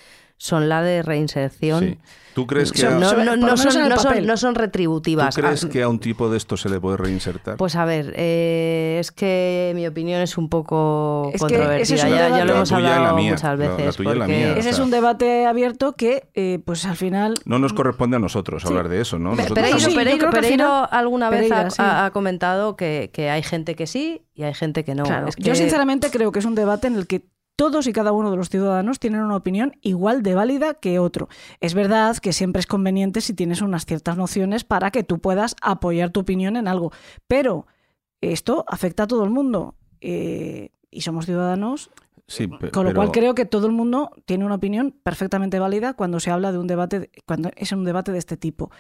[0.45, 1.81] son la de reinserción.
[1.81, 1.99] Sí.
[2.35, 3.25] ¿Tú crees que, Son- a, No, son,
[4.27, 5.35] no son ¿tú retributivas.
[5.37, 7.57] crees Ah, que a un tipo de esto se le puede reinsertar?
[7.57, 11.79] Pues a ver, eh, es que mi opinión es un poco Es controvertida.
[11.81, 13.97] ese es un ya, lo hemos hablado muchas la veces.
[13.97, 14.57] tuya y la porque- mía.
[14.59, 17.35] Ese es sea- un debate abierto que, eh, pues al final...
[17.47, 19.31] no nos corresponde a nosotros hablar de eso, ¿no?
[19.37, 21.69] Nosotros Pereiro, Sí, Pereiro- Pereiro alguna vez Pereira,
[22.05, 25.05] ha, comentado que, que hay gente que sí y hay gente que no.
[25.05, 27.23] Claro, Es Yo sinceramente creo que es un debate en el que
[27.57, 31.29] todos y cada uno de los ciudadanos tienen una opinión igual de válida que otro.
[31.61, 35.57] Es verdad que siempre es conveniente si tienes unas ciertas nociones para que tú puedas
[35.63, 36.93] apoyar tu opinión en algo,
[37.27, 37.67] pero
[38.21, 41.91] esto afecta a todo el mundo eh, y somos ciudadanos,
[42.27, 46.21] sí, con lo cual creo que todo el mundo tiene una opinión perfectamente válida cuando
[46.21, 48.71] se habla de un debate, cuando es un debate de este tipo.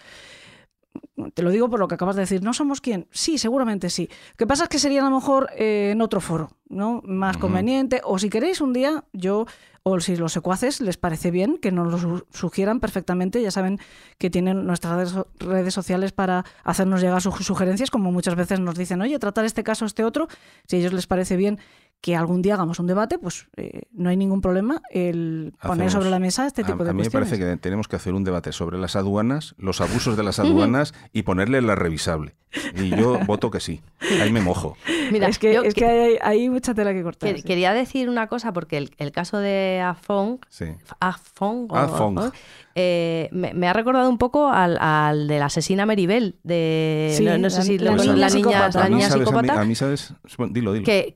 [1.34, 2.42] Te lo digo por lo que acabas de decir.
[2.42, 3.06] ¿No somos quién?
[3.10, 4.08] Sí, seguramente sí.
[4.32, 7.02] Lo que pasa es que sería a lo mejor eh, en otro foro, ¿no?
[7.04, 8.00] Más conveniente.
[8.04, 9.46] O si queréis un día, yo,
[9.84, 13.40] o si los secuaces les parece bien, que nos lo su- sugieran perfectamente.
[13.42, 13.78] Ya saben
[14.18, 19.00] que tienen nuestras redes sociales para hacernos llegar sus sugerencias, como muchas veces nos dicen,
[19.00, 20.28] oye, tratar este caso, este otro.
[20.66, 21.58] Si a ellos les parece bien
[22.05, 26.10] que algún día hagamos un debate, pues eh, no hay ningún problema el poner sobre
[26.10, 27.31] la mesa este A- tipo de a, mí me cuestiones.
[27.31, 30.93] parece que tenemos que hacer un debate sobre las aduanas, los abusos de las aduanas
[31.14, 32.35] y ponerle la revisable.
[32.76, 33.81] Y yo voto que sí.
[34.20, 34.76] Ahí me mojo.
[35.10, 37.31] Mira, es que, yo es que hay, hay mucha tela que cortar.
[37.32, 37.43] que- sí.
[37.47, 40.66] quería decir una cosa porque el, el caso de Afong, Sí.
[41.01, 42.18] Afong, o- Afong.
[42.18, 42.32] o-
[42.76, 47.24] eh, me, me ha recordado un poco al, al de la asesina Meribel, de Sí,
[47.24, 49.14] no, no sé la- si la niña la niña, psicópata, la A mí, niña ¿sabes?
[49.14, 49.60] A mí- psicópata.
[49.60, 50.12] a mí, ¿sabes?
[50.39, 50.85] Bueno, Dilo, dilo.
[50.85, 51.14] que,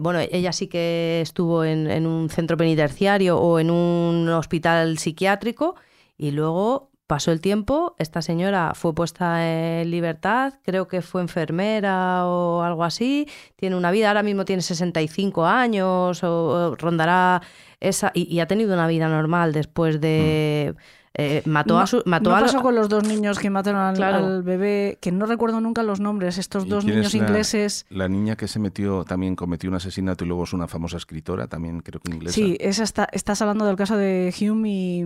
[0.00, 5.74] bueno, ella sí que estuvo en, un centro penitenciario o en un hospital psiquiátrico
[6.16, 12.26] y luego pasó el tiempo, esta señora fue puesta en libertad, creo que fue enfermera
[12.26, 13.26] o algo así,
[13.56, 17.42] tiene una vida, ahora mismo tiene 65 años o, rondará
[17.80, 20.74] esa y, y ha tenido una vida normal después de...
[21.14, 22.02] eh, mató no, a su...
[22.06, 24.24] Mató no a, pasó con los dos niños que mataron al, Claro.
[24.26, 27.84] al bebé, que no recuerdo nunca los nombres, estos ¿Y dos niños la- ingleses.
[27.90, 31.48] La niña que se metió, también cometió un asesinato y luego es una famosa escritora,
[31.48, 32.34] también creo que inglesa.
[32.34, 35.00] Sí, esa está, estás hablando del caso de Hume y...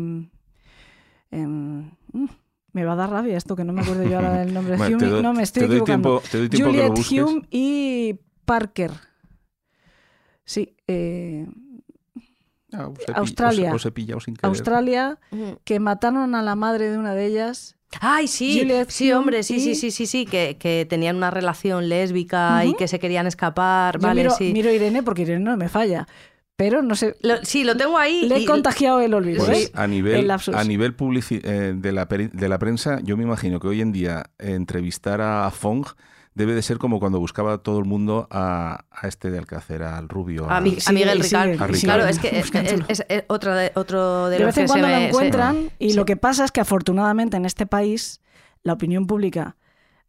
[1.31, 2.26] em, mm,
[2.72, 4.76] me va a dar rabia esto, que no me acuerdo yo ahora del nombre.
[4.76, 6.18] Bueno, Hume, doy- no, me estoy te doy equivocando.
[6.20, 7.24] tiempo- te doy tiempo que lo Juliet.
[7.24, 8.90] Hume y Parker.
[10.44, 11.47] Sí, eh,
[12.77, 13.71] Ah, os Australia.
[13.71, 14.49] Os, os he pillado sin querer.
[14.49, 15.19] Australia,
[15.65, 17.77] que mataron a la madre de una de ellas.
[18.01, 21.31] Ay, sí, Juliet sí, hombre, sí, y- sí, sí, sí, sí, que, que tenían una
[21.31, 24.53] relación lésbica y que se querían escapar, Yo vale, miro, sí.
[24.53, 26.07] miro a Irene porque Irene no me falla.
[26.57, 28.29] Pero no sé, Lo- sí, lo tengo ahí.
[28.29, 29.45] le he y- contagiado el olvido.
[29.45, 29.71] Pues ¿eh?
[29.75, 33.59] a El nivel, a nivel publici- eh, de, la, de la prensa, yo me imagino
[33.61, 35.85] que hoy en día eh, entrevistar a Fong
[36.35, 40.09] debe de ser como cuando buscaba todo el mundo a, a este de Alcácer, al
[40.09, 40.51] rubio.
[40.51, 41.56] A, Mi- a Sí, Miguel Ricard.
[41.81, 42.51] Claro, es que es,
[42.89, 45.70] es- es otro de, otro de, de los vez en que cuando se lo encuentran
[45.78, 45.97] y sí.
[45.97, 48.20] lo que pasa es que afortunadamente en este país
[48.62, 49.56] la opinión pública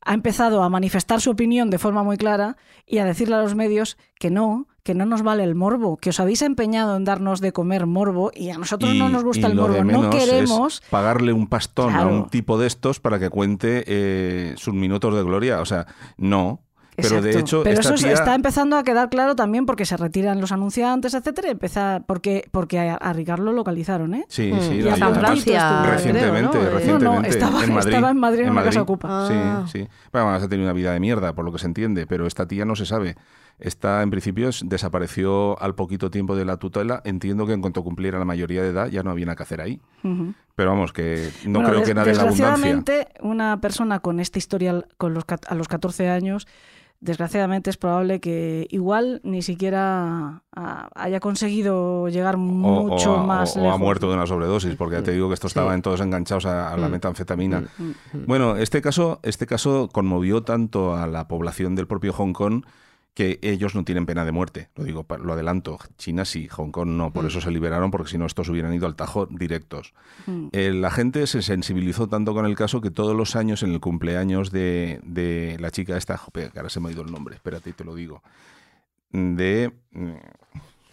[0.01, 3.55] ha empezado a manifestar su opinión de forma muy clara y a decirle a los
[3.55, 7.41] medios que no, que no nos vale el morbo, que os habéis empeñado en darnos
[7.41, 10.09] de comer morbo y a nosotros no nos gusta y el lo de morbo, no
[10.11, 10.83] es queremos...
[10.91, 15.23] pagarle un pastón a un tipo de estos para que cuente eh, sus minutos de
[15.23, 15.59] gloria.
[15.59, 15.87] O sea,
[16.17, 16.61] no.
[16.97, 19.97] Pero de hecho, Pero esta eso tía- está empezando a quedar claro también porque se
[19.97, 24.25] retiran los anunciantes, etcétera, empieza porque porque a, a Ricard lo localizaron, ¿eh?
[24.29, 24.73] Sí, Mm, sí.
[24.75, 26.69] y la- hasta en además, Francia, Recientemente, creo, ¿no?
[26.69, 27.27] No, recientemente.
[27.27, 27.89] no, estaba en Madrid.
[27.93, 29.07] estaba en Madrid en, una casa ocupa.
[29.11, 29.63] Ah.
[29.67, 29.87] Sí, sí.
[30.13, 32.47] Bueno, además ha tenido una vida de mierda, por lo que se entiende, pero esta
[32.47, 33.17] tía no se sabe.
[33.57, 37.01] Esta, en principio, es- desapareció al poquito tiempo de la tutela.
[37.05, 39.61] Entiendo que en cuanto cumpliera la mayoría de edad ya no había nada que hacer
[39.61, 39.79] ahí.
[40.55, 42.45] Pero vamos, que no Bueno, creo que nadie en la abundancia.
[42.51, 46.47] Desgraciadamente, una persona con este historial con los, a los 14 años,
[47.01, 53.59] desgraciadamente es probable que igual ni siquiera ah, haya conseguido llegar mucho o más o-
[53.59, 53.75] o lejos.
[53.75, 55.59] ha muerto de una sobredosis, porque ya te digo que estos Sí.
[55.59, 56.91] estaban todos enganchados a, a la Mm.
[56.91, 57.63] metanfetamina.
[57.77, 58.25] Mm.
[58.25, 62.63] Bueno, este caso, este caso conmovió tanto a la población del propio Hong Kong
[63.15, 64.67] que ellos no tienen pena de muerte.
[64.75, 65.79] Lo digo, lo adelanto.
[65.97, 67.11] China sí, Hong Kong no.
[67.11, 67.27] Por Mm.
[67.27, 69.93] eso se liberaron, porque si no estos hubieran ido al tajo directos.
[70.27, 70.47] Mm.
[70.51, 73.79] Eh, la gente se sensibilizó tanto con el caso que todos los años en el
[73.79, 77.35] cumpleaños de, de la chica esta, jope, que ahora se me ha ido el nombre,
[77.35, 78.21] espérate, te lo digo.
[79.11, 80.11] De mm,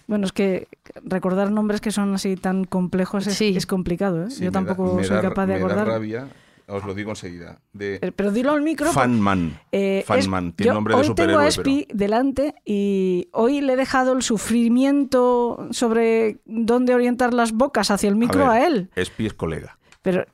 [0.07, 0.69] Bueno, es que
[1.05, 3.55] recordar nombres que son así tan complejos es, Sí.
[3.57, 4.27] es complicado.
[4.27, 4.31] ¿eh?
[4.31, 5.87] sí, Yo da- tampoco soy capaz de me da acordar.
[5.89, 6.29] rabia,
[6.67, 7.61] os lo digo enseguida.
[7.73, 8.93] De Pero, pero dilo al micro.
[8.93, 9.59] Fan Man.
[9.73, 13.29] Eh, Fan es- Man, tiene yo nombre de hoy tengo superhéroe, a Espi delante y
[13.33, 18.55] hoy le he dejado el sufrimiento sobre dónde orientar las bocas hacia el micro a,
[18.55, 18.91] ver, él.
[18.95, 19.79] Espi es colega.
[20.03, 20.25] Pero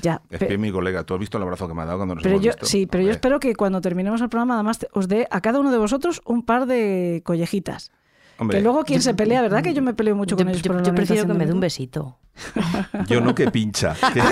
[0.00, 0.22] ya.
[0.28, 1.04] Pe- es mi colega.
[1.04, 2.66] ¿Tú has visto el abrazo que me ha dado cuando nos pero hemos yo, visto?
[2.66, 5.70] sí, pero yo espero que cuando terminemos el programa, además, os dé a cada uno
[5.70, 7.90] de vosotros un par de collejitas.
[8.38, 9.62] Hombre, que luego quien se pelea, ¿verdad?
[9.62, 10.62] Que yo me peleo mucho Yo, con ellos.
[10.62, 12.18] yo- por la yo prefiero que me dé un besito.
[13.08, 13.94] yo no que pincha.
[14.14, 14.22] que-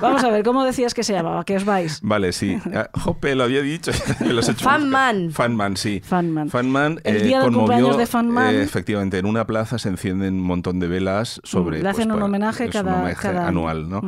[0.00, 1.44] Vamos a ver, ¿cómo decías que se llamaba?
[1.44, 2.00] Que os vais.
[2.02, 2.58] Vale, sí.
[2.74, 3.92] Ah, Jope, lo había dicho.
[4.20, 5.14] me lo has hecho Fan buscar.
[5.14, 5.30] Man.
[5.30, 6.00] Fan Man, sí.
[6.04, 6.50] Fanman.
[6.50, 8.54] Fan Man El eh, día del conmovió, cumpleaños de Fan Man.
[8.54, 11.78] eh, efectivamente, en una plaza se encienden un montón de velas sobre.
[11.78, 13.48] Mm, Le hacen un para- homenaje un cada- homenaje cada año.
[13.48, 14.02] anual, ¿no?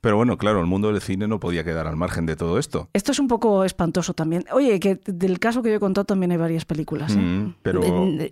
[0.00, 2.88] Pero bueno, claro, el mundo del cine no podía quedar al margen de todo esto.
[2.94, 4.44] Esto es un poco espantoso también.
[4.52, 7.12] Oye, que del caso que yo he contado también hay varias películas.
[7.12, 7.18] ¿eh?
[7.18, 7.82] Mm, pero.
[7.84, 8.28] In-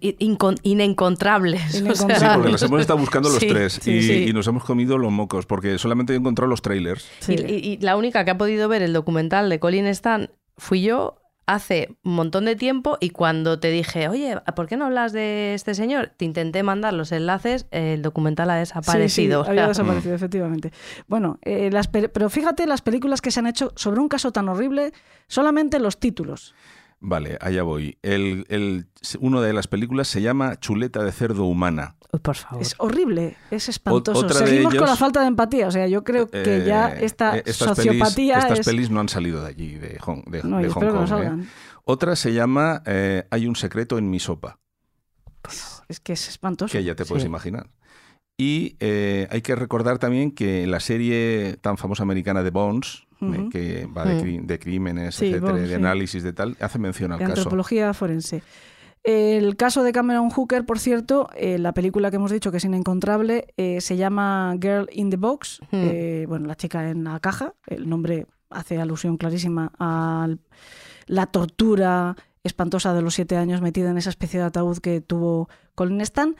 [0.62, 1.62] inencontrables.
[1.66, 2.20] o sea, Inencontrables.
[2.20, 4.12] Sí, porque las hemos estado buscando los Sí, tres sí, y, sí.
[4.28, 7.08] y nos hemos comido los mocos, porque solamente he encontrado los trailers.
[7.20, 7.34] Sí.
[7.34, 10.82] Y, y- y la única que ha podido ver el documental de Colin Stan fui
[10.82, 11.17] yo
[11.48, 15.54] hace un montón de tiempo y cuando te dije, oye, ¿por qué no hablas de
[15.54, 16.12] este señor?
[16.16, 19.40] Te intenté mandar los enlaces, el documental ha desaparecido.
[19.42, 20.72] Sí, sí, había desaparecido, efectivamente.
[21.06, 24.30] Bueno, eh, las pe- pero fíjate las películas que se han hecho sobre un caso
[24.30, 24.92] tan horrible,
[25.26, 26.54] solamente los títulos.
[27.00, 27.96] Vale, allá voy.
[28.02, 28.86] El, el,
[29.20, 31.94] uno de las películas se llama Chuleta de cerdo humana.
[32.22, 32.60] Por favor.
[32.62, 34.18] Es horrible, es espantoso.
[34.24, 35.68] otra de Seguimos con ellos- la falta de empatía.
[35.68, 38.66] O sea, yo creo que ya Eh, esta eh, estas sociopatía pelis, estas es...
[38.66, 40.98] pelis no han salido de allí, de Hong, de, No, de yo Hong espero que
[40.98, 41.04] no Kong.
[41.04, 41.08] ¿eh?
[41.08, 41.48] salgan.
[41.84, 44.58] Otra se llama eh, Hay un secreto en mi sopa,
[45.88, 46.72] Es que es espantoso.
[46.72, 47.28] que ya te puedes Sí.
[47.28, 47.68] imaginar.
[48.36, 53.48] Y eh, hay que recordar también que la serie tan famosa americana de Bones, eh,
[53.50, 54.18] que va de, Mm.
[54.26, 55.74] cri- de crímenes, Sí, etcétera, de sí.
[55.74, 57.40] análisis de tal, hace mención al de caso.
[57.40, 58.42] antropología forense.
[59.04, 62.64] El caso de Cameron Hooker, por cierto, eh, la película que hemos dicho que es
[62.64, 67.54] inencontrable, eh, se llama Girl in the Box, eh, bueno, la chica en la caja,
[67.68, 70.28] el nombre hace alusión clarísima a
[71.06, 75.48] la tortura espantosa de los siete años metida en esa especie de ataúd que tuvo
[75.74, 76.36] Colin Stan.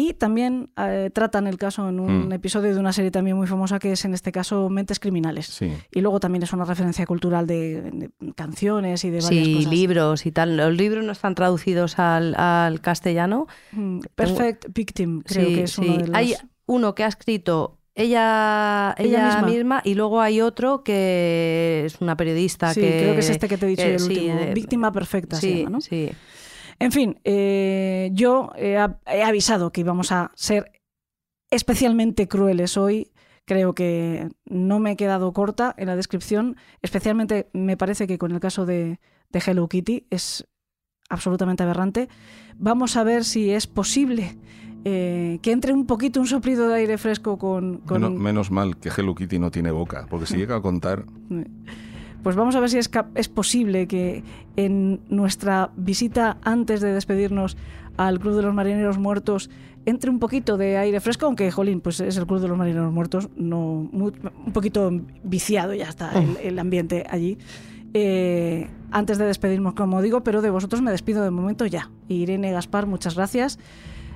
[0.00, 2.32] Y también eh, tratan el caso en un Hmm.
[2.32, 5.46] episodio de una serie también muy famosa que es en este caso Mentes Criminales.
[5.46, 5.72] Sí.
[5.92, 9.70] Y luego también es una referencia cultural de, de canciones y de varias Sí, cosas.
[9.72, 10.56] libros y tal.
[10.56, 13.48] Los libros no están traducidos al, al castellano.
[13.72, 15.80] Mm, Perfect Victim, creo Sí, que es sí.
[15.82, 16.16] uno de los...
[16.16, 16.34] Hay
[16.66, 19.48] uno que ha escrito ella, Ella ella, misma.
[19.48, 19.82] misma.
[19.84, 22.98] y luego hay otro que es una periodista Sí, que...
[23.00, 24.36] creo que es este que te he dicho que- yo, el sí, último.
[24.38, 25.80] de- Víctima perfecta se Sí, llama, ¿no?
[25.80, 26.08] sí.
[26.80, 30.70] En fin, eh, yo he, avisado que íbamos a ser
[31.50, 33.10] especialmente crueles hoy.
[33.44, 36.56] Creo que no me he quedado corta en la descripción.
[36.82, 39.00] Especialmente me parece que con el caso de,
[39.30, 40.46] de Hello Kitty es
[41.08, 42.08] absolutamente aberrante.
[42.56, 44.36] Vamos a ver si es posible
[44.84, 47.78] eh, que entre un poquito un soplido de aire fresco con...
[47.78, 51.04] con- Menos, menos mal que Hello Kitty no tiene boca, porque si llega a contar...
[52.22, 54.22] Pues vamos a ver si es, es posible que
[54.56, 57.56] en nuestra visita antes de despedirnos
[57.96, 59.50] al Club de los Marineros Muertos
[59.86, 62.92] entre un poquito de aire fresco, aunque, jolín, pues es el Club de los Marineros
[62.92, 64.12] Muertos, no, mu-
[64.46, 64.90] un poquito
[65.24, 67.38] viciado ya está el, el ambiente allí.
[67.94, 71.90] Eh, antes de despedirnos, como digo, pero de vosotros me despido de momento ya.
[72.08, 73.58] Irene Gaspar, muchas gracias.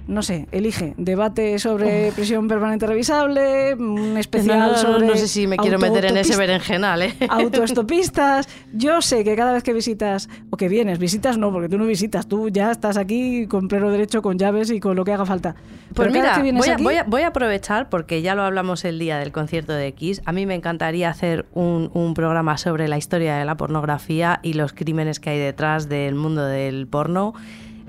[0.09, 5.07] No sé, elige debate sobre prisión permanente revisable, un especial No, sobre.
[5.07, 7.15] no sé si me quiero meter en ese berenjenal, ¿eh?
[7.29, 8.49] autoestopistas.
[8.73, 11.87] Yo sé que cada vez que visitas, o que vienes, visitas no, porque tú no
[11.87, 15.25] visitas, tú ya estás aquí con pleno derecho, con llaves y con lo que haga
[15.25, 15.55] falta.
[15.95, 18.85] Pues Pero mira, voy a, aquí- voy a- voy a aprovechar, porque ya lo hablamos
[18.85, 20.21] el día del concierto de Kiss.
[20.25, 24.55] A mí me encantaría hacer un, un programa sobre la historia de la pornografía y
[24.55, 27.35] los crímenes que hay detrás del mundo del porno.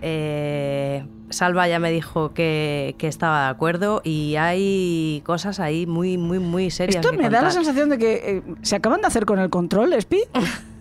[0.05, 6.17] Eh, Salva ya me dijo que, que estaba de acuerdo y hay cosas ahí muy,
[6.17, 7.03] muy, muy serias.
[7.03, 9.93] Esto me da la sensación de que eh, se acaban de hacer con el control,
[9.93, 10.21] Espi.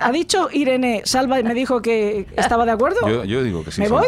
[0.00, 3.08] ¿Ha dicho Irene Salva y me dijo que estaba de acuerdo?
[3.08, 3.80] Yo, yo digo que sí.
[3.82, 4.06] ¿Me voy?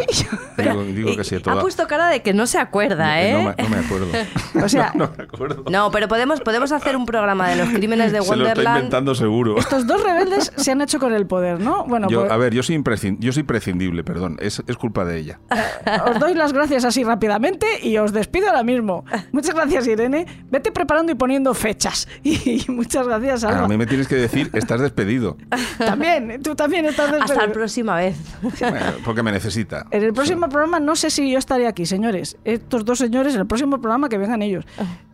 [0.57, 1.37] Digo, digo que sí.
[1.37, 3.33] Ha toda- puesto cara de que no se acuerda, Eh.
[3.33, 4.07] No, me, no me acuerdo.
[4.65, 5.65] O sea, no me acuerdo.
[5.70, 8.77] No, pero podemos, podemos hacer un programa de los crímenes de Se lo está Wonderland.
[8.78, 9.59] inventando seguro.
[9.59, 11.85] estos dos rebeldes se han hecho con el poder, ¿no?
[11.87, 12.83] Bueno, Yo, pues a ver, yo soy,
[13.19, 14.37] yo soy prescindible, perdón.
[14.41, 15.41] Es, es culpa de ella.
[16.11, 19.05] os doy las gracias así rápidamente y os despido ahora mismo.
[19.33, 20.27] Muchas gracias, Irene.
[20.51, 22.09] Vete preparando y poniendo fechas.
[22.23, 23.65] Y, muchas gracias, Alba.
[23.65, 25.37] A mí me tienes que decir, estás despedido.
[25.78, 27.35] También, tú también estás despedido.
[27.35, 28.16] Hasta la próxima vez.
[28.43, 29.86] Bueno, porque me necesita.
[29.90, 32.36] En el próximo programa no sé si yo estaré aquí, señores.
[32.44, 34.64] Estos dos señores, en el próximo programa que vengan ellos.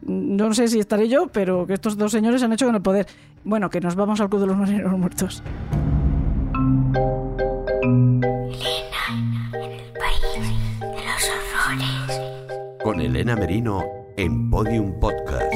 [0.03, 2.83] No sé si estaré yo, pero que estos dos señores se han hecho con el
[2.83, 3.07] poder.
[3.45, 5.43] Bueno, que nos vamos al Club de los Marineros Muertos.
[12.83, 13.85] Con Elena Merino
[14.17, 15.55] en Podium Podcast.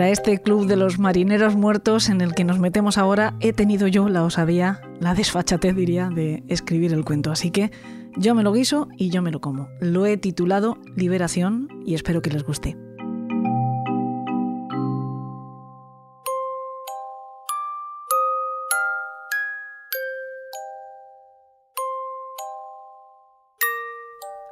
[0.00, 3.86] Para este Club de los Marineros Muertos en el que nos metemos ahora, he tenido
[3.86, 7.30] yo la osadía, la desfachatez diría, de escribir el cuento.
[7.30, 7.70] Así que
[8.16, 9.68] yo me lo guiso y yo me lo como.
[9.78, 12.78] Lo he titulado Liberación y espero que les guste.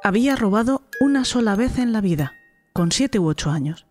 [0.03, 2.33] Había robado una sola vez en la vida,
[2.71, 3.88] con siete u ocho años.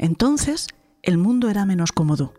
[0.00, 0.68] Entonces,
[1.02, 2.32] el mundo era menos cómodo,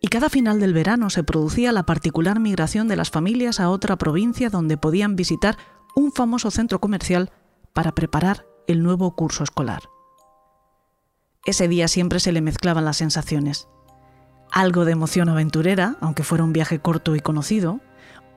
[0.00, 3.96] y cada final del verano se producía la particular migración de las familias a otra
[3.96, 5.58] provincia donde podían visitar
[5.96, 7.32] un famoso centro comercial
[7.72, 9.82] para preparar el nuevo curso escolar.
[11.44, 13.66] Ese día siempre se le mezclaban las sensaciones.
[14.52, 17.80] Algo de emoción aventurera, aunque fuera un viaje corto y conocido,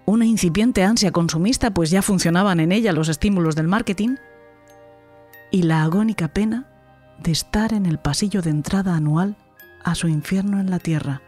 [0.08, 4.16] una incipiente ansia consumista, pues ya funcionaban en ella los estímulos del marketing,
[5.52, 6.75] y la agónica pena
[7.20, 9.36] de estar en el pasillo de entrada anual
[9.84, 11.22] a su infierno en la tierra,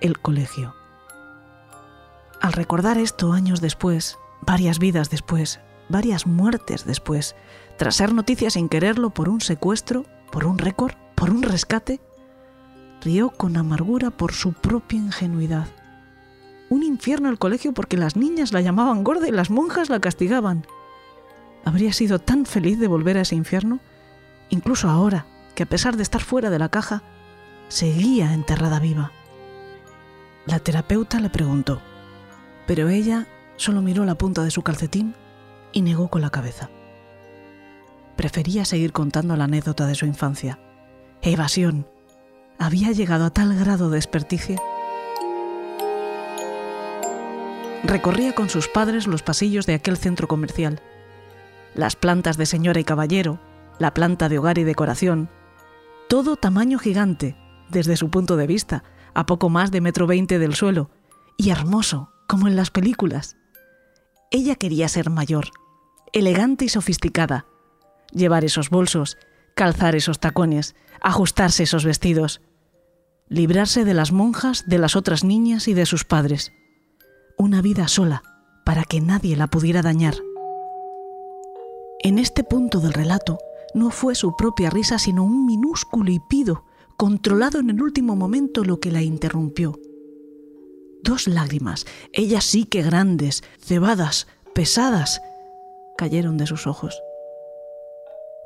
[0.00, 0.74] el colegio.
[2.40, 7.34] Al recordar esto años después, varias vidas después, varias muertes después,
[7.76, 8.12] tras ser
[8.50, 12.00] sin quererlo por un secuestro, por un récord, por un rescate,
[13.00, 15.68] rió con amargura por su propia ingenuidad.
[16.70, 20.66] Un infierno el colegio porque las niñas la llamaban gorda y las monjas la castigaban.
[21.64, 23.80] Habría sido tan feliz de volver a ese infierno,
[24.50, 27.02] incluso ahora, que a pesar de estar fuera de la caja,
[27.68, 29.12] seguía enterrada viva.
[30.46, 31.80] La terapeuta le preguntó,
[32.66, 33.26] pero ella
[33.56, 35.14] solo miró la punta de su calcetín
[35.72, 36.70] y negó con la cabeza.
[38.16, 40.58] Prefería seguir contando la anécdota de su infancia.
[41.22, 41.86] Evasión.
[42.58, 44.58] Había llegado a tal grado de desperticie.
[47.84, 50.80] Recorría con sus padres los pasillos de aquel centro comercial.
[51.74, 53.38] Las plantas de señora y caballero,
[53.78, 55.30] la planta de hogar y decoración,
[56.08, 57.36] todo tamaño gigante,
[57.70, 58.84] desde su punto de vista,
[59.14, 60.90] a poco más de metro veinte del suelo,
[61.36, 63.36] y hermoso, como en las películas.
[64.30, 65.46] Ella quería ser mayor,
[66.12, 67.46] elegante y sofisticada,
[68.12, 69.16] llevar esos bolsos,
[69.54, 72.40] calzar esos tacones, ajustarse esos vestidos,
[73.28, 76.52] librarse de las monjas, de las otras niñas y de sus padres.
[77.36, 78.22] Una vida sola,
[78.64, 80.14] para que nadie la pudiera dañar.
[82.00, 83.38] En este punto del relato,
[83.74, 86.64] no fue su propia risa, sino un minúsculo hipido,
[86.96, 89.78] controlado en el último momento, lo que la interrumpió.
[91.02, 95.20] Dos lágrimas, ellas sí que grandes, cebadas, pesadas,
[95.96, 97.00] cayeron de sus ojos.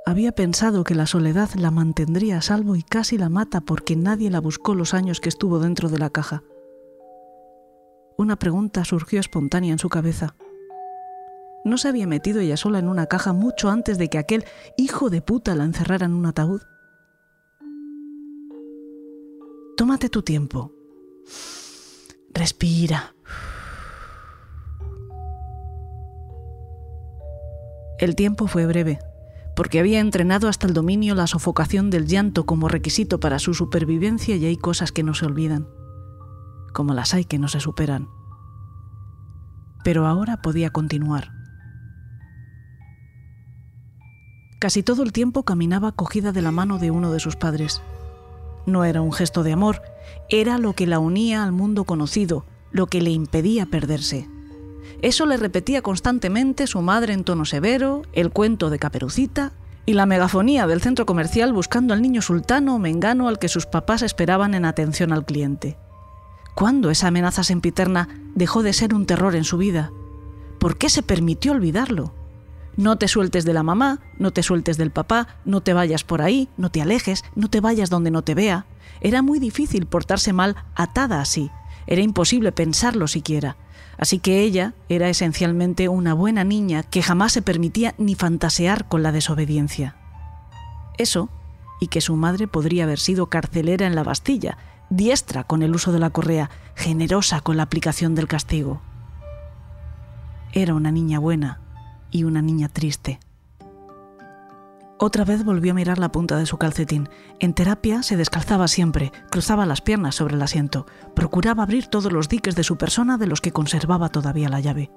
[0.05, 4.31] Había pensado que la soledad la mantendría a salvo y casi la mata porque nadie
[4.31, 6.43] la buscó los años que estuvo dentro de la caja.
[8.19, 10.35] Una pregunta surgió espontánea en su cabeza.
[11.65, 14.45] ¿No se había metido ella sola en una caja mucho antes de que aquel
[14.77, 16.63] hijo de puta la encerrara en un ataúd?
[19.77, 20.73] Tómate tu tiempo.
[22.35, 23.15] Respira.
[27.99, 28.99] El tiempo fue breve,
[29.55, 34.35] porque había entrenado hasta el dominio la sofocación del llanto como requisito para su supervivencia
[34.35, 35.69] y hay cosas que no se olvidan,
[36.73, 38.09] como las hay que no se superan.
[39.85, 41.42] Pero ahora podía continuar.
[44.63, 47.83] Casi todo el tiempo caminaba cogida de la mano de uno de sus padres.
[48.65, 49.83] No era un gesto de amor,
[50.29, 54.29] era lo que la unía al mundo conocido, lo que le impedía perderse.
[55.01, 59.51] Eso le repetía constantemente su madre en tono severo, el cuento de Caperucita
[59.85, 63.67] y la megafonía del centro comercial buscando al niño sultano o mengano al que sus
[63.67, 65.77] papás esperaban en atención al cliente.
[66.55, 69.91] ¿Cuándo esa amenaza sempiterna dejó de ser un terror en su vida?
[70.61, 72.13] ¿Por qué se permitió olvidarlo?
[72.77, 76.23] No te sueltes de la mamá, no te sueltes del papá, no te vayas por
[76.23, 78.65] ahí, no te alejes, no te vayas donde no te vea.
[79.03, 81.51] Era muy difícil portarse mal atada así.
[81.87, 83.57] Era imposible pensarlo siquiera.
[83.99, 89.03] Así que ella era esencialmente una buena niña que jamás se permitía ni fantasear con
[89.03, 89.97] la desobediencia.
[90.97, 91.29] Eso,
[91.79, 94.57] y que su madre podría haber sido carcelera en la Bastilla,
[94.89, 98.81] diestra con el uso de la correa, generosa con la aplicación del castigo.
[100.53, 101.62] Era una niña buena
[102.13, 103.19] y una niña triste.
[105.05, 107.09] Otra vez volvió a mirar la punta de su calcetín.
[107.41, 110.87] En terapia se descalzaba siempre, cruzaba las piernas sobre el asiento,
[111.17, 114.93] procuraba abrir todos los diques de su persona de los que conservaba todavía la llave.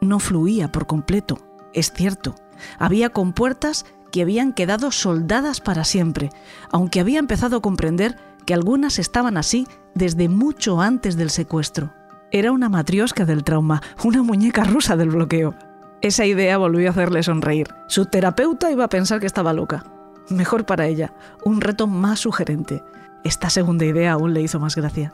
[0.00, 1.36] No fluía por completo,
[1.74, 2.36] es cierto.
[2.78, 6.30] Había compuertas que habían quedado soldadas para siempre,
[6.70, 8.16] aunque había empezado a comprender
[8.46, 11.92] que algunas estaban así desde mucho antes del secuestro.
[12.30, 15.54] Era una matriosca del trauma, una muñeca rusa del bloqueo.
[16.02, 17.68] Esa idea volvió a hacerle sonreír.
[17.86, 19.84] Su terapeuta iba a pensar que estaba loca.
[20.28, 21.14] Mejor para ella,
[21.44, 22.82] un reto más sugerente.
[23.22, 25.12] Esta segunda idea aún le hizo más gracia.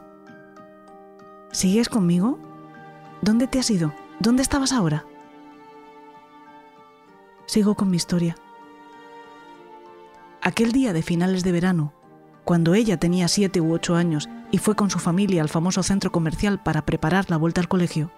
[1.52, 2.38] ¿Sigues conmigo?
[3.20, 3.92] ¿Dónde te has ido?
[4.18, 5.04] ¿Dónde estabas ahora?
[7.44, 8.36] Sigo con mi historia.
[10.40, 11.92] Aquel día de finales de verano,
[12.44, 16.10] cuando ella tenía siete u ocho años y fue con su familia al famoso centro
[16.10, 18.10] comercial para preparar la vuelta al colegio,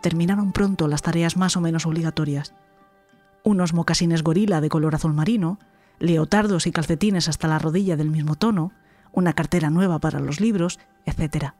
[0.00, 2.54] terminaron pronto las tareas más o menos obligatorias.
[3.42, 5.58] Unos mocasines gorila de color azul marino,
[5.98, 8.72] leotardos y calcetines hasta la rodilla del mismo tono,
[9.12, 11.52] una cartera nueva para los libros, etc.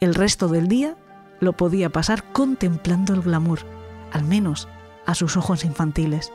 [0.00, 0.96] El resto del día
[1.40, 3.60] lo podía pasar contemplando el glamour,
[4.12, 4.68] al menos
[5.06, 6.32] a sus ojos infantiles.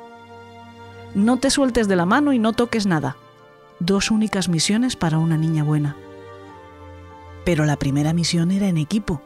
[1.16, 3.16] No te sueltes de la mano y no toques nada.
[3.80, 5.96] Dos únicas misiones para una niña buena.
[7.46, 9.22] Pero la primera misión era en equipo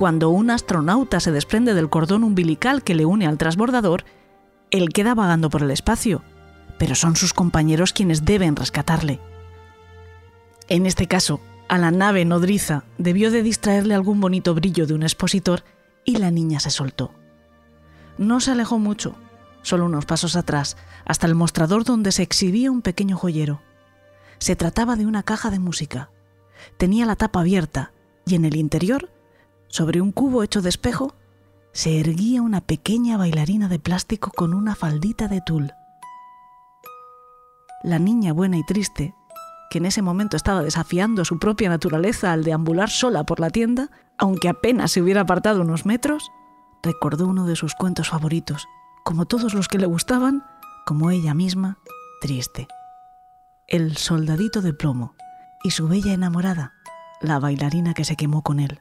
[0.00, 4.06] cuando un astronauta se desprende del cordón umbilical que le une al transbordador,
[4.70, 6.22] él queda vagando por el espacio,
[6.78, 9.20] pero son sus compañeros quienes deben rescatarle.
[10.70, 15.02] En este caso, a la nave nodriza debió de distraerle algún bonito brillo de un
[15.02, 15.64] expositor
[16.06, 17.12] y la niña se soltó.
[18.16, 19.16] No se alejó mucho,
[19.60, 23.60] solo unos pasos atrás, hasta el mostrador donde se exhibía un pequeño joyero.
[24.38, 26.08] Se trataba de una caja de música.
[26.78, 27.92] Tenía la tapa abierta
[28.24, 29.10] y en el interior
[29.70, 31.14] sobre un cubo hecho de espejo
[31.72, 35.72] se erguía una pequeña bailarina de plástico con una faldita de tul.
[37.82, 39.14] La niña buena y triste,
[39.70, 43.90] que en ese momento estaba desafiando su propia naturaleza al deambular sola por la tienda,
[44.18, 46.30] aunque apenas se hubiera apartado unos metros,
[46.82, 48.66] recordó uno de sus cuentos favoritos,
[49.04, 50.44] como todos los que le gustaban,
[50.84, 51.78] como ella misma,
[52.20, 52.66] triste.
[53.68, 55.14] El soldadito de plomo
[55.62, 56.72] y su bella enamorada,
[57.20, 58.80] la bailarina que se quemó con él.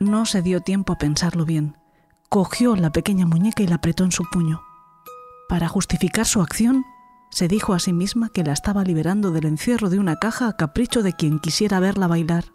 [0.00, 1.76] No se dio tiempo a pensarlo bien.
[2.30, 4.62] Cogió la pequeña muñeca y la apretó en su puño.
[5.46, 6.86] Para justificar su acción,
[7.30, 10.56] se dijo a sí misma que la estaba liberando del encierro de una caja a
[10.56, 12.46] capricho de quien quisiera verla bailar.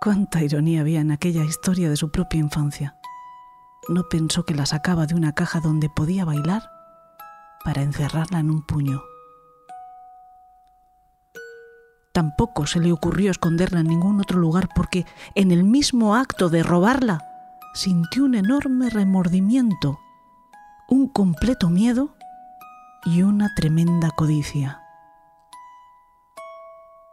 [0.00, 2.94] Cuánta ironía había en aquella historia de su propia infancia.
[3.88, 6.62] No pensó que la sacaba de una caja donde podía bailar
[7.64, 9.02] para encerrarla en un puño.
[12.12, 15.06] Tampoco se le ocurrió esconderla en ningún otro lugar porque
[15.36, 17.24] en el mismo acto de robarla
[17.72, 20.00] sintió un enorme remordimiento,
[20.88, 22.16] un completo miedo
[23.04, 24.82] y una tremenda codicia.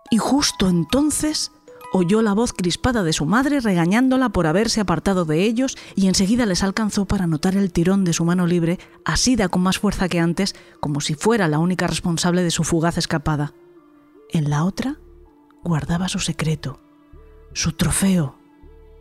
[0.10, 1.52] Y justo entonces
[1.94, 6.48] oyó la voz crispada de su madre regañándola por haberse apartado de ellos y enseguida
[6.48, 10.20] les alcanzó para notar el tirón de su mano libre, asida con más fuerza que
[10.20, 13.54] antes, como si fuera la única responsable de su fugaz escapada.
[14.30, 14.98] En la otra
[15.64, 16.80] guardaba su secreto,
[17.54, 18.36] su trofeo,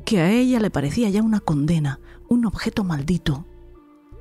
[0.04, 1.98] que a ella le parecía ya una condena,
[2.28, 3.44] un objeto maldito.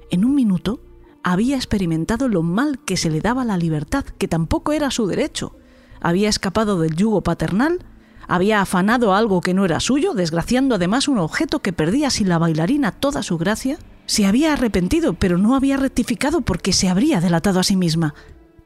[0.10, 0.82] En un minuto
[1.24, 5.56] había experimentado lo mal que se le daba la libertad, que tampoco era su derecho.
[6.02, 7.86] Había escapado del yugo paternal,
[8.28, 12.40] había afanado algo que no era suyo, desgraciando además un objeto que perdía sin la
[12.40, 13.78] bailarina toda su gracia.
[14.08, 18.16] Se había arrepentido, pero no había rectificado porque se habría delatado a sí misma.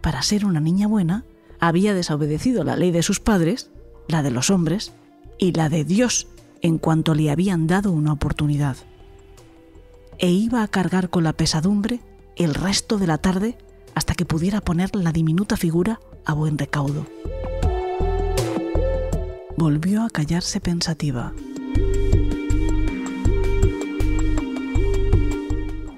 [0.02, 1.26] Para ser una niña buena,
[1.60, 3.70] había desobedecido la ley de sus padres,
[4.08, 4.94] la de los hombres
[5.38, 6.28] y la de Dios
[6.62, 8.78] en cuanto le habían dado una oportunidad.
[10.18, 12.02] E iba a cargar con la pesadumbre
[12.36, 13.58] el resto de la tarde
[13.96, 17.06] hasta que pudiera poner la diminuta figura a buen recaudo.
[19.58, 21.34] Volvió a callarse pensativa.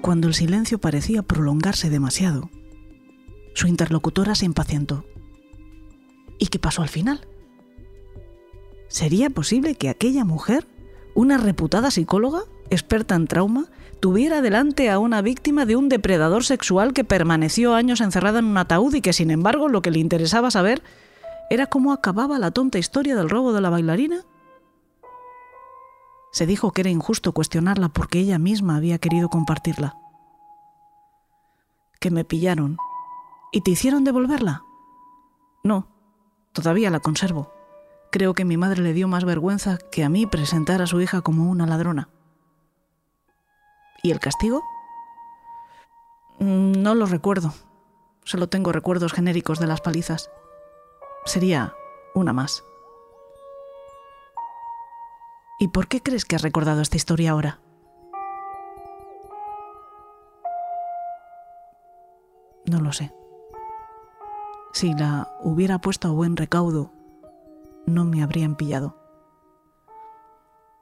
[0.00, 2.50] Cuando el silencio parecía prolongarse demasiado,
[3.54, 5.04] su interlocutora se impacientó.
[6.42, 7.20] ¿Y qué pasó al final?
[8.88, 10.66] ¿Sería posible que aquella mujer,
[11.14, 13.66] una reputada psicóloga, experta en trauma,
[14.00, 18.58] tuviera delante a una víctima de un depredador sexual que permaneció años encerrada en un
[18.58, 20.82] ataúd y que sin embargo lo que le interesaba saber
[21.48, 24.24] era cómo acababa la tonta historia del robo de la bailarina?
[26.32, 29.96] Se dijo que era injusto cuestionarla porque ella misma había querido compartirla.
[32.00, 32.78] Que me pillaron.
[33.52, 34.64] ¿Y te hicieron devolverla?
[35.62, 35.91] No,
[36.52, 37.52] todavía la conservo.
[38.10, 41.22] Creo que mi madre le dio más vergüenza que a mí presentar a su hija
[41.22, 42.08] como una ladrona.
[44.02, 44.62] ¿Y el castigo?
[46.38, 47.54] Mm, no lo recuerdo.
[48.24, 50.30] Solo tengo recuerdos genéricos de las palizas.
[51.24, 51.74] Sería
[52.14, 52.64] una más.
[55.58, 57.60] ¿Y por qué crees que has recordado esta historia ahora?
[62.66, 63.12] No lo sé.
[64.72, 66.90] Si la hubiera puesto a buen recaudo,
[67.86, 68.96] no me habrían pillado.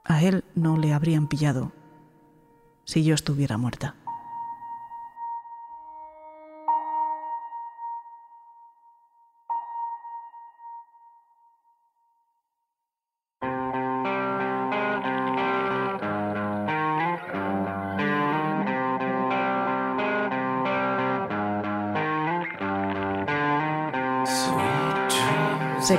[0.05, 1.73] A él no le habrían pillado
[2.85, 3.95] si yo estuviera muerta.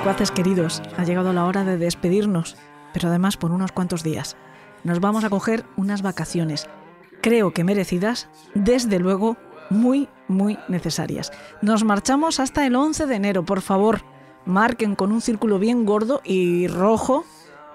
[0.02, 2.56] Secuaces queridos, ha llegado la hora de despedirnos,
[2.92, 4.36] pero además por unos cuantos días.
[4.82, 6.68] Nos vamos a coger unas vacaciones,
[7.20, 9.36] creo que merecidas, desde luego
[9.70, 11.30] muy, muy necesarias.
[11.60, 14.00] Nos marchamos hasta el 11 de enero, por favor,
[14.44, 17.24] marquen con un círculo bien gordo y rojo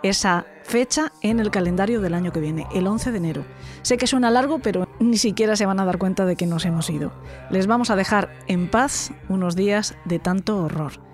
[0.03, 3.45] esa fecha en el calendario del año que viene, el 11 de enero.
[3.83, 6.65] Sé que suena largo, pero ni siquiera se van a dar cuenta de que nos
[6.65, 7.13] hemos ido.
[7.51, 11.06] Les vamos a dejar en paz unos días de tanto horror.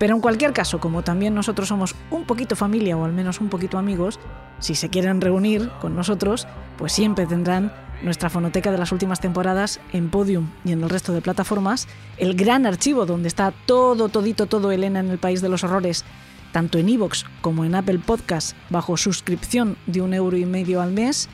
[0.00, 3.50] Pero en cualquier caso, como también nosotros somos un poquito familia o al menos un
[3.50, 4.18] poquito amigos,
[4.58, 6.48] si se quieren reunir con nosotros,
[6.78, 7.70] pues siempre tendrán
[8.02, 11.86] nuestra fonoteca de las últimas temporadas en Podium y en el resto de plataformas,
[12.16, 16.06] el gran archivo donde está todo, todito, todo Elena en el País de los Horrores,
[16.50, 20.92] tanto en iVoox como en Apple Podcast, bajo suscripción de un euro y medio al
[20.92, 21.28] mes,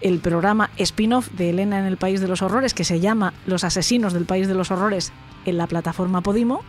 [0.00, 3.64] el programa spin-off de Elena en el País de los Horrores, que se llama Los
[3.64, 5.12] Asesinos del País de los Horrores,
[5.46, 6.62] en la plataforma Podimo,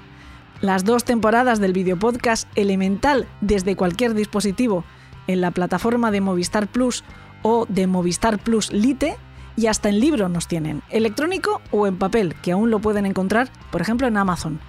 [0.66, 4.84] las dos temporadas del videopodcast Elemental desde cualquier dispositivo
[5.28, 7.04] en la plataforma de Movistar Plus
[7.42, 9.18] o de Movistar Plus Lite
[9.56, 13.50] y hasta en libro nos tienen, electrónico o en papel, que aún lo pueden encontrar,
[13.72, 14.60] por ejemplo, en Amazon.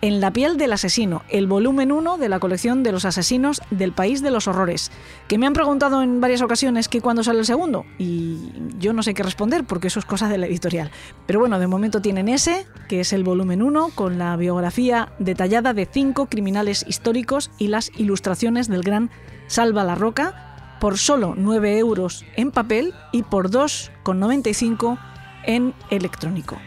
[0.00, 3.92] En la piel del asesino, el volumen 1 de la colección de los asesinos del
[3.92, 4.90] país de los horrores,
[5.28, 9.02] que me han preguntado en varias ocasiones que cuándo sale el segundo, y yo no
[9.02, 10.90] sé qué responder porque eso es cosa de la editorial.
[11.26, 15.72] Pero bueno, de momento tienen ese, que es el volumen 1, con la biografía detallada
[15.72, 19.10] de cinco criminales históricos y las ilustraciones del gran
[19.46, 24.98] Salva la Roca, por solo 9 euros en papel y por 2,95
[25.46, 26.58] en electrónico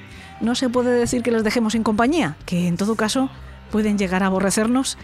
[0.42, 3.30] no se puede decir que les dejemos en compañía, que en todo caso
[3.72, 4.98] pueden llegar a aborrecernos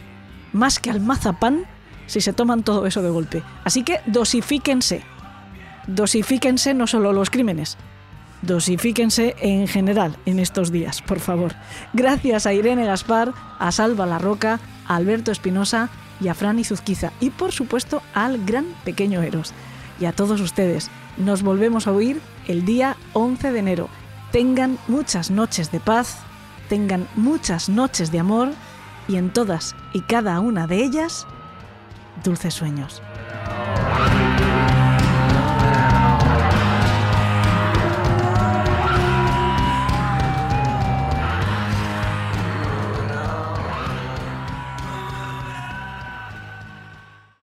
[0.52, 1.66] más que al mazapán
[2.06, 3.44] si se toman todo eso de golpe.
[3.64, 5.04] Así que dosifíquense.
[5.88, 7.78] Dosifíquense no solo los crímenes,
[8.42, 11.54] dosifíquense en general en estos días, por favor.
[11.92, 15.90] Gracias a Irene Gaspar, a Salva La Roca, a Alberto Espinosa
[16.22, 17.12] y a Fran Zuzquiza.
[17.20, 19.54] Y por supuesto al gran pequeño Eros.
[20.00, 20.90] Y a todos ustedes.
[21.18, 23.90] Nos volvemos a oír el día 11 de enero
[24.34, 26.18] Tengan muchas noches de paz,
[26.68, 28.50] tengan muchas noches de amor
[29.08, 31.28] y en todas y cada una de ellas,
[32.24, 33.04] dulces sueños.